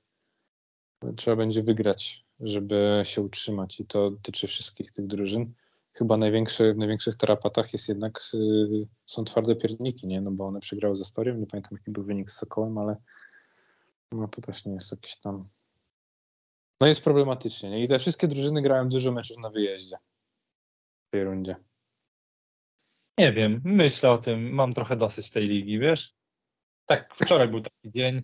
trzeba 1.16 1.38
będzie 1.38 1.64
wygrać, 1.64 2.26
żeby 2.40 3.02
się 3.04 3.22
utrzymać 3.22 3.80
i 3.80 3.86
to 3.86 4.12
dotyczy 4.12 4.48
wszystkich 4.48 4.92
tych 4.92 5.08
drużyn. 5.08 5.54
Chyba 5.94 6.18
największy, 6.18 6.74
w 6.74 6.78
największych 6.78 7.16
tarapatach 7.16 7.74
jest 7.74 7.90
jednak 7.90 8.20
y, 8.34 8.88
są 9.06 9.24
twarde 9.24 9.56
pierniki, 9.56 10.08
nie? 10.08 10.22
No 10.22 10.32
bo 10.32 10.48
one 10.48 10.60
przegrały 10.60 10.98
ze 10.98 11.04
Storią, 11.04 11.36
nie 11.36 11.48
pamiętam 11.48 11.78
jaki 11.78 11.92
był 11.92 12.04
wynik 12.04 12.32
z 12.32 12.36
Sokołem, 12.36 12.78
ale 12.78 12.96
no 14.12 14.28
to 14.28 14.42
też 14.42 14.66
nie 14.66 14.74
jest 14.74 14.92
jakiś 14.92 15.16
tam 15.16 15.50
no 16.82 16.88
jest 16.88 17.04
problematycznie, 17.04 17.70
nie? 17.70 17.84
I 17.84 17.88
te 17.88 18.00
wszystkie 18.00 18.28
drużyny 18.28 18.62
grają 18.62 18.90
dużo 18.90 19.12
meczów 19.12 19.38
na 19.38 19.50
wyjeździe 19.50 19.98
w 21.08 21.12
tej 21.12 21.24
rundzie. 21.24 21.56
Nie 23.18 23.34
wiem, 23.34 23.62
myślę 23.64 24.12
o 24.12 24.18
tym, 24.18 24.50
mam 24.50 24.74
trochę 24.74 24.96
dosyć 24.96 25.32
tej 25.32 25.48
ligi, 25.48 25.80
wiesz? 25.80 26.14
Tak, 26.86 27.16
wczoraj 27.16 27.48
był 27.48 27.62
taki 27.62 27.92
dzień. 27.92 28.22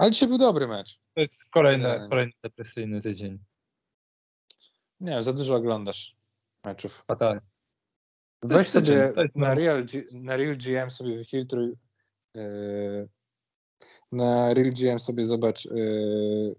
Ale 0.00 0.10
dzisiaj 0.10 0.28
był 0.28 0.38
dobry 0.38 0.68
mecz. 0.68 1.00
To 1.14 1.20
jest 1.20 1.50
kolejny, 1.50 2.08
kolejny 2.10 2.32
depresyjny 2.42 3.00
tydzień. 3.00 3.38
Nie 5.00 5.10
wiem, 5.12 5.22
za 5.22 5.32
dużo 5.32 5.54
oglądasz 5.54 6.16
meczów. 6.64 7.04
Fatalnie. 7.06 7.40
Weź 8.42 8.68
sobie 8.68 9.12
na 9.34 9.54
Real, 9.54 9.84
na 10.12 10.36
Real 10.36 10.56
GM 10.56 10.90
sobie 10.90 11.16
wyfiltruj 11.16 11.76
yy, 12.34 13.08
na 14.12 14.54
Real 14.54 14.70
GM 14.70 14.98
sobie 14.98 15.24
zobacz 15.24 15.64
yy, 15.64 16.56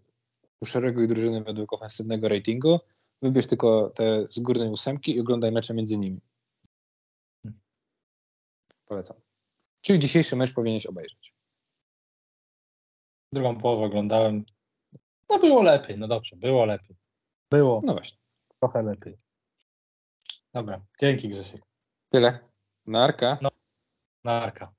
uszereguj 0.62 1.08
drużyny 1.08 1.44
według 1.44 1.74
ofensywnego 1.74 2.30
ratingu, 2.30 2.80
wybierz 3.22 3.48
tylko 3.48 3.90
te 3.96 4.28
z 4.30 4.40
górnej 4.40 4.70
ósemki 4.70 5.16
i 5.16 5.20
oglądaj 5.20 5.52
mecze 5.52 5.74
między 5.74 5.98
nimi. 5.98 6.22
Hmm. 7.44 7.60
Polecam. 8.86 9.18
Czyli 9.82 10.00
dzisiejszy 10.00 10.36
mecz 10.36 10.54
powinieneś 10.54 10.86
obejrzeć. 10.86 11.31
Drugą 13.34 13.58
połowę 13.58 13.86
oglądałem. 13.86 14.46
No 15.30 15.40
było 15.40 15.62
lepiej, 15.62 15.98
no 15.98 16.08
dobrze, 16.08 16.36
było 16.36 16.66
lepiej. 16.66 16.96
Było. 17.52 17.82
No 17.84 17.94
właśnie. 17.94 18.18
Trochę 18.60 18.82
lepiej. 18.82 19.18
Dobra, 20.54 20.82
dzięki 21.00 21.30
Grzesiek. 21.30 21.62
Tyle. 22.10 22.40
Narka. 22.86 23.38
No, 23.42 23.50
narka. 24.24 24.74